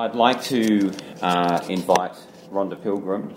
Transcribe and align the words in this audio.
I'd 0.00 0.14
like 0.14 0.42
to 0.44 0.90
uh, 1.20 1.62
invite 1.68 2.14
Rhonda 2.50 2.82
Pilgrim, 2.82 3.34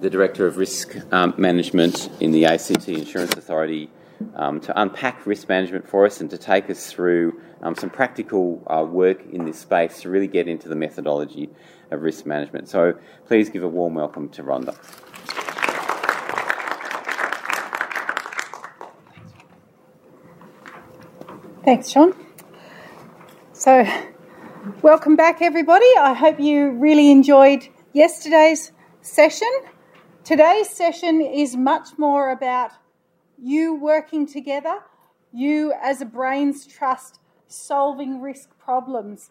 the 0.00 0.10
Director 0.10 0.48
of 0.48 0.56
Risk 0.56 0.96
um, 1.12 1.32
Management 1.38 2.10
in 2.18 2.32
the 2.32 2.44
ACT 2.46 2.88
Insurance 2.88 3.34
Authority, 3.34 3.88
um, 4.34 4.58
to 4.62 4.80
unpack 4.82 5.24
risk 5.28 5.48
management 5.48 5.88
for 5.88 6.06
us 6.06 6.20
and 6.20 6.28
to 6.30 6.38
take 6.38 6.68
us 6.70 6.92
through 6.92 7.40
um, 7.62 7.76
some 7.76 7.88
practical 7.88 8.60
uh, 8.66 8.82
work 8.82 9.24
in 9.30 9.44
this 9.44 9.60
space 9.60 10.00
to 10.00 10.10
really 10.10 10.26
get 10.26 10.48
into 10.48 10.68
the 10.68 10.74
methodology 10.74 11.48
of 11.92 12.02
risk 12.02 12.26
management. 12.26 12.68
So 12.68 12.94
please 13.28 13.48
give 13.48 13.62
a 13.62 13.68
warm 13.68 13.94
welcome 13.94 14.28
to 14.30 14.42
Rhonda. 14.42 14.74
Thanks, 21.64 21.90
Sean. 21.90 22.12
So, 23.52 23.86
welcome 24.82 25.16
back, 25.16 25.40
everybody. 25.40 25.86
I 25.98 26.12
hope 26.12 26.38
you 26.38 26.72
really 26.72 27.10
enjoyed 27.10 27.66
yesterday's 27.92 28.72
session. 29.00 29.48
Today's 30.22 30.68
session 30.68 31.22
is 31.22 31.56
much 31.56 31.96
more 31.96 32.30
about 32.30 32.72
you 33.42 33.74
working 33.74 34.26
together, 34.26 34.80
you 35.32 35.72
as 35.80 36.02
a 36.02 36.04
brains 36.04 36.66
trust 36.66 37.20
solving 37.46 38.20
risk 38.20 38.50
problems. 38.58 39.30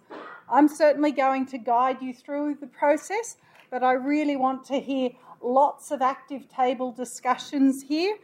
I'm 0.52 0.68
certainly 0.68 1.12
going 1.12 1.46
to 1.48 1.58
guide 1.60 2.02
you 2.02 2.14
through 2.14 2.56
the 2.56 2.68
process, 2.68 3.38
but 3.70 3.84
I 3.84 3.94
really 3.94 4.36
want 4.36 4.66
to 4.66 4.80
hear 4.80 5.12
lots 5.42 5.92
of 5.92 6.02
active 6.02 6.50
table 6.50 6.92
discussions 6.92 7.84
here. 7.84 8.18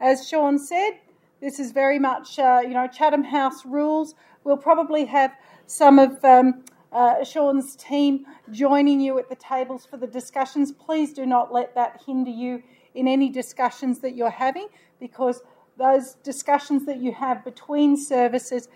As 0.00 0.28
Sean 0.28 0.58
said, 0.58 0.92
this 1.40 1.58
is 1.58 1.72
very 1.72 1.98
much, 1.98 2.38
uh, 2.38 2.60
you 2.62 2.70
know, 2.74 2.86
Chatham 2.86 3.24
House 3.24 3.66
rules. 3.66 4.14
We'll 4.44 4.56
probably 4.56 5.06
have 5.06 5.32
some 5.66 5.98
of 5.98 6.24
um, 6.24 6.64
uh, 6.92 7.24
Sean's 7.24 7.76
team 7.76 8.26
joining 8.50 9.00
you 9.00 9.18
at 9.18 9.28
the 9.28 9.36
tables 9.36 9.86
for 9.86 9.96
the 9.96 10.06
discussions. 10.06 10.72
Please 10.72 11.12
do 11.12 11.26
not 11.26 11.52
let 11.52 11.74
that 11.74 12.02
hinder 12.06 12.30
you 12.30 12.62
in 12.94 13.08
any 13.08 13.30
discussions 13.30 14.00
that 14.00 14.14
you're 14.14 14.30
having 14.30 14.68
because 15.00 15.42
those 15.78 16.14
discussions 16.22 16.84
that 16.86 16.98
you 16.98 17.12
have 17.12 17.44
between 17.44 17.96
services 17.96 18.68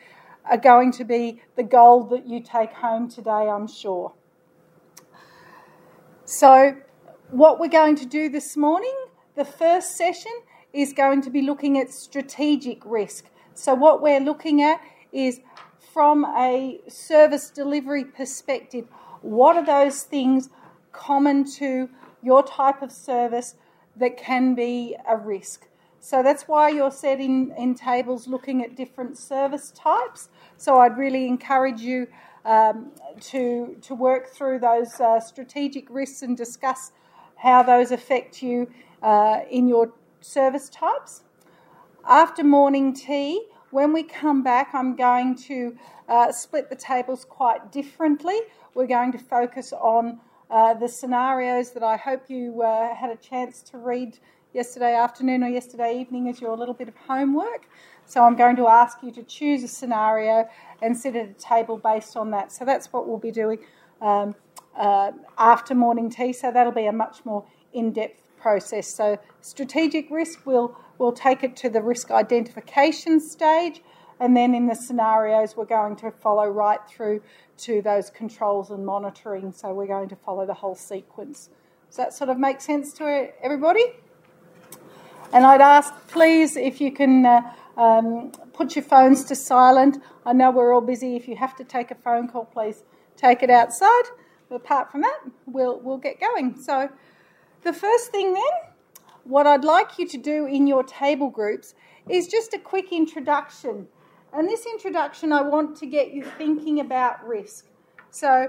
are 0.50 0.56
going 0.56 0.92
to 0.92 1.04
be 1.04 1.42
the 1.56 1.62
gold 1.62 2.10
that 2.10 2.26
you 2.26 2.40
take 2.40 2.72
home 2.72 3.08
today, 3.08 3.30
I'm 3.30 3.68
sure. 3.68 4.12
So, 6.24 6.76
what 7.30 7.60
we're 7.60 7.68
going 7.68 7.96
to 7.96 8.06
do 8.06 8.28
this 8.28 8.56
morning, 8.56 8.94
the 9.34 9.44
first 9.44 9.96
session 9.96 10.32
is 10.72 10.92
going 10.92 11.22
to 11.22 11.30
be 11.30 11.42
looking 11.42 11.78
at 11.78 11.92
strategic 11.92 12.84
risk. 12.84 13.26
So, 13.54 13.74
what 13.74 14.02
we're 14.02 14.20
looking 14.20 14.62
at 14.62 14.80
is 15.12 15.40
from 15.96 16.26
a 16.36 16.78
service 16.88 17.48
delivery 17.48 18.04
perspective, 18.04 18.84
what 19.22 19.56
are 19.56 19.64
those 19.64 20.02
things 20.02 20.50
common 20.92 21.42
to 21.42 21.88
your 22.22 22.42
type 22.42 22.82
of 22.82 22.92
service 22.92 23.54
that 23.96 24.14
can 24.18 24.54
be 24.54 24.94
a 25.08 25.16
risk? 25.16 25.68
So 25.98 26.22
that's 26.22 26.42
why 26.42 26.68
you're 26.68 26.90
set 26.90 27.18
in, 27.18 27.50
in 27.56 27.74
tables 27.74 28.28
looking 28.28 28.62
at 28.62 28.76
different 28.76 29.16
service 29.16 29.70
types. 29.70 30.28
So 30.58 30.80
I'd 30.80 30.98
really 30.98 31.26
encourage 31.26 31.80
you 31.80 32.08
um, 32.44 32.90
to, 33.30 33.78
to 33.80 33.94
work 33.94 34.28
through 34.28 34.58
those 34.58 35.00
uh, 35.00 35.18
strategic 35.18 35.88
risks 35.88 36.20
and 36.20 36.36
discuss 36.36 36.92
how 37.36 37.62
those 37.62 37.90
affect 37.90 38.42
you 38.42 38.70
uh, 39.02 39.40
in 39.50 39.66
your 39.66 39.94
service 40.20 40.68
types. 40.68 41.22
After 42.06 42.44
morning 42.44 42.92
tea, 42.92 43.46
when 43.70 43.92
we 43.92 44.02
come 44.02 44.42
back, 44.42 44.70
I'm 44.72 44.96
going 44.96 45.34
to 45.36 45.76
uh, 46.08 46.32
split 46.32 46.70
the 46.70 46.76
tables 46.76 47.24
quite 47.24 47.72
differently. 47.72 48.38
We're 48.74 48.86
going 48.86 49.12
to 49.12 49.18
focus 49.18 49.72
on 49.72 50.20
uh, 50.50 50.74
the 50.74 50.88
scenarios 50.88 51.72
that 51.72 51.82
I 51.82 51.96
hope 51.96 52.28
you 52.28 52.62
uh, 52.62 52.94
had 52.94 53.10
a 53.10 53.16
chance 53.16 53.62
to 53.62 53.78
read 53.78 54.18
yesterday 54.52 54.94
afternoon 54.94 55.42
or 55.42 55.48
yesterday 55.48 56.00
evening 56.00 56.28
as 56.28 56.40
your 56.40 56.56
little 56.56 56.74
bit 56.74 56.88
of 56.88 56.96
homework. 56.96 57.68
So 58.06 58.22
I'm 58.22 58.36
going 58.36 58.56
to 58.56 58.68
ask 58.68 59.02
you 59.02 59.10
to 59.12 59.22
choose 59.24 59.64
a 59.64 59.68
scenario 59.68 60.48
and 60.80 60.96
sit 60.96 61.16
at 61.16 61.28
a 61.28 61.34
table 61.34 61.76
based 61.76 62.16
on 62.16 62.30
that. 62.30 62.52
So 62.52 62.64
that's 62.64 62.92
what 62.92 63.08
we'll 63.08 63.18
be 63.18 63.32
doing 63.32 63.58
um, 64.00 64.34
uh, 64.76 65.10
after 65.36 65.74
morning 65.74 66.08
tea. 66.08 66.32
So 66.32 66.52
that'll 66.52 66.72
be 66.72 66.86
a 66.86 66.92
much 66.92 67.24
more 67.24 67.44
in 67.72 67.92
depth 67.92 68.22
process. 68.38 68.86
So 68.94 69.18
strategic 69.40 70.10
risk, 70.10 70.46
we'll, 70.46 70.78
we'll 70.98 71.12
take 71.12 71.42
it 71.42 71.56
to 71.56 71.70
the 71.70 71.82
risk 71.82 72.10
identification 72.10 73.20
stage, 73.20 73.82
and 74.18 74.36
then 74.36 74.54
in 74.54 74.66
the 74.66 74.74
scenarios, 74.74 75.56
we're 75.56 75.64
going 75.66 75.96
to 75.96 76.10
follow 76.10 76.46
right 76.46 76.80
through 76.88 77.22
to 77.58 77.82
those 77.82 78.10
controls 78.10 78.70
and 78.70 78.84
monitoring. 78.84 79.52
So 79.52 79.72
we're 79.74 79.86
going 79.86 80.08
to 80.08 80.16
follow 80.16 80.46
the 80.46 80.54
whole 80.54 80.74
sequence. 80.74 81.50
Does 81.88 81.96
that 81.96 82.14
sort 82.14 82.30
of 82.30 82.38
make 82.38 82.60
sense 82.60 82.92
to 82.94 83.28
everybody? 83.42 83.84
And 85.32 85.44
I'd 85.44 85.60
ask, 85.60 85.92
please, 86.08 86.56
if 86.56 86.80
you 86.80 86.92
can 86.92 87.26
uh, 87.26 87.42
um, 87.76 88.32
put 88.52 88.74
your 88.74 88.84
phones 88.84 89.24
to 89.24 89.36
silent. 89.36 90.02
I 90.24 90.32
know 90.32 90.50
we're 90.50 90.74
all 90.74 90.80
busy. 90.80 91.16
If 91.16 91.28
you 91.28 91.36
have 91.36 91.54
to 91.56 91.64
take 91.64 91.90
a 91.90 91.94
phone 91.94 92.28
call, 92.28 92.46
please 92.46 92.82
take 93.16 93.42
it 93.42 93.50
outside. 93.50 94.04
But 94.48 94.56
apart 94.56 94.90
from 94.90 95.02
that, 95.02 95.18
we'll, 95.46 95.80
we'll 95.80 95.98
get 95.98 96.20
going. 96.20 96.60
So, 96.60 96.88
the 97.62 97.72
first 97.72 98.10
thing 98.10 98.32
then, 98.32 98.42
what 99.26 99.46
I'd 99.46 99.64
like 99.64 99.98
you 99.98 100.06
to 100.08 100.18
do 100.18 100.46
in 100.46 100.66
your 100.66 100.84
table 100.84 101.30
groups 101.30 101.74
is 102.08 102.28
just 102.28 102.54
a 102.54 102.58
quick 102.58 102.92
introduction. 102.92 103.88
And 104.32 104.48
this 104.48 104.66
introduction, 104.66 105.32
I 105.32 105.42
want 105.42 105.76
to 105.78 105.86
get 105.86 106.12
you 106.12 106.24
thinking 106.38 106.80
about 106.80 107.26
risk. 107.26 107.66
So, 108.10 108.48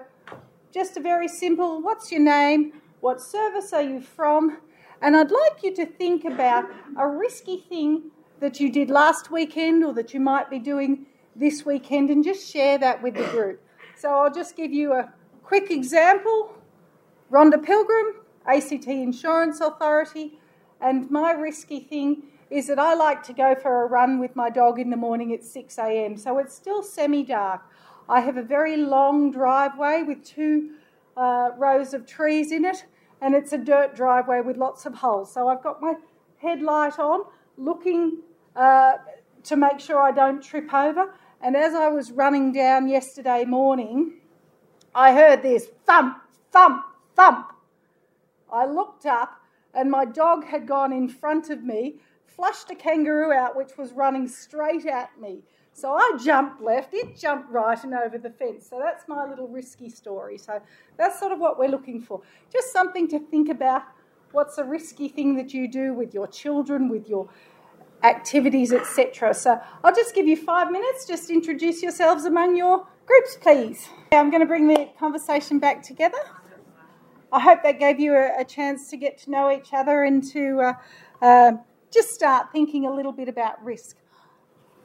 just 0.71 0.97
a 0.97 0.99
very 0.99 1.27
simple 1.27 1.81
what's 1.81 2.11
your 2.11 2.21
name? 2.21 2.73
What 2.99 3.21
service 3.21 3.73
are 3.73 3.81
you 3.81 4.01
from? 4.01 4.59
And 5.01 5.15
I'd 5.15 5.31
like 5.31 5.63
you 5.63 5.73
to 5.75 5.85
think 5.85 6.25
about 6.25 6.65
a 6.97 7.07
risky 7.07 7.57
thing 7.57 8.11
that 8.39 8.59
you 8.59 8.71
did 8.71 8.89
last 8.89 9.31
weekend 9.31 9.83
or 9.83 9.93
that 9.93 10.13
you 10.13 10.19
might 10.19 10.49
be 10.49 10.59
doing 10.59 11.05
this 11.35 11.65
weekend 11.65 12.09
and 12.09 12.23
just 12.23 12.51
share 12.51 12.77
that 12.77 13.01
with 13.01 13.15
the 13.15 13.23
group. 13.25 13.61
So 13.95 14.09
I'll 14.09 14.33
just 14.33 14.55
give 14.55 14.71
you 14.71 14.93
a 14.93 15.11
quick 15.43 15.71
example. 15.71 16.55
Rhonda 17.31 17.63
Pilgrim, 17.63 18.15
ACT 18.45 18.87
Insurance 18.87 19.59
Authority. 19.61 20.39
And 20.81 21.09
my 21.09 21.31
risky 21.31 21.79
thing 21.79 22.23
is 22.49 22.67
that 22.67 22.79
I 22.79 22.93
like 22.93 23.23
to 23.23 23.33
go 23.33 23.55
for 23.55 23.83
a 23.83 23.87
run 23.87 24.19
with 24.19 24.35
my 24.35 24.49
dog 24.49 24.79
in 24.79 24.89
the 24.89 24.97
morning 24.97 25.33
at 25.33 25.43
6 25.43 25.77
a.m. 25.77 26.17
So 26.17 26.37
it's 26.37 26.55
still 26.55 26.83
semi 26.83 27.23
dark. 27.23 27.61
I 28.09 28.21
have 28.21 28.37
a 28.37 28.43
very 28.43 28.77
long 28.77 29.31
driveway 29.31 30.03
with 30.03 30.23
two 30.23 30.75
uh, 31.17 31.49
rows 31.57 31.93
of 31.93 32.05
trees 32.05 32.51
in 32.51 32.63
it, 32.63 32.85
and 33.21 33.35
it's 33.35 33.51
a 33.51 33.57
dirt 33.57 33.95
driveway 33.95 34.41
with 34.41 34.55
lots 34.55 34.85
of 34.85 34.95
holes. 34.95 35.33
So 35.33 35.49
I've 35.49 35.61
got 35.61 35.81
my 35.81 35.95
headlight 36.37 36.99
on, 36.99 37.25
looking 37.57 38.19
uh, 38.55 38.93
to 39.43 39.55
make 39.57 39.79
sure 39.79 39.99
I 39.99 40.11
don't 40.11 40.41
trip 40.41 40.73
over. 40.73 41.13
And 41.41 41.55
as 41.55 41.73
I 41.73 41.89
was 41.89 42.11
running 42.11 42.53
down 42.53 42.87
yesterday 42.87 43.43
morning, 43.45 44.13
I 44.95 45.13
heard 45.13 45.43
this 45.43 45.67
thump, 45.85 46.17
thump, 46.51 46.83
thump. 47.15 47.53
I 48.51 48.65
looked 48.65 49.05
up 49.05 49.41
and 49.77 49.91
my 49.91 50.03
dog 50.03 50.43
had 50.45 50.67
gone 50.67 50.91
in 50.91 51.07
front 51.07 51.49
of 51.49 51.63
me, 51.63 51.99
flushed 52.25 52.71
a 52.71 52.75
kangaroo 52.75 53.31
out 53.31 53.55
which 53.55 53.77
was 53.77 53.93
running 53.93 54.27
straight 54.27 54.85
at 54.85 55.11
me. 55.21 55.43
So 55.71 55.93
I 55.93 56.17
jumped 56.19 56.59
left, 56.59 56.89
it 56.93 57.15
jumped 57.15 57.51
right 57.51 57.81
and 57.83 57.93
over 57.93 58.17
the 58.17 58.31
fence. 58.31 58.67
So 58.67 58.79
that's 58.83 59.07
my 59.07 59.29
little 59.29 59.47
risky 59.47 59.89
story. 59.89 60.39
So 60.39 60.59
that's 60.97 61.19
sort 61.19 61.31
of 61.31 61.39
what 61.39 61.59
we're 61.59 61.69
looking 61.69 62.01
for. 62.01 62.21
Just 62.51 62.73
something 62.73 63.07
to 63.09 63.19
think 63.19 63.49
about. 63.49 63.83
What's 64.31 64.57
a 64.57 64.63
risky 64.63 65.07
thing 65.07 65.35
that 65.35 65.53
you 65.53 65.71
do 65.71 65.93
with 65.93 66.15
your 66.15 66.25
children, 66.27 66.89
with 66.89 67.07
your 67.07 67.29
activities, 68.03 68.73
etc. 68.73 69.35
So 69.35 69.59
I'll 69.83 69.95
just 69.95 70.15
give 70.15 70.27
you 70.27 70.35
five 70.35 70.71
minutes. 70.71 71.05
Just 71.05 71.29
introduce 71.29 71.83
yourselves 71.83 72.25
among 72.25 72.55
your 72.55 72.87
groups, 73.05 73.37
please. 73.39 73.87
I'm 74.11 74.31
going 74.31 74.41
to 74.41 74.47
bring 74.47 74.67
the 74.67 74.89
conversation 74.99 75.59
back 75.59 75.83
together. 75.83 76.17
I 77.31 77.39
hope 77.41 77.63
that 77.63 77.79
gave 77.79 77.99
you 77.99 78.15
a, 78.15 78.41
a 78.41 78.45
chance 78.45 78.89
to 78.89 78.97
get 78.97 79.17
to 79.19 79.31
know 79.31 79.51
each 79.51 79.73
other 79.73 80.03
and 80.03 80.23
to 80.31 80.61
uh, 80.61 80.73
uh, 81.21 81.51
just 81.91 82.11
start 82.11 82.51
thinking 82.51 82.85
a 82.85 82.93
little 82.93 83.11
bit 83.11 83.27
about 83.27 83.63
risk. 83.63 83.97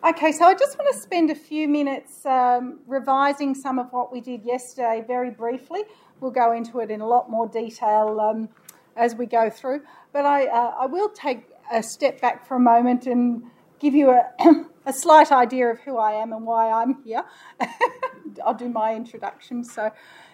Okay, 0.05 0.33
so 0.33 0.47
I 0.47 0.55
just 0.55 0.77
want 0.77 0.93
to 0.93 1.01
spend 1.01 1.31
a 1.31 1.35
few 1.35 1.69
minutes 1.69 2.27
um, 2.27 2.81
revising 2.89 3.55
some 3.55 3.79
of 3.79 3.93
what 3.93 4.13
we 4.13 4.21
did 4.21 4.45
yesterday 4.45 5.05
very 5.07 5.31
briefly. 5.31 5.83
We'll 6.19 6.33
go 6.33 6.53
into 6.53 6.81
it 6.81 6.91
in 6.91 7.01
a 7.01 7.07
lot 7.07 7.31
more 7.31 7.47
detail 7.47 8.19
um, 8.21 8.49
as 8.97 9.15
we 9.15 9.27
go 9.27 9.49
through, 9.49 9.83
but 10.13 10.27
I, 10.27 10.47
uh, 10.47 10.75
I 10.81 10.87
will 10.87 11.09
take 11.11 11.49
a 11.73 11.83
step 11.85 12.21
back 12.21 12.47
for 12.47 12.57
a 12.57 12.61
moment 12.61 13.07
and 13.07 13.45
give 13.79 13.95
you 13.95 14.11
a, 14.11 14.29
a 14.87 14.93
slight 14.93 15.31
idea 15.31 15.69
of 15.69 15.79
who 15.81 15.99
I 15.99 16.13
am 16.13 16.33
and 16.33 16.45
why 16.45 16.73
I'm 16.73 17.03
here. 17.05 17.23
I'll 18.45 18.55
do 18.55 18.69
my 18.69 18.95
introduction. 18.97 19.63
So, 19.63 19.93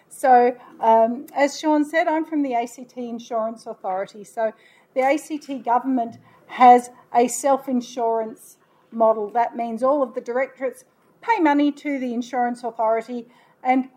so, 0.09 0.57
um, 0.81 1.27
as 1.35 1.59
Sean 1.59 1.85
said, 1.85 2.09
I'm 2.09 2.25
from 2.25 2.43
the 2.43 2.55
ACT 2.55 2.97
Insurance 2.97 3.67
Authority. 3.67 4.25
So, 4.25 4.53
the 4.95 5.03
ACT 5.03 5.65
government 5.65 6.19
has 6.47 6.91
a 7.15 7.29
self 7.29 7.69
insurance 7.69 8.59
model. 8.91 9.31
That 9.31 9.57
means 9.57 9.83
all 9.83 10.03
of 10.03 10.15
the 10.15 10.21
directorates 10.21 10.85
pay 11.21 11.41
money 11.41 11.73
to 11.73 11.99
the 11.99 12.15
insurance 12.15 12.65
authority, 12.65 13.27
and 13.63 13.91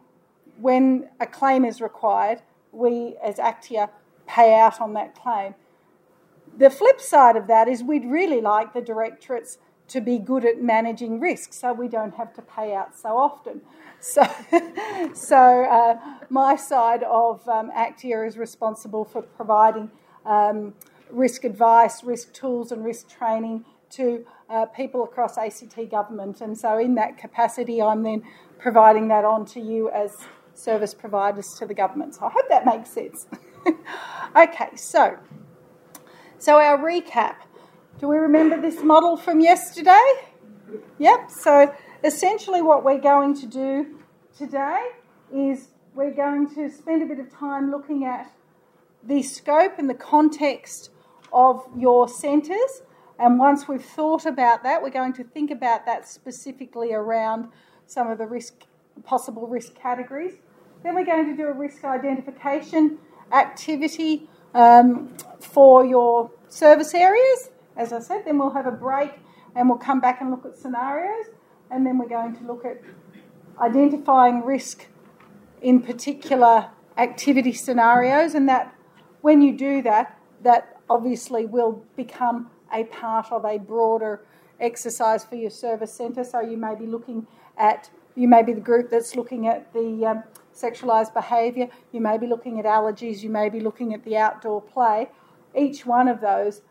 when 0.60 1.10
a 1.20 1.26
claim 1.26 1.66
is 1.66 1.82
required, 1.82 2.42
we 2.72 3.16
as 3.24 3.36
Actia 3.36 3.90
pay 4.28 4.54
out 4.60 4.80
on 4.80 4.94
that 4.94 5.16
claim. 5.16 5.56
The 6.58 6.70
flip 6.70 7.00
side 7.00 7.36
of 7.36 7.48
that 7.48 7.68
is 7.68 7.84
we'd 7.84 8.06
really 8.06 8.42
like 8.42 8.74
the 8.74 8.82
directorates 8.82 9.58
to 9.92 10.02
be 10.02 10.18
good 10.18 10.46
at 10.46 10.62
managing 10.62 11.20
risk 11.20 11.54
so 11.54 11.74
we 11.74 11.88
don't 11.88 12.16
have 12.16 12.34
to 12.34 12.42
pay 12.42 12.74
out 12.74 12.98
so 12.98 13.18
often. 13.18 13.62
So, 14.00 14.24
so 15.14 15.64
uh, 15.66 16.00
my 16.30 16.56
side 16.56 17.04
of 17.04 17.48
um, 17.48 17.72
Actia 17.72 18.28
is 18.28 18.38
responsible 18.38 19.06
for 19.06 19.22
providing 19.22 19.92
um, 20.26 20.74
risk 21.10 21.44
advice, 21.44 22.04
risk 22.04 22.34
tools, 22.34 22.72
and 22.72 22.84
risk 22.84 23.10
training 23.10 23.66
to 23.92 24.26
uh, 24.50 24.66
people 24.68 25.04
across 25.04 25.38
ACT 25.38 25.92
government. 25.92 26.42
And 26.42 26.58
so, 26.58 26.78
in 26.78 26.96
that 26.96 27.18
capacity, 27.18 27.82
I'm 27.82 28.04
then 28.04 28.24
providing 28.60 29.10
that 29.10 29.26
on 29.26 29.46
to 29.48 29.60
you 29.60 29.90
as 29.92 30.18
service 30.54 30.94
providers 30.94 31.54
to 31.56 31.66
the 31.66 31.74
government. 31.74 32.16
So, 32.16 32.26
I 32.26 32.30
hope 32.30 32.48
that 32.50 32.66
makes 32.66 32.90
sense. 32.90 33.28
okay, 34.36 34.76
so 34.76 35.18
so 36.42 36.60
our 36.60 36.80
recap. 36.80 37.36
Do 38.02 38.08
we 38.08 38.18
remember 38.18 38.60
this 38.60 38.82
model 38.82 39.16
from 39.16 39.42
yesterday? 39.42 40.02
Yep. 40.98 41.30
So 41.30 41.72
essentially, 42.04 42.64
what 42.64 42.84
we're 42.84 42.98
going 42.98 43.40
to 43.40 43.46
do 43.46 44.00
today 44.36 44.80
is 45.32 45.68
we're 45.94 46.16
going 46.16 46.52
to 46.56 46.68
spend 46.72 47.04
a 47.04 47.06
bit 47.06 47.20
of 47.20 47.32
time 47.32 47.70
looking 47.70 48.06
at 48.06 48.34
the 49.04 49.22
scope 49.22 49.74
and 49.78 49.88
the 49.88 49.94
context 49.94 50.90
of 51.32 51.64
your 51.78 52.10
centres. 52.10 52.82
And 53.20 53.38
once 53.38 53.68
we've 53.68 53.86
thought 53.86 54.26
about 54.26 54.64
that, 54.64 54.82
we're 54.82 54.90
going 54.90 55.14
to 55.14 55.24
think 55.24 55.52
about 55.52 55.86
that 55.86 56.08
specifically 56.08 56.94
around 56.94 57.50
some 57.86 58.10
of 58.10 58.18
the 58.18 58.26
risk, 58.26 58.64
possible 59.04 59.46
risk 59.46 59.76
categories. 59.76 60.34
Then 60.82 60.96
we're 60.96 61.06
going 61.06 61.28
to 61.28 61.38
do 61.38 61.48
a 61.48 61.54
risk 61.54 61.84
identification 61.84 62.98
activity 63.32 64.28
um, 64.56 65.16
for 65.40 65.86
your 65.86 66.32
service 66.50 66.96
areas. 66.96 67.52
As 67.82 67.92
I 67.92 68.00
said, 68.00 68.26
then 68.26 68.38
we'll 68.38 68.52
have 68.52 68.68
a 68.68 68.72
break 68.72 69.12
and 69.56 69.68
we'll 69.68 69.80
come 69.80 70.00
back 70.00 70.22
and 70.22 70.30
look 70.30 70.46
at 70.46 70.56
scenarios. 70.56 71.26
And 71.72 71.84
then 71.84 71.98
we're 71.98 72.08
going 72.08 72.36
to 72.36 72.44
look 72.46 72.64
at 72.64 72.80
identifying 73.60 74.46
risk 74.46 74.86
in 75.64 75.82
particular 75.82 76.70
activity 76.96 77.54
scenarios. 77.54 78.36
And 78.36 78.48
that 78.48 78.76
when 79.22 79.42
you 79.42 79.58
do 79.58 79.82
that, 79.82 80.16
that 80.44 80.78
obviously 80.92 81.48
will 81.48 81.84
become 81.96 82.52
a 82.72 82.84
part 82.84 83.32
of 83.32 83.46
a 83.46 83.58
broader 83.58 84.26
exercise 84.60 85.24
for 85.24 85.36
your 85.36 85.50
service 85.50 85.92
centre. 85.92 86.24
So 86.24 86.40
you 86.40 86.58
may 86.58 86.76
be 86.76 86.86
looking 86.86 87.26
at, 87.58 87.90
you 88.14 88.28
may 88.28 88.44
be 88.44 88.54
the 88.54 88.62
group 88.62 88.92
that's 88.92 89.16
looking 89.16 89.48
at 89.48 89.74
the 89.74 90.06
um, 90.06 90.24
sexualised 90.54 91.16
behaviour, 91.16 91.68
you 91.92 92.00
may 92.00 92.20
be 92.20 92.28
looking 92.28 92.60
at 92.60 92.66
allergies, 92.66 93.24
you 93.24 93.32
may 93.32 93.50
be 93.50 93.60
looking 93.60 93.96
at 93.96 94.06
the 94.06 94.18
outdoor 94.18 94.62
play. 94.62 95.10
Each 95.56 95.84
one 95.84 96.08
of 96.08 96.22
those 96.22 96.62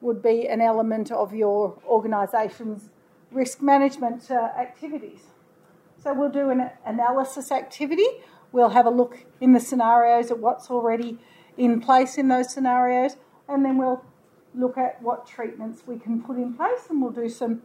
would 0.00 0.22
be 0.22 0.46
an 0.46 0.60
element 0.60 1.10
of 1.10 1.34
your 1.34 1.78
organisation's 1.86 2.90
risk 3.30 3.60
management 3.60 4.30
uh, 4.30 4.50
activities. 4.58 5.20
So 6.02 6.14
we'll 6.14 6.30
do 6.30 6.50
an 6.50 6.70
analysis 6.86 7.50
activity. 7.50 8.06
We'll 8.52 8.70
have 8.70 8.86
a 8.86 8.90
look 8.90 9.24
in 9.40 9.52
the 9.52 9.60
scenarios 9.60 10.30
at 10.30 10.38
what's 10.38 10.70
already 10.70 11.18
in 11.56 11.80
place 11.80 12.16
in 12.16 12.28
those 12.28 12.52
scenarios, 12.52 13.16
and 13.48 13.64
then 13.64 13.76
we'll 13.76 14.04
look 14.54 14.78
at 14.78 15.02
what 15.02 15.26
treatments 15.26 15.82
we 15.86 15.98
can 15.98 16.22
put 16.22 16.36
in 16.36 16.54
place, 16.54 16.86
and 16.88 17.02
we'll 17.02 17.10
do 17.10 17.28
some 17.28 17.62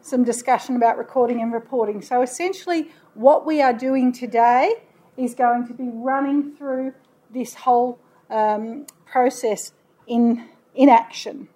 some 0.00 0.22
discussion 0.22 0.76
about 0.76 0.96
recording 0.96 1.40
and 1.40 1.52
reporting. 1.52 2.00
So 2.02 2.22
essentially, 2.22 2.90
what 3.14 3.44
we 3.44 3.60
are 3.60 3.72
doing 3.72 4.12
today 4.12 4.74
is 5.16 5.34
going 5.34 5.66
to 5.66 5.74
be 5.74 5.88
running 5.92 6.54
through 6.54 6.94
this 7.30 7.54
whole 7.54 7.98
um, 8.30 8.86
process 9.06 9.72
in 10.06 10.48
in 10.74 10.88
action. 10.88 11.48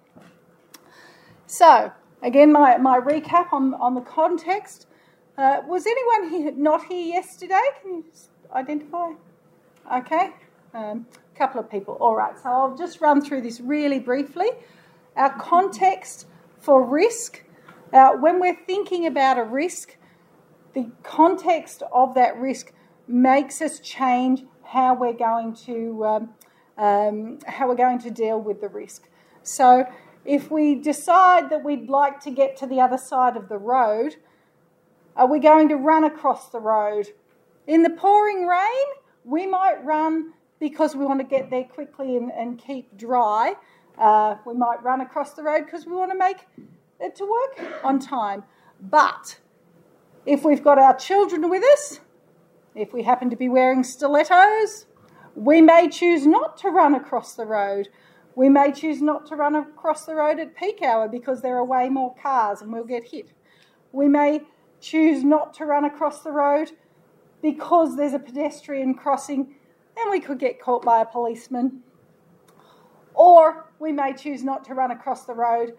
So, 1.53 1.91
again, 2.23 2.51
my, 2.51 2.77
my 2.77 2.99
recap 2.99 3.53
on, 3.53 3.75
on 3.75 3.93
the 3.93 4.01
context. 4.01 4.87
Uh, 5.37 5.61
was 5.67 5.85
anyone 5.85 6.29
here, 6.31 6.51
not 6.53 6.83
here 6.85 7.05
yesterday? 7.05 7.61
Can 7.79 7.97
you 7.97 8.05
identify? 8.55 9.11
Okay, 9.95 10.31
a 10.73 10.77
um, 10.77 11.05
couple 11.35 11.59
of 11.59 11.69
people. 11.69 11.93
All 12.01 12.15
right, 12.15 12.35
so 12.41 12.49
I'll 12.49 12.75
just 12.75 13.01
run 13.01 13.21
through 13.21 13.41
this 13.41 13.61
really 13.61 13.99
briefly. 13.99 14.47
Our 15.15 15.29
context 15.37 16.25
for 16.59 16.83
risk. 16.83 17.43
Uh, 17.93 18.13
when 18.13 18.39
we're 18.39 18.57
thinking 18.65 19.05
about 19.05 19.37
a 19.37 19.43
risk, 19.43 19.95
the 20.73 20.89
context 21.03 21.83
of 21.93 22.15
that 22.15 22.35
risk 22.37 22.73
makes 23.07 23.61
us 23.61 23.79
change 23.79 24.43
how 24.63 24.95
we're 24.95 25.13
going 25.13 25.53
to 25.67 26.03
um, 26.03 26.29
um, 26.79 27.37
how 27.45 27.67
we're 27.67 27.75
going 27.75 27.99
to 27.99 28.09
deal 28.09 28.41
with 28.41 28.59
the 28.59 28.69
risk. 28.69 29.07
So, 29.43 29.85
if 30.25 30.49
we 30.49 30.75
decide 30.75 31.49
that 31.49 31.63
we'd 31.63 31.89
like 31.89 32.19
to 32.21 32.31
get 32.31 32.57
to 32.57 32.67
the 32.67 32.79
other 32.79 32.97
side 32.97 33.35
of 33.35 33.49
the 33.49 33.57
road, 33.57 34.15
are 35.15 35.27
we 35.27 35.39
going 35.39 35.69
to 35.69 35.75
run 35.75 36.03
across 36.03 36.49
the 36.49 36.59
road? 36.59 37.07
In 37.67 37.83
the 37.83 37.89
pouring 37.89 38.47
rain, 38.47 38.85
we 39.23 39.45
might 39.45 39.83
run 39.83 40.33
because 40.59 40.95
we 40.95 41.05
want 41.05 41.19
to 41.19 41.25
get 41.25 41.49
there 41.49 41.65
quickly 41.65 42.15
and, 42.17 42.31
and 42.31 42.57
keep 42.57 42.97
dry. 42.97 43.55
Uh, 43.97 44.35
we 44.45 44.53
might 44.53 44.81
run 44.81 45.01
across 45.01 45.33
the 45.33 45.43
road 45.43 45.65
because 45.65 45.85
we 45.85 45.93
want 45.93 46.11
to 46.11 46.17
make 46.17 46.47
it 46.99 47.15
to 47.17 47.25
work 47.25 47.83
on 47.83 47.99
time. 47.99 48.43
But 48.79 49.39
if 50.25 50.43
we've 50.43 50.63
got 50.63 50.79
our 50.79 50.95
children 50.95 51.49
with 51.49 51.63
us, 51.73 51.99
if 52.75 52.93
we 52.93 53.03
happen 53.03 53.29
to 53.29 53.35
be 53.35 53.49
wearing 53.49 53.83
stilettos, 53.83 54.85
we 55.35 55.61
may 55.61 55.89
choose 55.89 56.25
not 56.25 56.57
to 56.57 56.69
run 56.69 56.95
across 56.95 57.35
the 57.35 57.45
road 57.45 57.89
we 58.35 58.49
may 58.49 58.71
choose 58.71 59.01
not 59.01 59.25
to 59.27 59.35
run 59.35 59.55
across 59.55 60.05
the 60.05 60.15
road 60.15 60.39
at 60.39 60.55
peak 60.55 60.81
hour 60.81 61.07
because 61.07 61.41
there 61.41 61.55
are 61.57 61.65
way 61.65 61.89
more 61.89 62.15
cars 62.21 62.61
and 62.61 62.71
we'll 62.71 62.83
get 62.83 63.03
hit. 63.03 63.31
We 63.91 64.07
may 64.07 64.41
choose 64.81 65.23
not 65.23 65.53
to 65.55 65.65
run 65.65 65.85
across 65.85 66.23
the 66.23 66.31
road 66.31 66.71
because 67.41 67.95
there's 67.95 68.13
a 68.13 68.19
pedestrian 68.19 68.95
crossing 68.95 69.55
and 69.95 70.11
we 70.11 70.19
could 70.19 70.39
get 70.39 70.59
caught 70.59 70.83
by 70.83 71.01
a 71.01 71.05
policeman. 71.05 71.83
Or 73.13 73.71
we 73.79 73.91
may 73.91 74.13
choose 74.13 74.43
not 74.43 74.63
to 74.65 74.73
run 74.73 74.91
across 74.91 75.25
the 75.25 75.33
road 75.33 75.73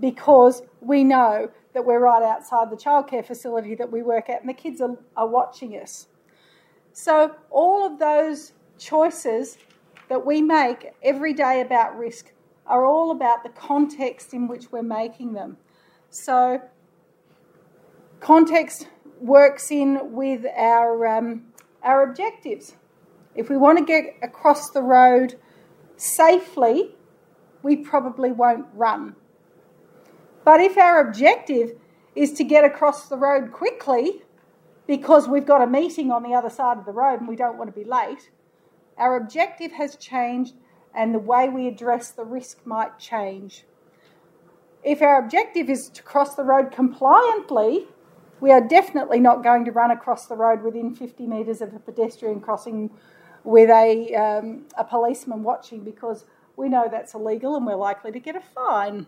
because 0.00 0.62
we 0.80 1.04
know 1.04 1.50
that 1.74 1.84
we're 1.84 2.00
right 2.00 2.22
outside 2.22 2.70
the 2.70 2.76
childcare 2.76 3.24
facility 3.24 3.74
that 3.74 3.90
we 3.90 4.02
work 4.02 4.30
at 4.30 4.40
and 4.40 4.48
the 4.48 4.54
kids 4.54 4.80
are, 4.80 4.96
are 5.16 5.28
watching 5.28 5.72
us. 5.72 6.06
So, 6.92 7.36
all 7.50 7.86
of 7.86 7.98
those 7.98 8.52
choices 8.78 9.58
that 10.10 10.26
we 10.26 10.42
make 10.42 10.90
every 11.02 11.32
day 11.32 11.60
about 11.60 11.96
risk 11.96 12.32
are 12.66 12.84
all 12.84 13.12
about 13.12 13.44
the 13.44 13.48
context 13.48 14.34
in 14.34 14.48
which 14.48 14.70
we're 14.72 14.82
making 14.82 15.32
them. 15.32 15.56
So, 16.10 16.60
context 18.18 18.88
works 19.20 19.70
in 19.70 20.12
with 20.12 20.44
our, 20.56 21.06
um, 21.06 21.52
our 21.84 22.02
objectives. 22.02 22.74
If 23.36 23.48
we 23.48 23.56
want 23.56 23.78
to 23.78 23.84
get 23.84 24.16
across 24.20 24.70
the 24.70 24.82
road 24.82 25.36
safely, 25.96 26.96
we 27.62 27.76
probably 27.76 28.32
won't 28.32 28.66
run. 28.74 29.14
But 30.44 30.60
if 30.60 30.76
our 30.76 31.06
objective 31.08 31.78
is 32.16 32.32
to 32.32 32.42
get 32.42 32.64
across 32.64 33.08
the 33.08 33.16
road 33.16 33.52
quickly 33.52 34.22
because 34.88 35.28
we've 35.28 35.46
got 35.46 35.62
a 35.62 35.68
meeting 35.68 36.10
on 36.10 36.24
the 36.24 36.34
other 36.34 36.50
side 36.50 36.78
of 36.78 36.84
the 36.84 36.92
road 36.92 37.20
and 37.20 37.28
we 37.28 37.36
don't 37.36 37.56
want 37.56 37.72
to 37.72 37.80
be 37.80 37.88
late, 37.88 38.30
our 38.96 39.16
objective 39.16 39.72
has 39.72 39.96
changed 39.96 40.54
and 40.94 41.14
the 41.14 41.18
way 41.18 41.48
we 41.48 41.68
address 41.68 42.10
the 42.10 42.24
risk 42.24 42.66
might 42.66 42.98
change. 42.98 43.64
If 44.82 45.02
our 45.02 45.18
objective 45.22 45.68
is 45.68 45.88
to 45.90 46.02
cross 46.02 46.34
the 46.34 46.42
road 46.42 46.72
compliantly, 46.72 47.86
we 48.40 48.50
are 48.50 48.60
definitely 48.60 49.20
not 49.20 49.44
going 49.44 49.64
to 49.66 49.72
run 49.72 49.90
across 49.90 50.26
the 50.26 50.34
road 50.34 50.62
within 50.62 50.94
50 50.94 51.26
metres 51.26 51.60
of 51.60 51.74
a 51.74 51.78
pedestrian 51.78 52.40
crossing 52.40 52.90
with 53.44 53.70
a, 53.70 54.14
um, 54.14 54.64
a 54.76 54.84
policeman 54.84 55.42
watching 55.42 55.84
because 55.84 56.24
we 56.56 56.68
know 56.68 56.88
that's 56.90 57.14
illegal 57.14 57.56
and 57.56 57.66
we're 57.66 57.74
likely 57.74 58.12
to 58.12 58.18
get 58.18 58.36
a 58.36 58.40
fine. 58.40 59.06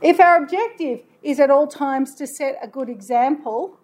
If 0.00 0.18
our 0.18 0.42
objective 0.42 1.00
is 1.22 1.38
at 1.38 1.50
all 1.50 1.66
times 1.66 2.14
to 2.16 2.26
set 2.26 2.58
a 2.62 2.68
good 2.68 2.88
example, 2.88 3.78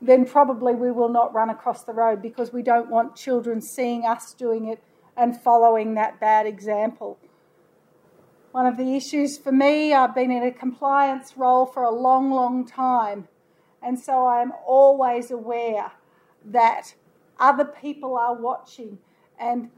then 0.00 0.24
probably 0.24 0.74
we 0.74 0.90
will 0.90 1.08
not 1.08 1.34
run 1.34 1.50
across 1.50 1.82
the 1.82 1.92
road 1.92 2.22
because 2.22 2.52
we 2.52 2.62
don't 2.62 2.90
want 2.90 3.16
children 3.16 3.60
seeing 3.60 4.04
us 4.04 4.32
doing 4.32 4.68
it 4.68 4.82
and 5.16 5.40
following 5.40 5.94
that 5.94 6.20
bad 6.20 6.46
example. 6.46 7.18
One 8.52 8.66
of 8.66 8.76
the 8.76 8.96
issues 8.96 9.36
for 9.36 9.52
me, 9.52 9.92
I've 9.92 10.14
been 10.14 10.30
in 10.30 10.42
a 10.42 10.52
compliance 10.52 11.36
role 11.36 11.66
for 11.66 11.82
a 11.82 11.90
long, 11.90 12.30
long 12.30 12.66
time, 12.66 13.28
and 13.82 13.98
so 13.98 14.24
I 14.24 14.40
am 14.40 14.52
always 14.66 15.30
aware 15.30 15.92
that 16.44 16.94
other 17.38 17.64
people 17.64 18.16
are 18.16 18.34
watching. 18.34 18.98
And 19.38 19.70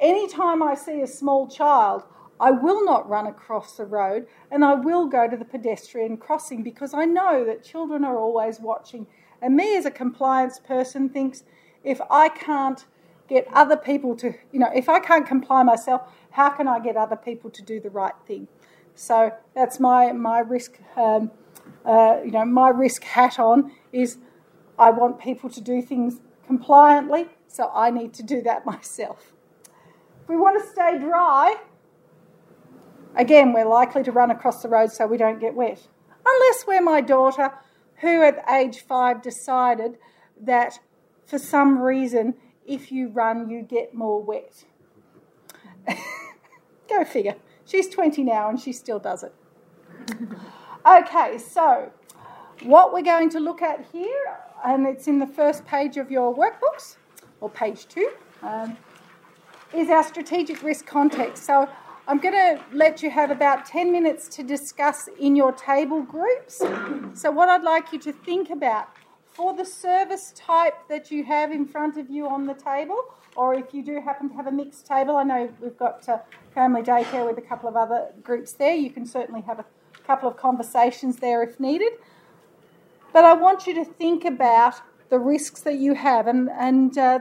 anytime 0.00 0.62
I 0.62 0.74
see 0.74 1.00
a 1.00 1.06
small 1.06 1.48
child, 1.48 2.04
I 2.40 2.50
will 2.50 2.84
not 2.84 3.08
run 3.08 3.26
across 3.26 3.76
the 3.76 3.84
road 3.84 4.26
and 4.50 4.64
I 4.64 4.74
will 4.74 5.06
go 5.06 5.28
to 5.28 5.36
the 5.36 5.44
pedestrian 5.44 6.16
crossing 6.16 6.64
because 6.64 6.92
I 6.92 7.04
know 7.04 7.44
that 7.44 7.62
children 7.62 8.04
are 8.04 8.18
always 8.18 8.58
watching 8.58 9.06
And 9.42 9.56
me 9.56 9.76
as 9.76 9.84
a 9.84 9.90
compliance 9.90 10.60
person 10.60 11.08
thinks 11.08 11.42
if 11.82 12.00
I 12.08 12.28
can't 12.28 12.84
get 13.28 13.46
other 13.52 13.76
people 13.76 14.14
to, 14.16 14.34
you 14.52 14.60
know, 14.60 14.70
if 14.74 14.88
I 14.88 15.00
can't 15.00 15.26
comply 15.26 15.64
myself, 15.64 16.02
how 16.30 16.50
can 16.50 16.68
I 16.68 16.78
get 16.78 16.96
other 16.96 17.16
people 17.16 17.50
to 17.50 17.62
do 17.62 17.80
the 17.80 17.90
right 17.90 18.14
thing? 18.24 18.46
So 18.94 19.32
that's 19.54 19.80
my 19.80 20.12
my 20.12 20.38
risk, 20.40 20.78
um, 20.96 21.32
uh, 21.84 22.18
you 22.24 22.30
know, 22.30 22.44
my 22.44 22.68
risk 22.68 23.02
hat 23.02 23.38
on 23.38 23.72
is 23.92 24.18
I 24.78 24.90
want 24.90 25.18
people 25.18 25.50
to 25.50 25.60
do 25.60 25.82
things 25.82 26.20
compliantly, 26.46 27.28
so 27.48 27.70
I 27.74 27.90
need 27.90 28.12
to 28.14 28.22
do 28.22 28.42
that 28.42 28.64
myself. 28.74 29.32
If 30.22 30.28
we 30.28 30.36
want 30.36 30.62
to 30.62 30.70
stay 30.70 30.98
dry, 30.98 31.56
again, 33.16 33.52
we're 33.52 33.66
likely 33.66 34.04
to 34.04 34.12
run 34.12 34.30
across 34.30 34.62
the 34.62 34.68
road 34.68 34.92
so 34.92 35.06
we 35.06 35.16
don't 35.16 35.40
get 35.40 35.54
wet. 35.54 35.80
Unless 36.24 36.66
we're 36.66 36.82
my 36.82 37.00
daughter, 37.00 37.52
who 38.02 38.22
at 38.22 38.44
age 38.50 38.80
five 38.80 39.22
decided 39.22 39.96
that 40.40 40.80
for 41.24 41.38
some 41.38 41.80
reason, 41.80 42.34
if 42.66 42.92
you 42.92 43.08
run, 43.08 43.48
you 43.48 43.62
get 43.62 43.94
more 43.94 44.22
wet. 44.22 44.64
Go 46.88 47.04
figure. 47.04 47.36
She's 47.64 47.88
20 47.88 48.24
now 48.24 48.50
and 48.50 48.60
she 48.60 48.72
still 48.72 48.98
does 48.98 49.22
it. 49.22 49.32
okay, 50.86 51.38
so 51.38 51.90
what 52.64 52.92
we're 52.92 53.02
going 53.02 53.30
to 53.30 53.40
look 53.40 53.62
at 53.62 53.86
here, 53.92 54.36
and 54.64 54.86
it's 54.86 55.06
in 55.06 55.18
the 55.18 55.26
first 55.26 55.64
page 55.64 55.96
of 55.96 56.10
your 56.10 56.34
workbooks, 56.36 56.96
or 57.40 57.48
page 57.48 57.86
two, 57.86 58.10
um, 58.42 58.76
is 59.72 59.88
our 59.88 60.02
strategic 60.02 60.62
risk 60.62 60.86
context. 60.86 61.44
So 61.44 61.68
I'm 62.08 62.18
going 62.18 62.34
to 62.34 62.60
let 62.72 63.00
you 63.00 63.10
have 63.10 63.30
about 63.30 63.64
10 63.64 63.92
minutes 63.92 64.26
to 64.30 64.42
discuss 64.42 65.08
in 65.20 65.36
your 65.36 65.52
table 65.52 66.02
groups. 66.02 66.60
So, 67.14 67.30
what 67.30 67.48
I'd 67.48 67.62
like 67.62 67.92
you 67.92 67.98
to 68.00 68.12
think 68.12 68.50
about 68.50 68.88
for 69.24 69.54
the 69.54 69.64
service 69.64 70.32
type 70.34 70.74
that 70.88 71.12
you 71.12 71.24
have 71.24 71.52
in 71.52 71.64
front 71.64 71.96
of 71.96 72.10
you 72.10 72.28
on 72.28 72.46
the 72.46 72.54
table, 72.54 72.96
or 73.36 73.54
if 73.54 73.72
you 73.72 73.84
do 73.84 74.00
happen 74.00 74.28
to 74.30 74.34
have 74.34 74.48
a 74.48 74.50
mixed 74.50 74.84
table, 74.84 75.16
I 75.16 75.22
know 75.22 75.48
we've 75.60 75.78
got 75.78 76.08
uh, 76.08 76.18
family 76.54 76.82
daycare 76.82 77.24
with 77.24 77.38
a 77.38 77.46
couple 77.48 77.68
of 77.68 77.76
other 77.76 78.08
groups 78.22 78.52
there. 78.52 78.74
You 78.74 78.90
can 78.90 79.06
certainly 79.06 79.42
have 79.42 79.60
a 79.60 79.64
couple 80.04 80.28
of 80.28 80.36
conversations 80.36 81.18
there 81.18 81.42
if 81.42 81.60
needed. 81.60 81.92
But 83.12 83.24
I 83.24 83.34
want 83.34 83.66
you 83.68 83.74
to 83.74 83.84
think 83.84 84.24
about 84.24 84.74
the 85.08 85.20
risks 85.20 85.60
that 85.60 85.76
you 85.76 85.94
have, 85.94 86.26
and, 86.26 86.50
and 86.50 86.98
uh, 86.98 87.18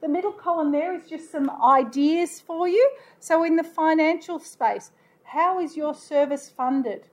the 0.00 0.08
middle 0.08 0.32
column 0.32 0.72
there 0.72 0.94
is 0.94 1.06
just 1.06 1.30
some 1.30 1.50
ideas 1.62 2.40
for 2.40 2.66
you. 2.68 2.90
So, 3.18 3.44
in 3.44 3.56
the 3.56 3.64
financial 3.64 4.38
space, 4.38 4.90
how 5.24 5.60
is 5.60 5.76
your 5.76 5.94
service 5.94 6.48
funded? 6.48 7.06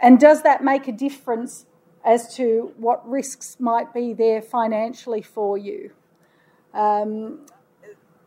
And 0.00 0.20
does 0.20 0.42
that 0.42 0.62
make 0.62 0.86
a 0.86 0.92
difference 0.92 1.66
as 2.04 2.34
to 2.36 2.72
what 2.76 3.08
risks 3.08 3.56
might 3.58 3.92
be 3.92 4.12
there 4.12 4.40
financially 4.40 5.22
for 5.22 5.58
you? 5.58 5.90
Um, 6.72 7.46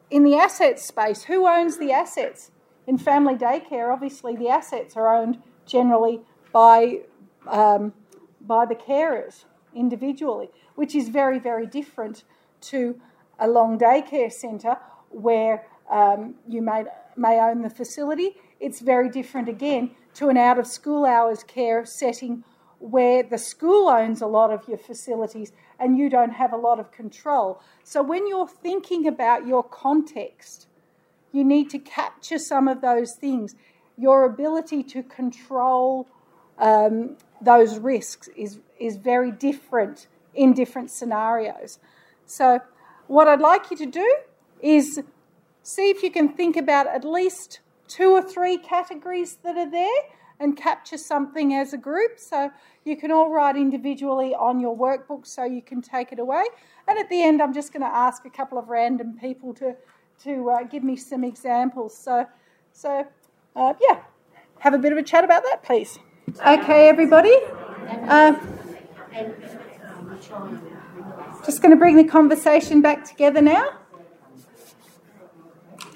in 0.10 0.24
the 0.24 0.36
asset 0.36 0.80
space, 0.80 1.24
who 1.24 1.48
owns 1.48 1.78
the 1.78 1.92
assets? 1.92 2.52
In 2.86 2.98
family 2.98 3.36
daycare, 3.36 3.94
obviously 3.94 4.36
the 4.36 4.50
assets 4.50 4.98
are 4.98 5.16
owned 5.16 5.42
generally 5.66 6.22
by, 6.52 7.02
um, 7.48 7.94
by 8.42 8.66
the 8.66 8.76
carers 8.76 9.46
individually, 9.74 10.50
which 10.76 10.94
is 10.96 11.08
very, 11.08 11.40
very 11.40 11.66
different 11.66 12.24
to 12.62 13.00
a 13.40 13.48
long 13.48 13.78
daycare 13.78 14.32
centre 14.32 14.78
where 15.10 15.66
um, 15.90 16.36
you 16.48 16.62
may, 16.62 16.86
may 17.16 17.40
own 17.40 17.62
the 17.62 17.70
facility. 17.70 18.36
It's 18.60 18.80
very 18.80 19.10
different 19.10 19.50
again 19.50 19.92
to 20.16 20.30
an 20.30 20.38
out 20.38 20.60
of 20.60 20.68
school 20.68 21.06
hours 21.06 21.44
care 21.44 21.86
setting 21.86 22.44
where 22.80 23.22
the 23.22 23.38
school 23.38 23.88
owns 23.88 24.22
a 24.22 24.28
lot 24.28 24.52
of 24.52 24.68
your 24.68 24.78
facilities 24.78 25.52
and 25.80 25.98
you 25.98 26.10
don't 26.10 26.32
have 26.32 26.52
a 26.52 26.58
lot 26.58 26.80
of 26.80 26.92
control. 26.92 27.62
So 27.84 28.02
when 28.02 28.28
you're 28.28 28.48
thinking 28.48 29.08
about 29.08 29.46
your 29.46 29.64
context, 29.64 30.68
you 31.32 31.44
need 31.44 31.70
to 31.70 31.80
capture 31.80 32.40
some 32.40 32.68
of 32.68 32.82
those 32.82 33.14
things. 33.14 33.56
Your 33.98 34.26
ability 34.26 34.84
to 34.84 35.04
control 35.04 36.08
um, 36.58 37.18
those 37.40 37.78
risks 37.78 38.30
is, 38.36 38.60
is 38.80 38.98
very 38.98 39.32
different 39.32 40.08
in 40.34 40.54
different 40.54 40.90
scenarios. 40.90 41.80
So, 42.32 42.62
what 43.08 43.28
I'd 43.28 43.42
like 43.42 43.72
you 43.72 43.78
to 43.78 43.86
do 43.86 44.16
is 44.62 45.02
see 45.64 45.90
if 45.90 46.02
you 46.02 46.10
can 46.10 46.30
think 46.30 46.56
about 46.56 46.88
at 46.88 47.04
least 47.04 47.60
two 47.90 48.12
or 48.12 48.22
three 48.22 48.58
categories 48.58 49.38
that 49.44 49.58
are 49.58 49.70
there 49.70 50.02
and 50.40 50.56
capture 50.56 50.98
something 50.98 51.54
as 51.54 51.74
a 51.74 51.78
group. 51.78 52.18
So 52.18 52.50
you 52.86 52.96
can 52.96 53.12
all 53.12 53.30
write 53.30 53.58
individually 53.58 54.34
on 54.34 54.62
your 54.62 54.78
workbook 54.78 55.28
so 55.28 55.44
you 55.44 55.62
can 55.62 55.82
take 55.82 56.14
it 56.14 56.20
away. 56.20 56.46
And 56.88 56.98
at 56.98 57.10
the 57.10 57.22
end, 57.22 57.42
I'm 57.42 57.54
just 57.54 57.74
going 57.74 57.84
to 57.84 57.94
ask 57.94 58.26
a 58.26 58.30
couple 58.30 58.58
of 58.58 58.70
random 58.70 59.18
people 59.20 59.54
to, 59.56 59.76
to 60.24 60.50
uh, 60.52 60.64
give 60.64 60.86
me 60.86 60.96
some 60.96 61.26
examples. 61.26 61.98
So, 61.98 62.26
so 62.72 63.06
uh, 63.58 63.74
yeah, 63.82 64.00
have 64.60 64.74
a 64.74 64.80
bit 64.80 64.94
of 64.94 64.98
a 64.98 65.04
chat 65.04 65.26
about 65.26 65.44
that, 65.44 65.64
please. 65.64 66.00
Okay, 66.48 66.88
everybody. 66.88 67.36
Uh, 68.08 68.36
just 71.44 71.62
going 71.62 71.72
to 71.72 71.78
bring 71.78 71.96
the 71.96 72.04
conversation 72.04 72.82
back 72.82 73.04
together 73.06 73.42
now. 73.42 73.78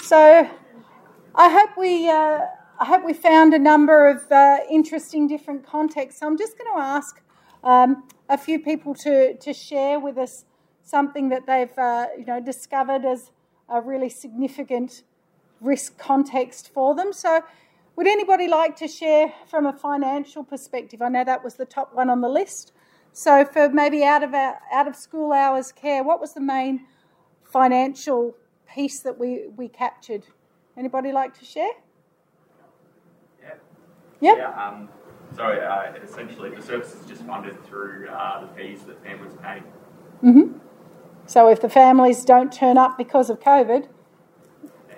So, 0.02 0.50
I 1.36 1.50
hope 1.50 1.78
we 1.78 2.10
uh, 2.10 2.40
I 2.78 2.86
hope 2.86 3.06
we 3.06 3.14
found 3.14 3.54
a 3.54 3.60
number 3.60 4.08
of 4.08 4.30
uh, 4.32 4.58
interesting 4.70 5.28
different 5.28 5.66
contexts. 5.66 6.20
So 6.20 6.28
I'm 6.28 6.38
just 6.38 6.58
going 6.58 6.74
to 6.74 6.82
ask 6.82 7.22
um, 7.64 8.04
a 8.30 8.38
few 8.38 8.60
people 8.60 8.94
to, 8.96 9.38
to 9.38 9.54
share 9.54 10.00
with 10.00 10.18
us 10.18 10.46
something 10.84 11.30
that 11.30 11.46
they've 11.48 11.78
uh, 11.78 12.08
you 12.18 12.26
know 12.26 12.42
discovered 12.42 13.06
as 13.06 13.32
a 13.70 13.82
really 13.82 14.10
significant 14.10 15.04
risk 15.62 15.98
context 15.98 16.74
for 16.74 16.96
them. 16.96 17.14
So 17.14 17.44
would 17.96 18.08
anybody 18.08 18.48
like 18.48 18.76
to 18.78 18.88
share 18.88 19.34
from 19.48 19.66
a 19.66 19.74
financial 19.74 20.44
perspective? 20.44 21.02
I 21.02 21.10
know 21.10 21.24
that 21.24 21.44
was 21.44 21.56
the 21.56 21.66
top 21.66 21.94
one 21.96 22.10
on 22.10 22.22
the 22.22 22.30
list. 22.30 22.74
So 23.18 23.46
for 23.46 23.70
maybe 23.70 24.04
out 24.04 24.24
of 24.24 24.34
our, 24.34 24.60
out 24.74 24.90
of 24.90 24.96
school 24.98 25.32
hours 25.32 25.72
care, 25.72 26.04
what 26.04 26.20
was 26.20 26.34
the 26.34 26.42
main 26.42 26.86
financial 27.46 28.36
piece 28.68 29.00
that 29.00 29.18
we, 29.18 29.48
we 29.56 29.70
captured? 29.70 30.26
Anybody 30.78 31.14
like 31.14 31.34
to 31.40 31.46
share? 31.46 31.72
Yep. 34.20 34.38
Yeah. 34.38 34.50
Um, 34.50 34.90
so 35.34 35.46
uh, 35.46 35.94
essentially, 36.04 36.50
the 36.50 36.62
service 36.62 36.94
is 36.94 37.06
just 37.06 37.24
funded 37.24 37.64
through 37.66 38.10
uh, 38.10 38.46
the 38.46 38.54
fees 38.54 38.82
that 38.84 39.02
families 39.02 39.34
pay. 39.42 39.62
Mm-hmm. 40.22 40.58
So 41.26 41.48
if 41.48 41.62
the 41.62 41.70
families 41.70 42.26
don't 42.26 42.52
turn 42.52 42.78
up 42.78 42.98
because 42.98 43.30
of 43.30 43.40
COVID, 43.40 43.88
yeah. 44.62 44.96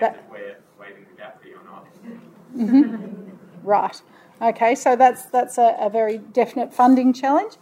that 0.00 0.28
we're 0.28 0.56
waiving 0.80 1.06
the 1.08 1.16
gap 1.16 1.40
fee 1.40 1.52
or 1.52 1.62
not. 1.62 1.86
Mm-hmm. 2.56 3.30
right. 3.62 4.02
Okay. 4.40 4.74
So 4.74 4.96
that's 4.96 5.26
that's 5.26 5.58
a, 5.58 5.76
a, 5.80 5.90
very 5.90 6.18
definite 6.18 6.72
funding 6.72 7.12
challenge. 7.12 7.54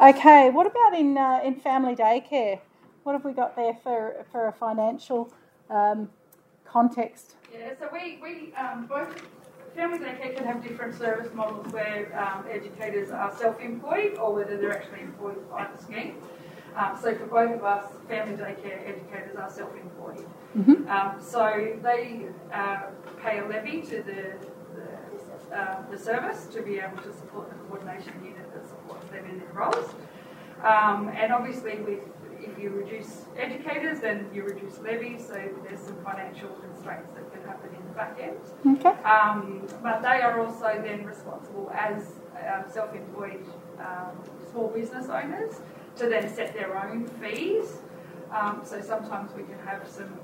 Okay. 0.00 0.50
What 0.50 0.66
about 0.66 0.94
in 0.94 1.16
uh, 1.16 1.40
in 1.44 1.56
family 1.56 1.96
daycare? 1.96 2.60
What 3.02 3.12
have 3.12 3.24
we 3.24 3.32
got 3.32 3.56
there 3.56 3.76
for 3.82 4.24
for 4.30 4.48
a 4.48 4.52
financial 4.52 5.32
um, 5.68 6.10
context? 6.64 7.36
Yeah. 7.52 7.72
So 7.78 7.88
we 7.92 8.18
we 8.22 8.54
um, 8.54 8.86
both 8.86 9.08
family 9.74 9.98
daycare 9.98 10.36
can 10.36 10.44
have 10.44 10.62
different 10.62 10.94
service 10.94 11.32
models 11.34 11.72
where 11.72 12.16
um, 12.18 12.44
educators 12.50 13.10
are 13.10 13.34
self-employed 13.36 14.18
or 14.18 14.34
whether 14.34 14.56
they're 14.56 14.76
actually 14.76 15.00
employed 15.00 15.48
by 15.50 15.68
the 15.74 15.82
scheme. 15.82 16.14
Um, 16.76 16.98
so 17.00 17.14
for 17.16 17.26
both 17.26 17.56
of 17.56 17.64
us, 17.64 17.90
family 18.08 18.36
daycare 18.36 18.88
educators 18.88 19.36
are 19.36 19.50
self-employed. 19.50 20.26
Mm-hmm. 20.56 20.88
Um, 20.88 21.20
so 21.20 21.76
they 21.82 22.26
uh, 22.52 22.82
pay 23.22 23.38
a 23.38 23.46
levy 23.46 23.82
to 23.82 24.02
the 24.02 24.34
the, 25.50 25.56
uh, 25.56 25.90
the, 25.90 25.98
service 25.98 26.46
to 26.52 26.62
be 26.62 26.78
able 26.78 27.02
to 27.02 27.12
support 27.12 27.50
the 27.50 27.56
coordination 27.66 28.14
unit 28.24 28.52
that 28.54 28.66
supports 28.68 29.06
them 29.08 29.26
in 29.26 29.38
their 29.38 29.52
roles. 29.52 29.94
Um, 30.62 31.08
and 31.08 31.32
obviously 31.32 31.76
with 31.80 32.00
if 32.42 32.58
you 32.58 32.70
reduce 32.70 33.24
educators, 33.36 34.00
then 34.00 34.28
you 34.32 34.44
reduce 34.44 34.78
levies, 34.78 35.26
so 35.26 35.34
there's 35.64 35.80
some 35.80 35.96
financial 36.04 36.48
constraints 36.48 37.12
that 37.14 37.30
can 37.32 37.42
happen 37.42 37.70
in 37.74 37.86
the 37.86 37.92
back 37.92 38.18
end. 38.20 38.78
Okay. 38.78 39.02
Um, 39.02 39.66
but 39.82 40.02
they 40.02 40.22
are 40.22 40.40
also 40.40 40.80
then 40.82 41.04
responsible 41.04 41.70
as 41.74 42.12
um, 42.36 42.64
self-employed 42.70 43.44
um, 43.78 44.18
small 44.50 44.68
business 44.68 45.08
owners 45.08 45.60
to 45.96 46.08
then 46.08 46.32
set 46.34 46.54
their 46.54 46.78
own 46.82 47.06
fees. 47.06 47.78
Um, 48.32 48.62
so 48.64 48.80
sometimes 48.80 49.32
we 49.34 49.42
can 49.42 49.58
have 49.64 49.86
some 49.88 50.18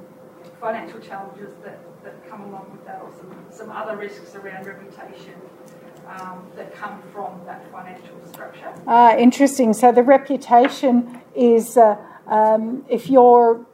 financial 0.61 1.01
challenges 1.01 1.53
that, 1.65 1.79
that 2.07 2.31
come 2.31 2.43
along 2.49 2.67
with 2.73 2.85
that 2.87 3.03
or 3.03 3.11
some, 3.19 3.35
some 3.51 3.71
other 3.71 3.97
risks 3.97 4.35
around 4.35 4.65
reputation 4.67 5.35
um, 6.09 6.47
that 6.57 6.75
come 6.75 7.03
from 7.13 7.41
that 7.45 7.61
financial 7.73 8.17
structure. 8.33 8.73
Ah, 8.87 9.17
interesting. 9.17 9.73
So 9.73 9.93
the 9.93 10.03
reputation 10.03 11.21
is 11.35 11.77
uh, 11.77 11.97
um, 12.27 12.85
if 12.89 13.11
you're 13.11 13.67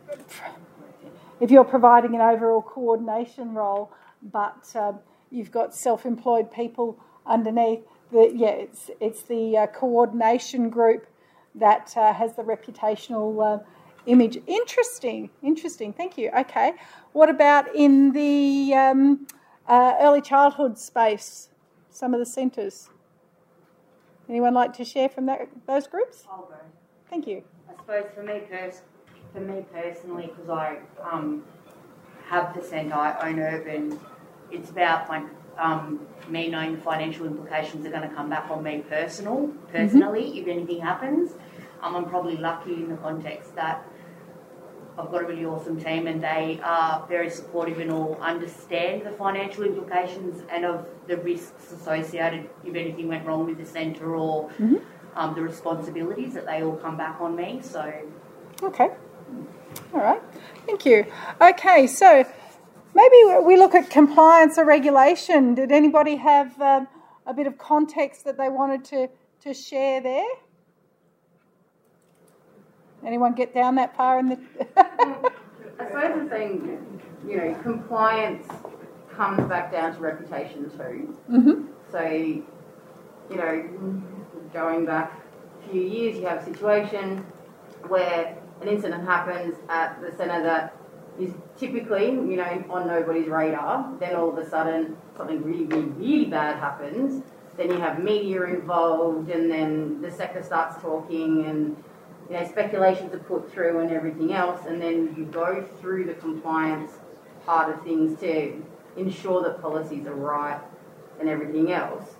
if 1.41 1.51
you're 1.51 1.65
providing 1.65 2.15
an 2.15 2.21
overall 2.21 2.63
coordination 2.63 3.53
role, 3.53 3.93
but 4.23 4.65
uh, 4.77 4.93
you've 5.31 5.51
got 5.51 5.75
self-employed 5.75 6.53
people 6.53 6.99
underneath, 7.27 7.81
the 8.13 8.33
yeah, 8.35 8.51
it's 8.51 8.91
it's 9.01 9.23
the 9.23 9.59
uh, 9.59 9.67
coordination 9.67 10.71
group 10.71 11.07
that 11.55 11.93
uh, 11.97 12.15
has 12.15 12.35
the 12.37 12.43
reputational 12.43 13.31
uh, 13.45 13.63
image. 14.07 14.39
Interesting, 14.47 15.31
interesting. 15.43 15.93
Thank 15.93 16.17
you. 16.17 16.31
Okay, 16.31 16.73
what 17.13 17.29
about 17.29 17.75
in 17.75 18.13
the 18.13 18.75
um, 18.75 19.27
uh, 19.67 19.95
early 20.01 20.21
childhood 20.21 20.79
space? 20.79 21.51
Some 21.91 22.15
of 22.15 22.21
the 22.21 22.27
centres. 22.27 22.89
Anyone 24.29 24.55
like 24.55 24.73
to 24.75 24.85
share 24.85 25.09
from 25.09 25.27
that, 25.27 25.49
those 25.67 25.87
groups? 25.87 26.25
I'll 26.31 26.47
go. 26.47 26.55
Thank 27.11 27.27
you. 27.27 27.43
I 27.69 27.77
suppose 27.77 28.07
for 28.15 28.23
me, 28.23 28.41
pers- 28.49 28.83
for 29.35 29.41
me 29.41 29.65
personally, 29.73 30.33
because 30.35 30.49
I 30.49 30.79
um, 31.03 31.45
have 32.29 32.55
the 32.55 32.63
centre, 32.63 32.95
I 32.95 33.29
own 33.29 33.39
Urban. 33.39 34.01
It's 34.51 34.71
about 34.71 35.09
my 35.09 35.25
um, 35.59 36.07
me 36.29 36.49
knowing 36.49 36.77
the 36.77 36.81
financial 36.81 37.27
implications 37.27 37.85
are 37.85 37.91
going 37.91 38.09
to 38.09 38.15
come 38.15 38.31
back 38.31 38.51
on 38.51 38.63
me 38.63 38.83
personal, 38.89 39.49
personally, 39.71 40.41
if 40.41 40.49
anything 40.49 40.81
happens. 40.81 41.33
Um, 41.83 41.97
I'm 41.97 42.09
probably 42.09 42.37
lucky 42.37 42.75
in 42.75 42.89
the 42.89 42.97
context 42.97 43.55
that 43.57 43.85
I've 44.99 45.11
got 45.11 45.23
a 45.23 45.27
really 45.27 45.45
awesome 45.47 45.83
team 45.83 46.07
and 46.07 46.23
they 46.23 46.61
are 46.63 47.07
very 47.09 47.31
supportive 47.31 47.79
and 47.79 47.91
all 47.91 48.19
understand 48.21 49.07
the 49.07 49.13
financial 49.13 49.65
implications 49.65 50.43
and 50.51 50.65
of 50.65 50.87
the 51.07 51.17
risks 51.17 51.73
associated 51.73 52.51
if 52.65 52.75
anything 52.75 53.09
went 53.09 53.27
wrong 53.27 53.47
with 53.47 53.59
the 53.59 53.65
centre 53.65 54.15
or 54.17 54.51
um, 55.17 55.35
the 55.35 55.41
responsibilities 55.43 56.35
that 56.35 56.47
they 56.47 56.63
all 56.63 56.77
come 56.77 56.97
back 56.97 57.21
on 57.21 57.35
me. 57.35 57.61
So 57.63 57.93
Okay. 58.63 58.91
All 59.93 60.01
right. 60.01 60.23
Thank 60.67 60.87
you. 60.87 61.07
Okay, 61.41 61.87
so 61.87 62.25
maybe 62.95 63.17
we 63.45 63.57
look 63.57 63.75
at 63.75 63.91
compliance 63.91 64.57
or 64.57 64.65
regulation. 64.65 65.55
Did 65.55 65.73
anybody 65.73 66.17
have 66.17 66.61
um, 66.61 66.87
a 67.27 67.35
bit 67.35 67.47
of 67.47 67.59
context 67.59 68.25
that 68.25 68.39
they 68.39 68.49
wanted 68.49 68.85
to, 68.87 69.09
to 69.43 69.55
share 69.55 70.01
there? 70.01 70.25
Anyone 73.05 73.35
get 73.35 73.55
down 73.55 73.75
that 73.77 73.97
far 73.97 74.19
in 74.19 74.29
the. 74.29 74.39
I 75.79 75.87
suppose 75.87 76.23
the 76.23 76.29
thing, 76.31 77.01
you 77.27 77.37
know, 77.37 77.55
compliance 77.63 78.47
comes 79.15 79.47
back 79.49 79.73
down 79.73 79.95
to 79.95 80.01
reputation 80.01 80.71
too. 80.71 81.17
Mhm. 81.31 81.67
So, 81.91 82.01
you 82.03 83.37
know, 83.37 84.03
going 84.53 84.87
back 84.87 85.21
a 85.65 85.71
few 85.71 85.83
years, 85.83 86.17
you 86.17 86.27
have 86.27 86.39
a 86.43 86.45
situation 86.45 87.25
where 87.89 88.37
an 88.61 88.69
incident 88.69 89.05
happens 89.05 89.57
at 89.69 90.01
the 90.01 90.17
centre 90.17 90.43
that 90.43 90.77
is 91.19 91.33
typically, 91.59 92.07
you 92.07 92.37
know, 92.37 92.65
on 92.71 92.87
nobody's 92.87 93.29
radar. 93.29 93.93
Then 93.99 94.15
all 94.15 94.31
of 94.31 94.39
a 94.39 94.49
sudden, 94.49 94.97
something 95.17 95.43
really, 95.43 95.65
really, 95.65 95.83
really 95.83 96.25
bad 96.27 96.57
happens. 96.59 97.23
Then 97.57 97.71
you 97.71 97.79
have 97.81 98.03
media 98.03 98.45
involved, 98.45 99.29
and 99.31 99.51
then 99.51 100.01
the 100.01 100.11
sector 100.11 100.43
starts 100.43 100.81
talking, 100.81 101.45
and 101.45 101.77
you 102.33 102.39
know, 102.39 102.49
speculations 102.49 103.13
are 103.13 103.19
put 103.19 103.53
through 103.53 103.81
and 103.81 103.91
everything 103.91 104.33
else, 104.33 104.65
and 104.67 104.81
then 104.81 105.15
you 105.19 105.27
go 105.27 105.63
through 105.81 106.05
the 106.05 106.15
compliance 106.15 106.93
part 107.45 107.75
of 107.75 107.85
things 107.85 108.19
to 108.21 108.65
ensure 108.97 109.43
that 109.43 109.61
policies 109.61 110.07
are 110.07 110.15
right 110.15 110.59
and 111.21 111.29
everything 111.29 111.73
else. 111.73 112.15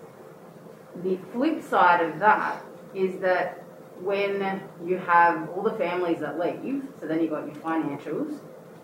The 1.03 1.19
flip 1.33 1.63
side 1.63 2.05
of 2.05 2.19
that 2.19 2.63
is 2.95 3.21
that 3.21 3.65
when 4.03 4.63
you 4.85 4.99
have 4.99 5.49
all 5.51 5.63
the 5.63 5.79
families 5.79 6.19
that 6.21 6.39
leave, 6.39 6.83
so 7.01 7.07
then 7.07 7.23
you've 7.23 7.31
got 7.31 7.47
your 7.47 7.57
financials, 7.57 8.39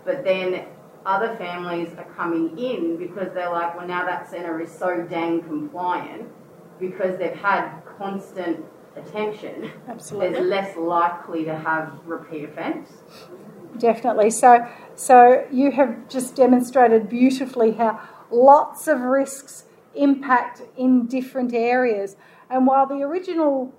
but 0.07 0.25
then 0.25 0.65
other 1.05 1.37
families 1.37 1.91
are 1.99 2.11
coming 2.17 2.59
in 2.59 2.97
because 2.97 3.35
they're 3.35 3.51
like, 3.51 3.77
well, 3.77 3.87
now 3.87 4.07
that 4.07 4.31
centre 4.31 4.63
is 4.63 4.73
so 4.73 5.03
dang 5.03 5.43
compliant 5.43 6.27
because 6.81 7.19
they've 7.19 7.37
had 7.37 7.83
constant 7.99 8.65
attention 8.99 9.71
Absolutely. 9.89 10.31
there's 10.31 10.47
less 10.47 10.77
likely 10.77 11.45
to 11.45 11.57
have 11.57 11.93
repeat 12.05 12.45
offence. 12.45 12.91
Definitely. 13.79 14.31
So, 14.31 14.67
so 14.95 15.47
you 15.53 15.71
have 15.73 16.09
just 16.09 16.35
demonstrated 16.35 17.09
beautifully 17.09 17.73
how 17.73 18.01
lots 18.31 18.89
of 18.89 19.01
risks 19.01 19.65
impact 19.95 20.63
in 20.77 21.07
different 21.07 21.53
areas. 21.55 22.17
And 22.51 22.67
while 22.67 22.87
the 22.87 23.03
original 23.03 23.75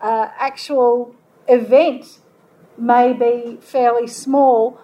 uh, 0.00 0.28
actual 0.38 1.14
event 1.48 2.20
may 2.78 3.12
be 3.12 3.58
fairly 3.60 4.06
small, 4.06 4.80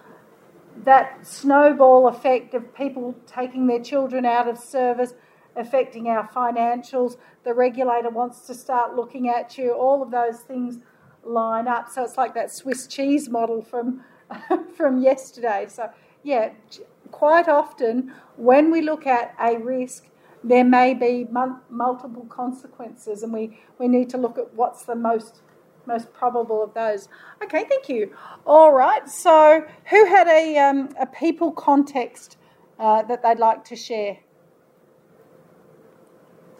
that 0.83 1.25
snowball 1.25 2.07
effect 2.07 2.53
of 2.53 2.75
people 2.75 3.15
taking 3.27 3.67
their 3.67 3.81
children 3.81 4.25
out 4.25 4.47
of 4.47 4.57
service 4.57 5.13
affecting 5.55 6.07
our 6.07 6.27
financials, 6.27 7.17
the 7.43 7.53
regulator 7.53 8.09
wants 8.09 8.41
to 8.47 8.53
start 8.53 8.95
looking 8.95 9.29
at 9.29 9.57
you, 9.57 9.73
all 9.73 10.01
of 10.01 10.11
those 10.11 10.39
things 10.39 10.79
line 11.23 11.67
up. 11.67 11.89
So 11.89 12.03
it's 12.03 12.17
like 12.17 12.33
that 12.35 12.51
Swiss 12.51 12.87
cheese 12.87 13.29
model 13.29 13.61
from 13.61 14.03
from 14.77 15.01
yesterday. 15.01 15.67
So 15.69 15.89
yeah, 16.23 16.51
quite 17.11 17.47
often 17.47 18.13
when 18.37 18.71
we 18.71 18.81
look 18.81 19.05
at 19.05 19.35
a 19.39 19.57
risk, 19.57 20.09
there 20.43 20.65
may 20.65 20.93
be 20.93 21.25
mul- 21.29 21.61
multiple 21.69 22.25
consequences, 22.25 23.23
and 23.23 23.31
we, 23.31 23.59
we 23.79 23.87
need 23.87 24.09
to 24.09 24.17
look 24.17 24.37
at 24.37 24.53
what's 24.53 24.83
the 24.83 24.95
most 24.95 25.41
most 25.85 26.13
probable 26.13 26.63
of 26.63 26.73
those. 26.73 27.09
Okay, 27.43 27.65
thank 27.67 27.89
you. 27.89 28.15
All 28.45 28.71
right. 28.71 29.09
So 29.09 29.65
who 29.89 30.05
had 30.05 30.27
a 30.27 30.57
um, 30.57 30.89
a 30.99 31.05
people 31.05 31.51
context 31.51 32.37
uh, 32.79 33.03
that 33.03 33.21
they'd 33.21 33.39
like 33.39 33.65
to 33.65 33.75
share? 33.75 34.17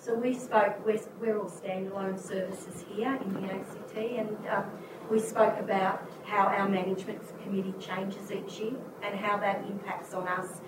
So 0.04 0.14
we 0.16 0.34
spoke, 0.34 0.86
we're, 0.86 1.00
we're 1.22 1.40
all 1.40 1.50
standalone 1.50 2.20
services 2.20 2.84
here 2.94 3.18
in 3.24 3.34
the 3.36 3.54
ACT, 3.54 3.96
and 3.96 4.48
um, 4.50 4.70
we 5.10 5.18
spoke 5.18 5.58
about 5.58 6.06
how 6.26 6.48
our 6.48 6.68
management 6.68 7.22
committee 7.42 7.74
changes 7.80 8.30
each 8.30 8.60
year 8.60 8.74
and 9.02 9.18
how 9.18 9.38
that 9.38 9.64
impacts 9.66 10.14
on 10.14 10.28
us 10.28 10.60